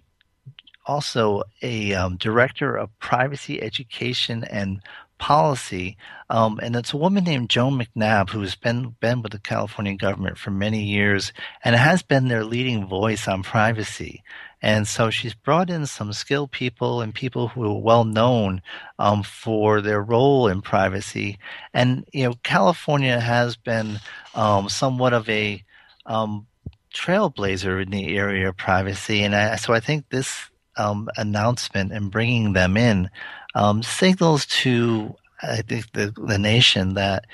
also 0.86 1.42
a 1.62 1.94
um, 1.94 2.16
director 2.16 2.76
of 2.76 2.96
privacy 2.98 3.62
education 3.62 4.44
and 4.44 4.80
policy. 5.18 5.96
Um, 6.28 6.58
and 6.62 6.74
it's 6.74 6.92
a 6.92 6.96
woman 6.96 7.24
named 7.24 7.50
Joan 7.50 7.78
McNabb 7.78 8.30
who's 8.30 8.56
been 8.56 8.96
been 9.00 9.22
with 9.22 9.32
the 9.32 9.38
California 9.38 9.94
government 9.94 10.38
for 10.38 10.50
many 10.50 10.82
years 10.82 11.32
and 11.62 11.76
has 11.76 12.02
been 12.02 12.28
their 12.28 12.44
leading 12.44 12.86
voice 12.86 13.28
on 13.28 13.42
privacy. 13.42 14.24
And 14.62 14.86
so 14.86 15.10
she's 15.10 15.34
brought 15.34 15.70
in 15.70 15.86
some 15.86 16.12
skilled 16.12 16.50
people 16.50 17.00
and 17.00 17.14
people 17.14 17.48
who 17.48 17.64
are 17.64 17.80
well 17.80 18.04
known 18.04 18.60
um, 18.98 19.22
for 19.22 19.80
their 19.80 20.02
role 20.02 20.48
in 20.48 20.60
privacy. 20.60 21.38
And 21.72 22.06
you 22.12 22.24
know, 22.24 22.34
California 22.42 23.20
has 23.20 23.56
been 23.56 24.00
um, 24.34 24.68
somewhat 24.68 25.12
of 25.12 25.28
a 25.28 25.64
um, 26.06 26.46
trailblazer 26.94 27.82
in 27.82 27.90
the 27.90 28.16
area 28.16 28.48
of 28.48 28.56
privacy, 28.56 29.22
and 29.22 29.34
I, 29.34 29.56
so 29.56 29.72
I 29.72 29.80
think 29.80 30.08
this 30.10 30.50
um, 30.76 31.08
announcement 31.16 31.92
and 31.92 32.10
bringing 32.10 32.52
them 32.52 32.76
in 32.76 33.10
um, 33.54 33.82
signals 33.82 34.46
to 34.46 35.14
I 35.42 35.62
think 35.62 35.92
the, 35.92 36.12
the 36.16 36.38
nation 36.38 36.94
that 36.94 37.24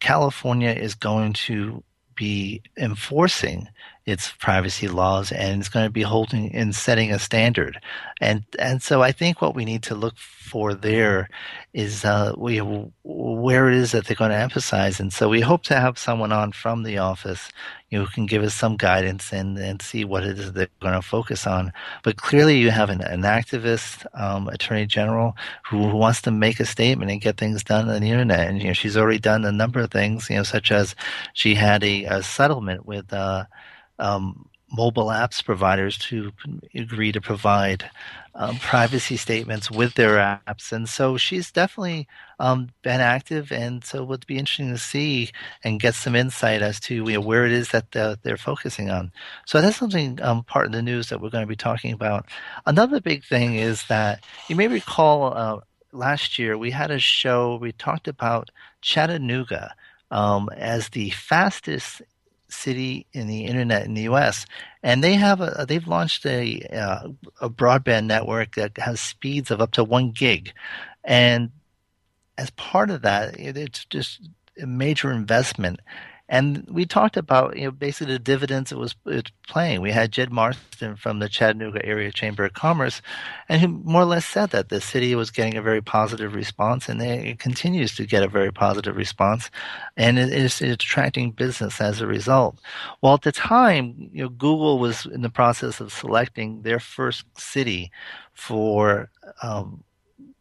California 0.00 0.70
is 0.70 0.94
going 0.94 1.32
to 1.34 1.82
be 2.14 2.62
enforcing 2.76 3.68
its 4.08 4.32
privacy 4.38 4.88
laws 4.88 5.30
and 5.30 5.60
it's 5.60 5.68
going 5.68 5.84
to 5.84 5.90
be 5.90 6.02
holding 6.02 6.54
and 6.54 6.74
setting 6.74 7.12
a 7.12 7.18
standard. 7.18 7.78
And 8.20 8.44
and 8.58 8.82
so 8.82 9.02
I 9.02 9.12
think 9.12 9.42
what 9.42 9.54
we 9.54 9.66
need 9.66 9.82
to 9.84 9.94
look 9.94 10.16
for 10.16 10.72
there 10.72 11.28
is 11.74 12.06
uh, 12.06 12.32
we 12.38 12.58
where 13.04 13.68
it 13.68 13.74
is 13.74 13.92
that 13.92 14.06
they're 14.06 14.16
going 14.16 14.30
to 14.30 14.36
emphasize. 14.36 14.98
And 14.98 15.12
so 15.12 15.28
we 15.28 15.42
hope 15.42 15.62
to 15.64 15.78
have 15.78 15.98
someone 15.98 16.32
on 16.32 16.52
from 16.52 16.84
the 16.84 16.98
office 16.98 17.50
you 17.90 17.98
know, 17.98 18.04
who 18.06 18.10
can 18.10 18.26
give 18.26 18.42
us 18.42 18.54
some 18.54 18.76
guidance 18.76 19.32
and, 19.32 19.58
and 19.58 19.80
see 19.82 20.04
what 20.04 20.24
it 20.24 20.38
is 20.38 20.52
they're 20.52 20.68
going 20.80 20.94
to 20.94 21.02
focus 21.02 21.46
on. 21.46 21.72
But 22.02 22.16
clearly, 22.16 22.58
you 22.58 22.70
have 22.70 22.90
an, 22.90 23.02
an 23.02 23.22
activist 23.22 24.06
um, 24.18 24.48
attorney 24.48 24.86
general 24.86 25.36
who, 25.68 25.88
who, 25.88 25.96
wants 25.96 26.22
to 26.22 26.30
make 26.30 26.60
a 26.60 26.66
statement 26.66 27.10
and 27.10 27.20
get 27.20 27.36
things 27.36 27.62
done 27.62 27.88
on 27.88 28.00
the 28.00 28.10
internet. 28.10 28.48
And 28.48 28.60
you 28.60 28.68
know, 28.68 28.72
she's 28.72 28.96
already 28.96 29.18
done 29.18 29.44
a 29.44 29.52
number 29.52 29.80
of 29.80 29.90
things, 29.90 30.30
you 30.30 30.36
know, 30.36 30.42
such 30.42 30.72
as 30.72 30.94
she 31.34 31.54
had 31.54 31.84
a, 31.84 32.04
a 32.04 32.22
settlement 32.22 32.86
with. 32.86 33.12
Uh, 33.12 33.44
um, 33.98 34.48
mobile 34.70 35.06
apps 35.06 35.42
providers 35.42 35.96
to 35.96 36.32
agree 36.74 37.10
to 37.12 37.20
provide 37.20 37.90
um, 38.34 38.56
privacy 38.58 39.16
statements 39.16 39.70
with 39.70 39.94
their 39.94 40.16
apps. 40.16 40.72
And 40.72 40.88
so 40.88 41.16
she's 41.16 41.50
definitely 41.50 42.06
um, 42.38 42.68
been 42.82 43.00
active. 43.00 43.50
And 43.50 43.82
so 43.82 44.02
it 44.02 44.08
would 44.08 44.26
be 44.26 44.38
interesting 44.38 44.70
to 44.70 44.78
see 44.78 45.30
and 45.64 45.80
get 45.80 45.94
some 45.94 46.14
insight 46.14 46.62
as 46.62 46.78
to 46.80 46.94
you 46.94 47.14
know, 47.14 47.20
where 47.20 47.46
it 47.46 47.52
is 47.52 47.70
that 47.70 47.92
the, 47.92 48.18
they're 48.22 48.36
focusing 48.36 48.90
on. 48.90 49.10
So 49.46 49.60
that's 49.60 49.78
something 49.78 50.20
um, 50.22 50.44
part 50.44 50.66
of 50.66 50.72
the 50.72 50.82
news 50.82 51.08
that 51.08 51.20
we're 51.20 51.30
going 51.30 51.44
to 51.44 51.48
be 51.48 51.56
talking 51.56 51.92
about. 51.92 52.26
Another 52.66 53.00
big 53.00 53.24
thing 53.24 53.56
is 53.56 53.86
that 53.86 54.22
you 54.48 54.54
may 54.54 54.68
recall 54.68 55.32
uh, 55.34 55.60
last 55.92 56.38
year 56.38 56.58
we 56.58 56.70
had 56.70 56.90
a 56.90 56.98
show, 56.98 57.56
we 57.56 57.72
talked 57.72 58.06
about 58.06 58.50
Chattanooga. 58.82 59.74
Um, 60.10 60.48
as 60.56 60.88
the 60.88 61.10
fastest 61.10 62.00
city 62.48 63.06
in 63.12 63.26
the 63.26 63.44
internet 63.44 63.84
in 63.84 63.94
the 63.94 64.02
U.S. 64.02 64.46
And 64.82 65.02
they 65.02 65.14
have 65.14 65.40
a 65.40 65.64
they've 65.68 65.86
launched 65.86 66.26
a 66.26 66.60
uh, 66.72 67.08
a 67.40 67.50
broadband 67.50 68.06
network 68.06 68.54
that 68.56 68.78
has 68.78 69.00
speeds 69.00 69.50
of 69.50 69.60
up 69.60 69.72
to 69.72 69.84
one 69.84 70.10
gig, 70.10 70.52
and 71.04 71.50
as 72.36 72.50
part 72.50 72.90
of 72.90 73.02
that, 73.02 73.38
it's 73.38 73.84
just 73.86 74.28
a 74.60 74.66
major 74.66 75.12
investment 75.12 75.80
and 76.28 76.66
we 76.70 76.84
talked 76.84 77.16
about 77.16 77.56
you 77.56 77.64
know 77.64 77.70
basically 77.70 78.12
the 78.12 78.18
dividends 78.18 78.70
it 78.70 78.78
was 78.78 78.94
it's 79.06 79.30
playing. 79.46 79.80
We 79.80 79.90
had 79.90 80.12
Jed 80.12 80.30
Marston 80.30 80.96
from 80.96 81.18
the 81.18 81.28
Chattanooga 81.28 81.84
Area 81.84 82.12
Chamber 82.12 82.44
of 82.44 82.52
Commerce, 82.52 83.00
and 83.48 83.60
who 83.60 83.68
more 83.68 84.02
or 84.02 84.06
less 84.06 84.26
said 84.26 84.50
that 84.50 84.68
the 84.68 84.80
city 84.80 85.14
was 85.14 85.30
getting 85.30 85.56
a 85.56 85.62
very 85.62 85.80
positive 85.80 86.34
response, 86.34 86.88
and 86.88 87.00
it 87.00 87.38
continues 87.38 87.94
to 87.96 88.06
get 88.06 88.22
a 88.22 88.28
very 88.28 88.52
positive 88.52 88.96
response, 88.96 89.50
and 89.96 90.18
it 90.18 90.32
is 90.32 90.60
attracting 90.60 91.30
business 91.30 91.80
as 91.80 92.00
a 92.00 92.06
result. 92.06 92.58
Well, 93.00 93.14
at 93.14 93.22
the 93.22 93.32
time, 93.32 94.10
you 94.12 94.22
know, 94.22 94.28
Google 94.28 94.78
was 94.78 95.06
in 95.06 95.22
the 95.22 95.30
process 95.30 95.80
of 95.80 95.92
selecting 95.92 96.62
their 96.62 96.80
first 96.80 97.24
city 97.38 97.90
for 98.34 99.10
um, 99.42 99.82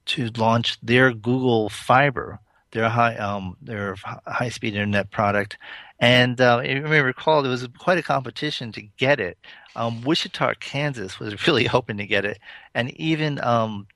to 0.06 0.30
launch 0.38 0.80
their 0.82 1.14
Google 1.14 1.70
Fiber 1.70 2.40
their 2.72 2.90
high 2.90 3.16
um, 3.16 3.58
their 3.62 3.96
high 4.26 4.50
speed 4.50 4.74
internet 4.74 5.12
product, 5.12 5.58
and 6.00 6.40
uh, 6.40 6.62
you 6.64 6.82
may 6.82 7.02
recall 7.02 7.42
there 7.42 7.52
was 7.52 7.68
quite 7.78 7.98
a 7.98 8.04
competition 8.04 8.72
to 8.74 8.82
get 8.98 9.20
it. 9.20 9.38
Um, 9.76 10.02
Wichita, 10.02 10.56
Kansas, 10.60 11.20
was 11.20 11.48
really 11.48 11.66
hoping 11.66 11.98
to 11.98 12.06
get 12.06 12.26
it, 12.26 12.40
and 12.74 12.92
even 12.92 13.44
um, 13.44 13.88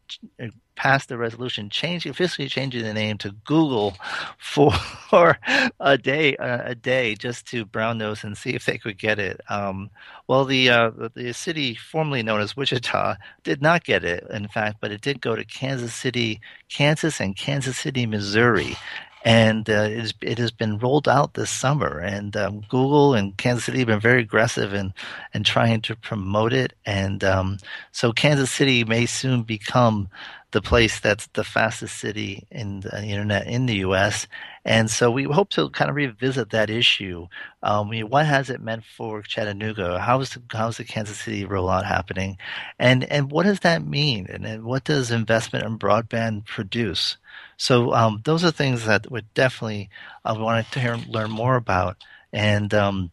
passed 0.76 1.10
the 1.10 1.18
resolution, 1.18 1.70
changing 1.70 2.10
officially 2.10 2.48
changing 2.48 2.84
the 2.84 2.94
name 2.94 3.18
to 3.20 3.32
Google 3.46 3.96
for 4.38 5.38
a 5.80 5.98
day, 5.98 6.36
uh, 6.38 6.62
a 6.66 6.76
day, 6.76 7.16
just 7.16 7.48
to 7.48 7.66
brown 7.66 7.98
nose 7.98 8.24
and 8.24 8.38
see 8.38 8.52
if 8.52 8.66
they 8.66 8.78
could 8.78 8.98
get 8.98 9.20
it. 9.20 9.42
Um, 9.50 9.90
well, 10.28 10.46
the 10.46 10.70
uh, 10.70 10.92
the 11.14 11.34
city 11.34 11.76
formerly 11.76 12.24
known 12.24 12.42
as 12.42 12.56
Wichita 12.56 13.16
did 13.44 13.62
not 13.62 13.84
get 13.84 14.04
it, 14.04 14.26
in 14.30 14.48
fact, 14.48 14.78
but 14.80 14.92
it 14.92 15.02
did 15.02 15.22
go 15.22 15.36
to 15.36 15.44
Kansas 15.46 15.94
City, 15.94 16.40
Kansas, 16.70 17.20
and 17.20 17.36
Kansas 17.36 17.78
City, 17.78 18.06
Missouri, 18.06 18.78
and 19.24 19.70
uh, 19.70 19.88
it, 20.22 20.38
has 20.40 20.52
been 20.52 20.80
rolled 20.80 21.08
out 21.08 21.34
this 21.34 21.50
summer. 21.50 22.00
And 22.00 22.36
um, 22.36 22.62
Google 22.70 23.14
and 23.14 23.38
Kansas 23.38 23.66
City 23.66 23.80
have 23.80 23.88
been 23.88 24.00
very 24.00 24.22
aggressive 24.22 24.74
in, 24.74 24.94
in 25.34 25.44
trying 25.44 25.82
to 25.82 25.96
promote 25.96 26.54
it. 26.54 26.74
And 26.86 27.24
um, 27.24 27.58
so 27.92 28.12
Kansas 28.12 28.52
City 28.52 28.84
may 28.84 29.06
soon 29.06 29.44
become 29.44 30.10
the 30.52 30.62
place 30.62 31.00
that's 31.00 31.28
the 31.28 31.44
fastest 31.44 31.98
city 31.98 32.46
in 32.52 32.82
the 32.82 33.04
internet 33.04 33.48
in 33.48 33.66
the 33.66 33.76
U.S. 33.76 34.28
And 34.66 34.92
so 34.92 35.10
we 35.10 35.24
hope 35.24 35.50
to 35.52 35.70
kind 35.70 35.90
of 35.90 35.96
revisit 35.96 36.50
that 36.52 36.70
issue. 36.70 37.28
Um, 37.64 37.90
what 38.02 38.26
has 38.26 38.50
it 38.50 38.62
meant 38.62 38.84
for 38.84 39.22
Chattanooga? 39.22 40.00
How 40.00 40.20
is 40.20 40.32
the, 40.32 40.42
how 40.52 40.68
is 40.68 40.78
the 40.78 40.84
Kansas 40.84 41.20
City 41.20 41.46
rollout 41.46 41.86
happening? 41.86 42.38
And 42.78 43.06
and 43.06 43.32
what 43.32 43.44
does 43.44 43.62
that 43.62 43.86
mean? 43.86 44.28
And, 44.30 44.46
and 44.46 44.64
what 44.64 44.84
does 44.84 45.10
investment 45.10 45.66
in 45.66 45.80
broadband 45.80 46.46
produce? 46.46 47.18
So 47.58 47.94
um, 47.94 48.22
those 48.26 48.44
are 48.44 48.52
things 48.52 48.86
that 48.86 49.10
we 49.10 49.22
definitely 49.34 49.90
uh, 50.26 50.36
wanted 50.38 50.70
to 50.72 50.80
hear, 50.80 50.98
learn 51.08 51.32
more 51.32 51.56
about. 51.56 51.98
And 52.34 52.74
um, 52.74 53.12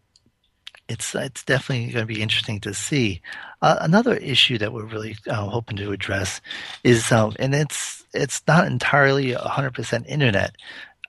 it's 0.88 1.14
it's 1.14 1.44
definitely 1.44 1.92
going 1.92 2.06
to 2.06 2.14
be 2.14 2.22
interesting 2.22 2.60
to 2.60 2.74
see. 2.74 3.20
Uh, 3.60 3.76
another 3.80 4.14
issue 4.16 4.58
that 4.58 4.72
we're 4.72 4.84
really 4.84 5.16
uh, 5.28 5.46
hoping 5.48 5.76
to 5.76 5.92
address 5.92 6.40
is, 6.82 7.12
um, 7.12 7.34
and 7.38 7.54
it's 7.54 8.04
it's 8.14 8.42
not 8.48 8.66
entirely 8.66 9.32
100% 9.32 10.06
internet, 10.06 10.56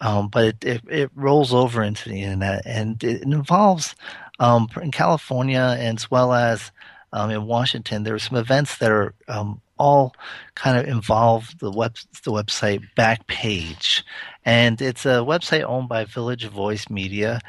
um, 0.01 0.27
but 0.27 0.45
it, 0.45 0.63
it, 0.63 0.81
it 0.89 1.11
rolls 1.15 1.53
over 1.53 1.81
into 1.81 2.09
the 2.09 2.21
internet, 2.21 2.61
and 2.65 3.01
it 3.03 3.23
involves 3.23 3.95
um, 4.39 4.67
in 4.81 4.91
California 4.91 5.77
as 5.79 6.11
well 6.11 6.33
as 6.33 6.71
um, 7.13 7.29
in 7.29 7.45
Washington. 7.45 8.03
There 8.03 8.15
are 8.15 8.19
some 8.19 8.37
events 8.37 8.77
that 8.77 8.91
are 8.91 9.13
um, 9.27 9.61
all 9.77 10.13
kind 10.55 10.77
of 10.77 10.87
involve 10.87 11.57
the 11.59 11.71
web 11.71 11.95
the 12.23 12.31
website 12.31 12.83
Backpage, 12.97 14.03
and 14.43 14.81
it's 14.81 15.05
a 15.05 15.19
website 15.19 15.63
owned 15.63 15.87
by 15.87 16.03
Village 16.03 16.45
Voice 16.45 16.89
Media 16.89 17.39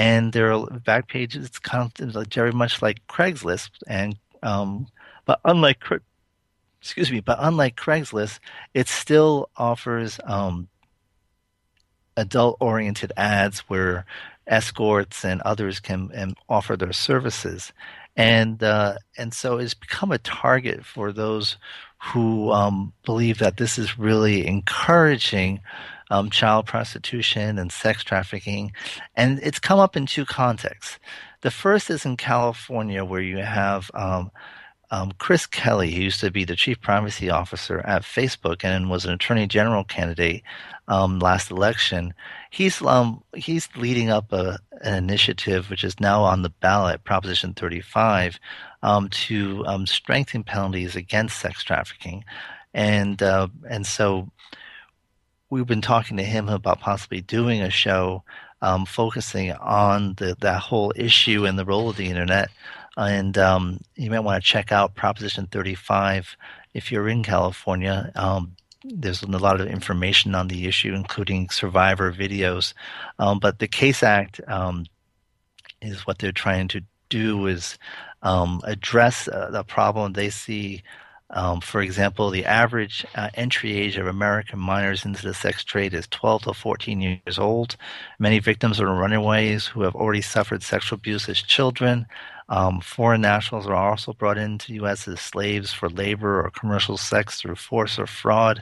and 0.00 0.32
their 0.32 0.58
back 0.86 1.08
pages. 1.08 1.44
It's 1.44 1.58
kind 1.58 1.92
of 2.00 2.26
very 2.32 2.52
much 2.52 2.80
like 2.80 3.06
Craigslist, 3.06 3.68
and 3.86 4.16
um, 4.42 4.86
but 5.26 5.40
unlike 5.44 5.82
excuse 6.80 7.12
me, 7.12 7.20
but 7.20 7.36
unlike 7.38 7.76
Craigslist, 7.76 8.38
it 8.72 8.88
still 8.88 9.50
offers 9.58 10.18
um, 10.24 10.68
adult-oriented 12.16 13.12
ads 13.18 13.58
where 13.68 14.06
escorts 14.46 15.22
and 15.22 15.42
others 15.42 15.80
can 15.80 16.10
and 16.14 16.34
offer 16.48 16.78
their 16.78 16.94
services, 16.94 17.70
and 18.16 18.62
uh, 18.62 18.94
and 19.18 19.34
so 19.34 19.58
it's 19.58 19.74
become 19.74 20.12
a 20.12 20.18
target 20.18 20.82
for 20.82 21.12
those 21.12 21.58
who 22.14 22.50
um, 22.52 22.94
believe 23.04 23.36
that 23.40 23.58
this 23.58 23.78
is 23.78 23.98
really 23.98 24.46
encouraging 24.46 25.60
um, 26.10 26.30
child 26.30 26.66
prostitution 26.66 27.58
and 27.58 27.72
sex 27.72 28.04
trafficking. 28.04 28.72
And 29.16 29.40
it's 29.42 29.58
come 29.58 29.78
up 29.78 29.96
in 29.96 30.06
two 30.06 30.24
contexts. 30.24 30.98
The 31.42 31.50
first 31.50 31.88
is 31.88 32.04
in 32.04 32.16
California, 32.16 33.04
where 33.04 33.22
you 33.22 33.38
have 33.38 33.90
um, 33.94 34.30
um, 34.90 35.12
Chris 35.18 35.46
Kelly, 35.46 35.90
who 35.92 36.02
used 36.02 36.20
to 36.20 36.30
be 36.30 36.44
the 36.44 36.56
chief 36.56 36.80
privacy 36.80 37.30
officer 37.30 37.80
at 37.80 38.02
Facebook 38.02 38.64
and 38.64 38.90
was 38.90 39.04
an 39.04 39.12
attorney 39.12 39.46
general 39.46 39.84
candidate 39.84 40.42
um, 40.88 41.20
last 41.20 41.50
election. 41.50 42.12
He's 42.50 42.82
um, 42.82 43.22
he's 43.34 43.68
leading 43.76 44.10
up 44.10 44.32
a, 44.32 44.58
an 44.82 44.94
initiative 44.94 45.70
which 45.70 45.84
is 45.84 46.00
now 46.00 46.24
on 46.24 46.42
the 46.42 46.50
ballot, 46.50 47.04
Proposition 47.04 47.54
35, 47.54 48.38
um, 48.82 49.08
to 49.10 49.64
um, 49.66 49.86
strengthen 49.86 50.42
penalties 50.42 50.96
against 50.96 51.38
sex 51.38 51.62
trafficking, 51.62 52.24
and 52.74 53.22
uh, 53.22 53.46
and 53.68 53.86
so 53.86 54.28
we've 55.50 55.66
been 55.66 55.82
talking 55.82 56.16
to 56.16 56.22
him 56.22 56.48
about 56.48 56.80
possibly 56.80 57.20
doing 57.20 57.60
a 57.60 57.70
show 57.70 58.22
um, 58.62 58.86
focusing 58.86 59.52
on 59.52 60.14
the, 60.14 60.36
that 60.40 60.60
whole 60.60 60.92
issue 60.96 61.44
and 61.44 61.58
the 61.58 61.64
role 61.64 61.90
of 61.90 61.96
the 61.96 62.08
internet. 62.08 62.50
And 62.96 63.36
um, 63.36 63.80
you 63.96 64.10
might 64.10 64.20
want 64.20 64.42
to 64.42 64.48
check 64.48 64.72
out 64.72 64.94
Proposition 64.94 65.46
35 65.46 66.36
if 66.74 66.92
you're 66.92 67.08
in 67.08 67.22
California. 67.22 68.12
Um, 68.14 68.56
there's 68.84 69.22
a 69.22 69.26
lot 69.26 69.60
of 69.60 69.66
information 69.66 70.34
on 70.34 70.48
the 70.48 70.66
issue, 70.66 70.94
including 70.94 71.50
survivor 71.50 72.12
videos. 72.12 72.72
Um, 73.18 73.38
but 73.38 73.58
the 73.58 73.68
Case 73.68 74.02
Act 74.02 74.40
um, 74.48 74.86
is 75.82 76.06
what 76.06 76.18
they're 76.18 76.32
trying 76.32 76.68
to 76.68 76.82
do 77.08 77.46
is 77.46 77.78
um, 78.22 78.60
address 78.64 79.28
uh, 79.28 79.50
the 79.50 79.64
problem 79.64 80.12
they 80.12 80.30
see 80.30 80.82
um, 81.32 81.60
for 81.60 81.80
example, 81.80 82.30
the 82.30 82.44
average 82.44 83.06
uh, 83.14 83.30
entry 83.34 83.72
age 83.78 83.96
of 83.96 84.06
American 84.06 84.58
minors 84.58 85.04
into 85.04 85.22
the 85.22 85.34
sex 85.34 85.62
trade 85.62 85.94
is 85.94 86.08
12 86.08 86.42
to 86.42 86.54
14 86.54 87.00
years 87.00 87.38
old. 87.38 87.76
Many 88.18 88.40
victims 88.40 88.80
are 88.80 88.92
runaways 88.92 89.66
who 89.66 89.82
have 89.82 89.94
already 89.94 90.22
suffered 90.22 90.62
sexual 90.62 90.96
abuse 90.96 91.28
as 91.28 91.40
children. 91.40 92.06
Um, 92.48 92.80
foreign 92.80 93.20
nationals 93.20 93.68
are 93.68 93.74
also 93.76 94.12
brought 94.12 94.38
into 94.38 94.66
the 94.66 94.74
U.S. 94.74 95.06
as 95.06 95.20
slaves 95.20 95.72
for 95.72 95.88
labor 95.88 96.44
or 96.44 96.50
commercial 96.50 96.96
sex 96.96 97.40
through 97.40 97.54
force 97.54 97.96
or 97.96 98.08
fraud. 98.08 98.60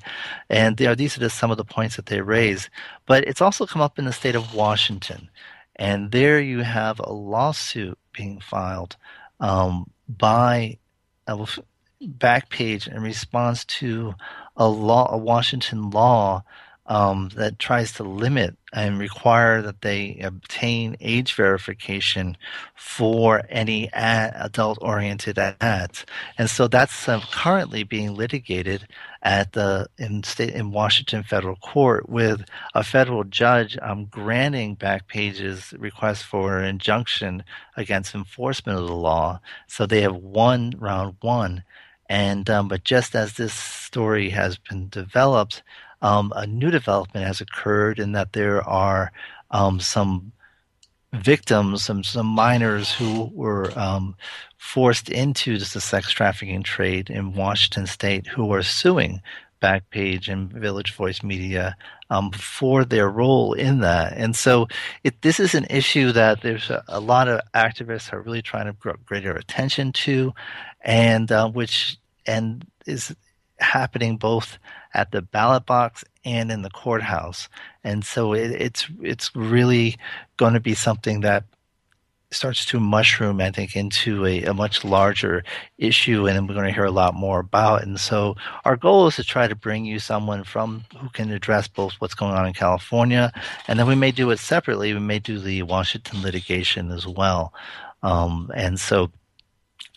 And 0.51 0.79
know, 0.79 0.95
these 0.95 1.17
are 1.17 1.21
just 1.21 1.39
some 1.39 1.51
of 1.51 1.57
the 1.57 1.65
points 1.65 1.97
that 1.97 2.05
they 2.05 2.21
raise. 2.21 2.69
But 3.07 3.25
it's 3.25 3.41
also 3.41 3.65
come 3.65 3.81
up 3.81 3.99
in 3.99 4.05
the 4.05 4.13
state 4.13 4.35
of 4.35 4.55
Washington. 4.55 5.31
And 5.77 6.11
there 6.13 6.39
you 6.39 6.59
have 6.59 7.01
a 7.01 7.11
lawsuit 7.11 7.99
being 8.13 8.41
filed 8.41 8.97
um, 9.41 9.91
by 10.07 10.77
Backpage 12.03 12.87
in 12.87 13.03
response 13.03 13.65
to 13.65 14.15
a 14.57 14.69
law, 14.69 15.13
a 15.13 15.19
Washington 15.19 15.91
law 15.91 16.45
um, 16.87 17.29
that 17.35 17.59
tries 17.59 17.93
to 17.95 18.03
limit 18.03 18.57
and 18.73 18.99
require 18.99 19.61
that 19.63 19.83
they 19.83 20.19
obtain 20.23 20.97
age 21.01 21.35
verification 21.35 22.37
for 22.75 23.43
any 23.49 23.91
adult 23.93 24.79
oriented 24.81 25.39
ads. 25.39 26.07
And 26.39 26.49
so 26.49 26.67
that's 26.67 27.09
uh, 27.09 27.21
currently 27.31 27.83
being 27.83 28.15
litigated 28.15 28.89
at 29.23 29.53
the 29.53 29.89
in 29.99 30.23
state 30.23 30.55
in 30.55 30.71
Washington 30.71 31.23
federal 31.23 31.57
court 31.57 32.09
with 32.09 32.45
a 32.75 32.83
federal 32.85 33.25
judge 33.25 33.77
um, 33.83 34.07
granting 34.07 34.77
Backpage's 34.77 35.75
request 35.75 36.25
for 36.25 36.59
an 36.59 36.65
injunction 36.65 37.45
against 37.77 38.15
enforcement 38.15 38.79
of 38.79 38.87
the 38.87 38.95
law. 38.95 39.41
So 39.67 39.85
they 39.85 40.01
have 40.03 40.17
won 40.17 40.73
round 40.79 41.17
one. 41.21 41.65
And 42.09 42.49
um, 42.49 42.69
but 42.69 42.85
just 42.85 43.15
as 43.15 43.35
this 43.35 43.53
story 43.53 44.31
has 44.31 44.57
been 44.57 44.89
developed, 44.89 45.63
um, 46.01 46.33
a 46.35 46.47
new 46.47 46.71
development 46.71 47.27
has 47.27 47.41
occurred 47.41 47.99
in 47.99 48.13
that 48.13 48.33
there 48.33 48.67
are 48.67 49.13
um, 49.51 49.81
some 49.81 50.33
victims, 51.13 51.85
some 51.85 52.05
some 52.05 52.27
minors 52.27 52.93
who 52.93 53.31
were 53.35 53.71
um, 53.79 54.15
forced 54.57 55.09
into 55.09 55.59
just 55.59 55.75
the 55.75 55.81
sex 55.81 56.11
trafficking 56.11 56.63
trade 56.63 57.11
in 57.11 57.35
Washington 57.35 57.87
State, 57.87 58.27
who 58.27 58.53
are 58.53 58.63
suing 58.63 59.21
Backpage 59.61 60.29
and 60.29 60.53
Village 60.53 60.95
Voice 60.95 61.23
Media 61.23 61.77
um, 62.11 62.31
for 62.31 62.85
their 62.85 63.09
role 63.09 63.53
in 63.53 63.81
that. 63.81 64.15
And 64.17 64.35
so 64.35 64.69
it, 65.05 65.21
this 65.23 65.41
is 65.41 65.55
an 65.55 65.67
issue 65.69 66.13
that 66.13 66.43
there's 66.43 66.71
a, 66.71 66.85
a, 66.89 67.01
lot 67.01 67.29
of 67.29 67.41
activists 67.55 68.13
are 68.13 68.21
really 68.21 68.43
trying 68.43 68.67
to 68.67 68.73
draw 68.73 68.95
greater 69.05 69.33
attention 69.33 69.93
to, 69.93 70.33
and 70.83 71.31
uh, 71.31 71.49
which 71.49 71.98
and 72.29 72.65
is 72.87 73.15
happening 73.59 74.17
both 74.17 74.59
at 74.95 75.11
the 75.11 75.23
ballot 75.23 75.67
box 75.67 76.05
and 76.25 76.53
in 76.53 76.63
the 76.63 76.71
courthouse. 76.71 77.49
And 77.83 78.05
so 78.05 78.35
it, 78.35 78.53
it's 78.53 78.87
it's 79.03 79.35
really 79.35 79.97
going 80.37 80.55
to 80.55 80.61
be 80.61 80.75
something 80.75 81.21
that 81.23 81.45
starts 82.31 82.67
to 82.67 82.79
mushroom, 82.79 83.41
I 83.41 83.51
think, 83.51 83.75
into 83.75 84.27
a, 84.27 84.45
a, 84.45 84.55
much 84.55 84.85
larger 84.85 85.45
issue, 85.79 86.27
and 86.27 86.47
we're 86.47 86.55
going 86.55 86.67
to 86.67 86.75
hear 86.75 86.85
a 86.85 86.91
lot 86.91 87.15
more 87.15 87.41
about. 87.41 87.83
And 87.83 87.99
so, 87.99 88.37
our 88.65 88.77
goal 88.77 89.07
is 89.07 89.17
to 89.17 89.25
try 89.25 89.49
to 89.49 89.55
bring 89.55 89.87
you 89.87 89.99
someone 89.99 90.45
from 90.45 90.85
who 90.99 91.09
can 91.09 91.31
address 91.31 91.69
both 91.69 91.95
what's 91.99 92.15
going 92.15 92.35
on 92.35 92.47
in 92.47 92.53
California, 92.53 93.33
and 93.67 93.79
then 93.79 93.87
we 93.87 93.95
may 93.95 94.11
do 94.11 94.31
it 94.31 94.39
separately. 94.39 94.93
We 94.93 95.01
may 95.01 95.19
do 95.19 95.39
the 95.39 95.63
Washington 95.63 96.23
litigation 96.23 96.91
as 96.91 97.07
well. 97.07 97.55
Um, 98.03 98.51
and 98.55 98.79
so, 98.79 99.11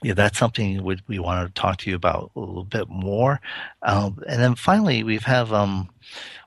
yeah, 0.03 0.13
that's 0.13 0.37
something 0.37 0.83
we, 0.83 0.97
we 1.07 1.19
want 1.19 1.47
to 1.47 1.61
talk 1.61 1.77
to 1.77 1.89
you 1.89 1.95
about 1.95 2.31
a 2.35 2.39
little 2.39 2.63
bit 2.63 2.89
more. 2.89 3.39
Um, 3.83 4.21
and 4.27 4.41
then 4.41 4.55
finally, 4.55 5.03
we've 5.03 5.23
have 5.23 5.53
um, 5.53 5.89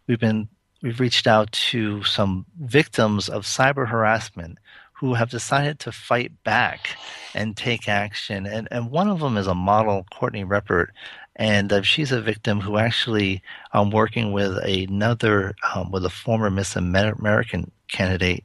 we've 0.06 0.20
been 0.20 0.48
we've 0.82 1.00
reached 1.00 1.26
out 1.26 1.52
to 1.52 2.02
some 2.04 2.46
victims 2.60 3.28
of 3.28 3.44
cyber 3.44 3.88
harassment 3.88 4.58
who 4.92 5.14
have 5.14 5.30
decided 5.30 5.78
to 5.80 5.92
fight 5.92 6.32
back 6.44 6.96
and 7.34 7.56
take 7.56 7.88
action. 7.88 8.46
And, 8.46 8.68
and 8.70 8.90
one 8.90 9.08
of 9.08 9.20
them 9.20 9.36
is 9.36 9.46
a 9.46 9.54
model, 9.54 10.06
Courtney 10.12 10.44
Reppert, 10.44 10.88
and 11.36 11.72
uh, 11.72 11.82
she's 11.82 12.12
a 12.12 12.20
victim 12.20 12.60
who 12.60 12.78
actually 12.78 13.42
um, 13.72 13.90
working 13.90 14.32
with 14.32 14.56
another, 14.58 15.54
um, 15.74 15.90
with 15.90 16.04
a 16.04 16.10
former 16.10 16.48
Miss 16.48 16.76
American 16.76 17.70
candidate, 17.88 18.44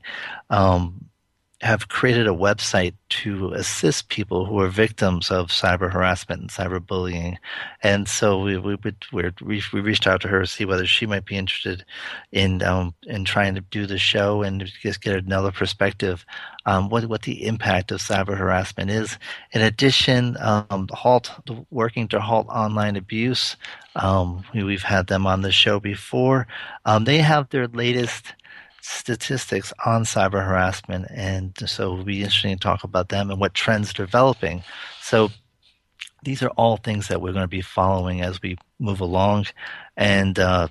um, 0.50 1.09
have 1.62 1.90
created 1.90 2.26
a 2.26 2.32
website 2.32 2.94
to 3.10 3.52
assist 3.54 4.08
people 4.08 4.46
who 4.46 4.60
are 4.60 4.70
victims 4.70 5.30
of 5.30 5.48
cyber 5.48 5.92
harassment 5.92 6.42
and 6.42 6.50
cyberbullying. 6.50 7.36
And 7.84 8.08
so 8.08 8.42
we 8.42 8.58
we 8.58 8.78
we 9.42 9.64
we 9.74 9.82
reached 9.82 10.08
out 10.08 10.22
to 10.22 10.30
her 10.30 10.42
to 10.42 10.48
see 10.48 10.64
whether 10.64 10.88
she 10.88 11.06
might 11.06 11.26
be 11.26 11.36
interested 11.36 11.84
in 12.32 12.64
um, 12.64 12.94
in 13.04 13.26
trying 13.26 13.56
to 13.56 13.62
do 13.62 13.86
the 13.86 13.98
show 13.98 14.42
and 14.42 14.66
just 14.82 15.02
get 15.02 15.18
another 15.18 15.52
perspective 15.52 16.26
um, 16.66 16.90
what 16.90 17.06
what 17.08 17.24
the 17.24 17.46
impact 17.46 17.92
of 17.92 18.00
cyber 18.00 18.38
harassment 18.38 18.90
is. 18.90 19.18
In 19.52 19.62
addition, 19.62 20.38
um, 20.40 20.88
halt 20.92 21.32
working 21.72 22.08
to 22.10 22.22
halt 22.22 22.48
online 22.48 22.96
abuse. 22.96 23.58
Um, 23.96 24.46
we, 24.54 24.74
have 24.74 24.84
had 24.84 25.08
them 25.08 25.26
on 25.26 25.42
the 25.42 25.52
show 25.52 25.80
before. 25.80 26.48
Um, 26.86 27.04
they 27.04 27.18
have 27.18 27.50
their 27.50 27.68
latest 27.68 28.34
statistics 28.82 29.74
on 29.86 30.04
cyber 30.04 30.46
harassment, 30.46 31.08
and 31.10 31.54
so 31.66 31.94
it'll 31.94 32.06
be 32.06 32.24
interesting 32.24 32.56
to 32.56 32.60
talk 32.60 32.84
about 32.84 33.10
them 33.10 33.30
and 33.30 33.40
what 33.40 33.54
trends 33.54 33.92
are 33.92 34.06
developing. 34.06 34.64
So 35.02 35.30
these 36.24 36.44
are 36.44 36.50
all 36.52 36.78
things 36.78 37.08
that 37.08 37.22
we're 37.22 37.34
going 37.34 37.44
to 37.44 37.48
be 37.48 37.62
following 37.62 38.22
as 38.22 38.42
we 38.42 38.58
move 38.80 39.02
along, 39.02 39.48
and 39.98 40.38
uh, 40.40 40.68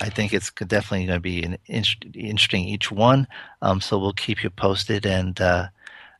I 0.00 0.08
think 0.10 0.32
it's 0.32 0.50
definitely 0.50 1.06
going 1.06 1.16
to 1.16 1.20
be 1.20 1.42
an 1.42 1.58
interesting 1.66 2.64
each 2.64 2.90
one. 2.90 3.26
Um, 3.62 3.80
so 3.80 3.98
we'll 3.98 4.12
keep 4.12 4.42
you 4.42 4.50
posted 4.50 5.06
and. 5.06 5.40
Uh, 5.40 5.68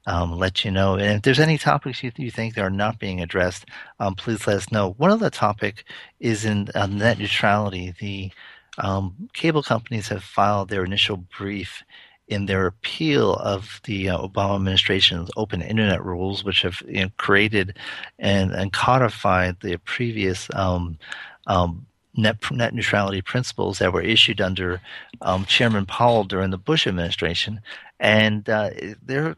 um, 0.06 0.38
let 0.38 0.64
you 0.64 0.70
know. 0.70 0.94
And 0.94 1.16
if 1.16 1.22
there's 1.22 1.40
any 1.40 1.58
topics 1.58 2.02
you, 2.02 2.10
you 2.16 2.30
think 2.30 2.54
that 2.54 2.62
are 2.62 2.70
not 2.70 2.98
being 2.98 3.20
addressed, 3.20 3.66
um, 3.98 4.14
please 4.14 4.46
let 4.46 4.56
us 4.56 4.72
know. 4.72 4.92
One 4.92 5.10
other 5.10 5.30
topic 5.30 5.84
is 6.18 6.44
in 6.44 6.68
uh, 6.74 6.86
net 6.86 7.18
neutrality. 7.18 7.94
The 8.00 8.32
um, 8.80 9.28
cable 9.32 9.62
companies 9.62 10.08
have 10.08 10.24
filed 10.24 10.68
their 10.68 10.84
initial 10.84 11.16
brief 11.38 11.82
in 12.28 12.46
their 12.46 12.66
appeal 12.66 13.34
of 13.34 13.80
the 13.84 14.08
uh, 14.08 14.18
Obama 14.18 14.54
administration's 14.56 15.30
open 15.36 15.60
internet 15.60 16.04
rules, 16.04 16.44
which 16.44 16.62
have 16.62 16.80
you 16.86 17.02
know, 17.02 17.10
created 17.16 17.76
and, 18.18 18.52
and 18.52 18.72
codified 18.72 19.56
the 19.60 19.76
previous 19.78 20.48
um, 20.54 20.96
um, 21.48 21.86
net, 22.16 22.36
net 22.52 22.72
neutrality 22.72 23.20
principles 23.20 23.80
that 23.80 23.92
were 23.92 24.00
issued 24.00 24.40
under 24.40 24.80
um, 25.22 25.44
Chairman 25.44 25.86
Powell 25.86 26.22
during 26.22 26.50
the 26.50 26.58
Bush 26.58 26.86
administration. 26.86 27.60
And 27.98 28.48
uh, 28.48 28.70
the 29.04 29.36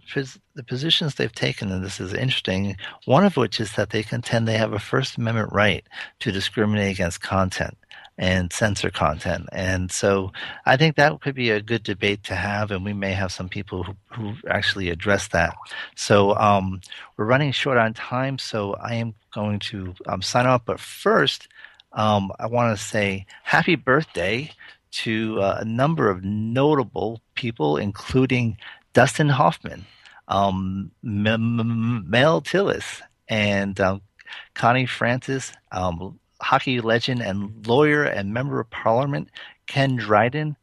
positions 0.68 1.14
they've 1.14 1.34
taken, 1.34 1.72
and 1.72 1.82
this 1.82 1.99
is 1.99 2.12
interesting, 2.12 2.76
one 3.07 3.24
of 3.24 3.36
which 3.36 3.59
is 3.59 3.72
that 3.72 3.90
they 3.90 4.03
contend 4.03 4.47
they 4.47 4.59
have 4.59 4.74
a 4.74 4.78
First 4.78 5.16
Amendment 5.16 5.51
right 5.53 5.84
to 6.20 6.30
discriminate 6.30 6.95
against 6.95 7.22
content 7.22 7.76
and 8.22 8.52
censor 8.52 8.88
content. 8.88 9.48
And 9.50 9.90
so 9.90 10.30
I 10.64 10.76
think 10.76 10.94
that 10.94 11.20
could 11.20 11.34
be 11.34 11.50
a 11.50 11.60
good 11.60 11.82
debate 11.82 12.22
to 12.24 12.36
have, 12.36 12.70
and 12.70 12.84
we 12.84 12.92
may 12.92 13.12
have 13.14 13.32
some 13.32 13.48
people 13.48 13.82
who, 13.82 13.96
who 14.12 14.34
actually 14.48 14.90
address 14.90 15.26
that. 15.28 15.56
So 15.96 16.36
um, 16.36 16.80
we're 17.16 17.24
running 17.24 17.50
short 17.50 17.78
on 17.78 17.94
time, 17.94 18.38
so 18.38 18.74
I 18.74 18.94
am 18.94 19.14
going 19.34 19.58
to 19.70 19.94
um, 20.06 20.22
sign 20.22 20.46
off. 20.46 20.64
But 20.64 20.78
first, 20.78 21.48
um, 21.94 22.30
I 22.38 22.46
want 22.46 22.78
to 22.78 22.82
say 22.82 23.26
happy 23.42 23.74
birthday 23.74 24.52
to 25.02 25.40
uh, 25.40 25.58
a 25.60 25.64
number 25.64 26.08
of 26.08 26.22
notable 26.22 27.20
people, 27.34 27.76
including 27.76 28.56
Dustin 28.92 29.30
Hoffman, 29.30 29.84
um, 30.28 30.92
Mel 31.02 32.40
Tillis, 32.40 33.02
and 33.26 33.80
um, 33.80 34.00
Connie 34.54 34.86
Francis, 34.86 35.52
um, 35.72 36.20
hockey 36.43 36.80
legend 36.80 37.22
and 37.22 37.66
lawyer 37.66 38.05
and 38.05 38.34
member 38.34 38.61
of 38.61 38.70
parliament 38.70 39.28
Ken 39.66 39.97
Dryden. 39.97 40.57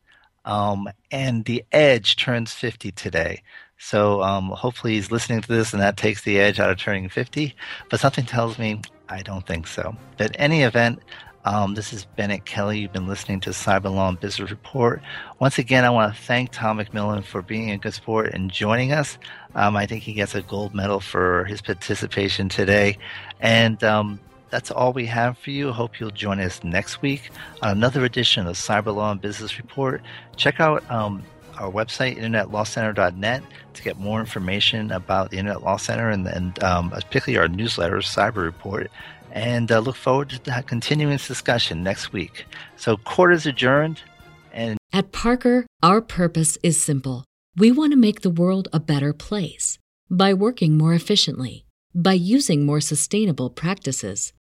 Um, 0.45 0.89
and 1.11 1.45
The 1.45 1.63
Edge 1.71 2.15
turns 2.15 2.53
50 2.53 2.91
today. 2.91 3.43
So 3.77 4.21
um, 4.21 4.49
hopefully 4.49 4.93
he's 4.93 5.11
listening 5.11 5.41
to 5.41 5.47
this 5.47 5.73
and 5.73 5.81
that 5.81 5.97
takes 5.97 6.23
the 6.23 6.39
edge 6.39 6.59
out 6.59 6.69
of 6.69 6.77
turning 6.77 7.07
50. 7.07 7.55
But 7.89 7.99
something 7.99 8.25
tells 8.25 8.59
me 8.59 8.81
I 9.07 9.21
don't 9.21 9.45
think 9.45 9.67
so. 9.67 9.95
But 10.17 10.35
any 10.37 10.61
event, 10.61 10.99
um, 11.45 11.73
this 11.73 11.93
is 11.93 12.05
Bennet 12.05 12.45
Kelley. 12.45 12.79
You've 12.79 12.93
been 12.93 13.07
listening 13.07 13.39
to 13.41 13.51
Cyber 13.51 13.91
Law 13.91 14.09
and 14.09 14.19
Business 14.19 14.51
Report. 14.51 15.01
Once 15.39 15.57
again, 15.57 15.85
I 15.85 15.89
want 15.89 16.13
to 16.13 16.21
thank 16.21 16.51
Tom 16.51 16.77
McMillan 16.77 17.23
for 17.23 17.41
being 17.41 17.71
a 17.71 17.77
good 17.77 17.93
sport 17.93 18.33
and 18.33 18.51
joining 18.51 18.91
us. 18.91 19.17
Um, 19.55 19.75
I 19.75 19.87
think 19.87 20.03
he 20.03 20.13
gets 20.13 20.35
a 20.35 20.41
gold 20.41 20.75
medal 20.75 20.99
for 20.99 21.45
his 21.45 21.61
participation 21.61 22.49
today. 22.49 22.97
And 23.39 23.83
um, 23.83 24.19
that's 24.49 24.71
all 24.71 24.93
we 24.93 25.05
have 25.05 25.37
for 25.37 25.51
you. 25.51 25.71
Hope 25.71 25.99
you'll 25.99 26.11
join 26.11 26.39
us 26.39 26.63
next 26.63 27.01
week 27.01 27.29
on 27.61 27.71
another 27.71 28.05
edition 28.05 28.47
of 28.47 28.55
Cyber 28.55 28.93
Law 28.93 29.11
and 29.11 29.21
Business 29.21 29.57
Report. 29.57 30.01
Check 30.35 30.59
out 30.59 30.89
um, 30.89 31.23
our 31.57 31.71
website, 31.71 32.17
internetlawcenter.net, 32.17 33.43
to 33.73 33.83
get 33.83 33.97
more 33.97 34.19
information 34.19 34.91
about 34.91 35.31
the 35.31 35.37
Internet 35.37 35.63
Law 35.63 35.77
Center 35.77 36.09
and, 36.09 36.27
and 36.27 36.61
um, 36.63 36.89
particularly 36.89 37.37
our 37.37 37.47
newsletter, 37.47 37.97
Cyber 37.97 38.43
Report. 38.43 38.89
And 39.31 39.71
uh, 39.71 39.79
look 39.79 39.95
forward 39.95 40.29
to 40.29 40.63
continuing 40.63 41.11
this 41.11 41.27
discussion 41.27 41.83
next 41.83 42.11
week. 42.11 42.45
So, 42.77 42.97
court 42.97 43.33
is 43.33 43.45
adjourned. 43.45 44.01
And 44.51 44.79
at 44.91 45.11
Parker, 45.11 45.67
our 45.83 46.01
purpose 46.01 46.57
is 46.63 46.81
simple. 46.81 47.25
We 47.55 47.71
want 47.71 47.91
to 47.91 47.97
make 47.97 48.21
the 48.21 48.31
world 48.31 48.67
a 48.73 48.79
better 48.79 49.13
place 49.13 49.77
by 50.09 50.33
working 50.33 50.77
more 50.77 50.95
efficiently, 50.95 51.65
by 51.93 52.13
using 52.13 52.65
more 52.65 52.81
sustainable 52.81 53.51
practices 53.51 54.33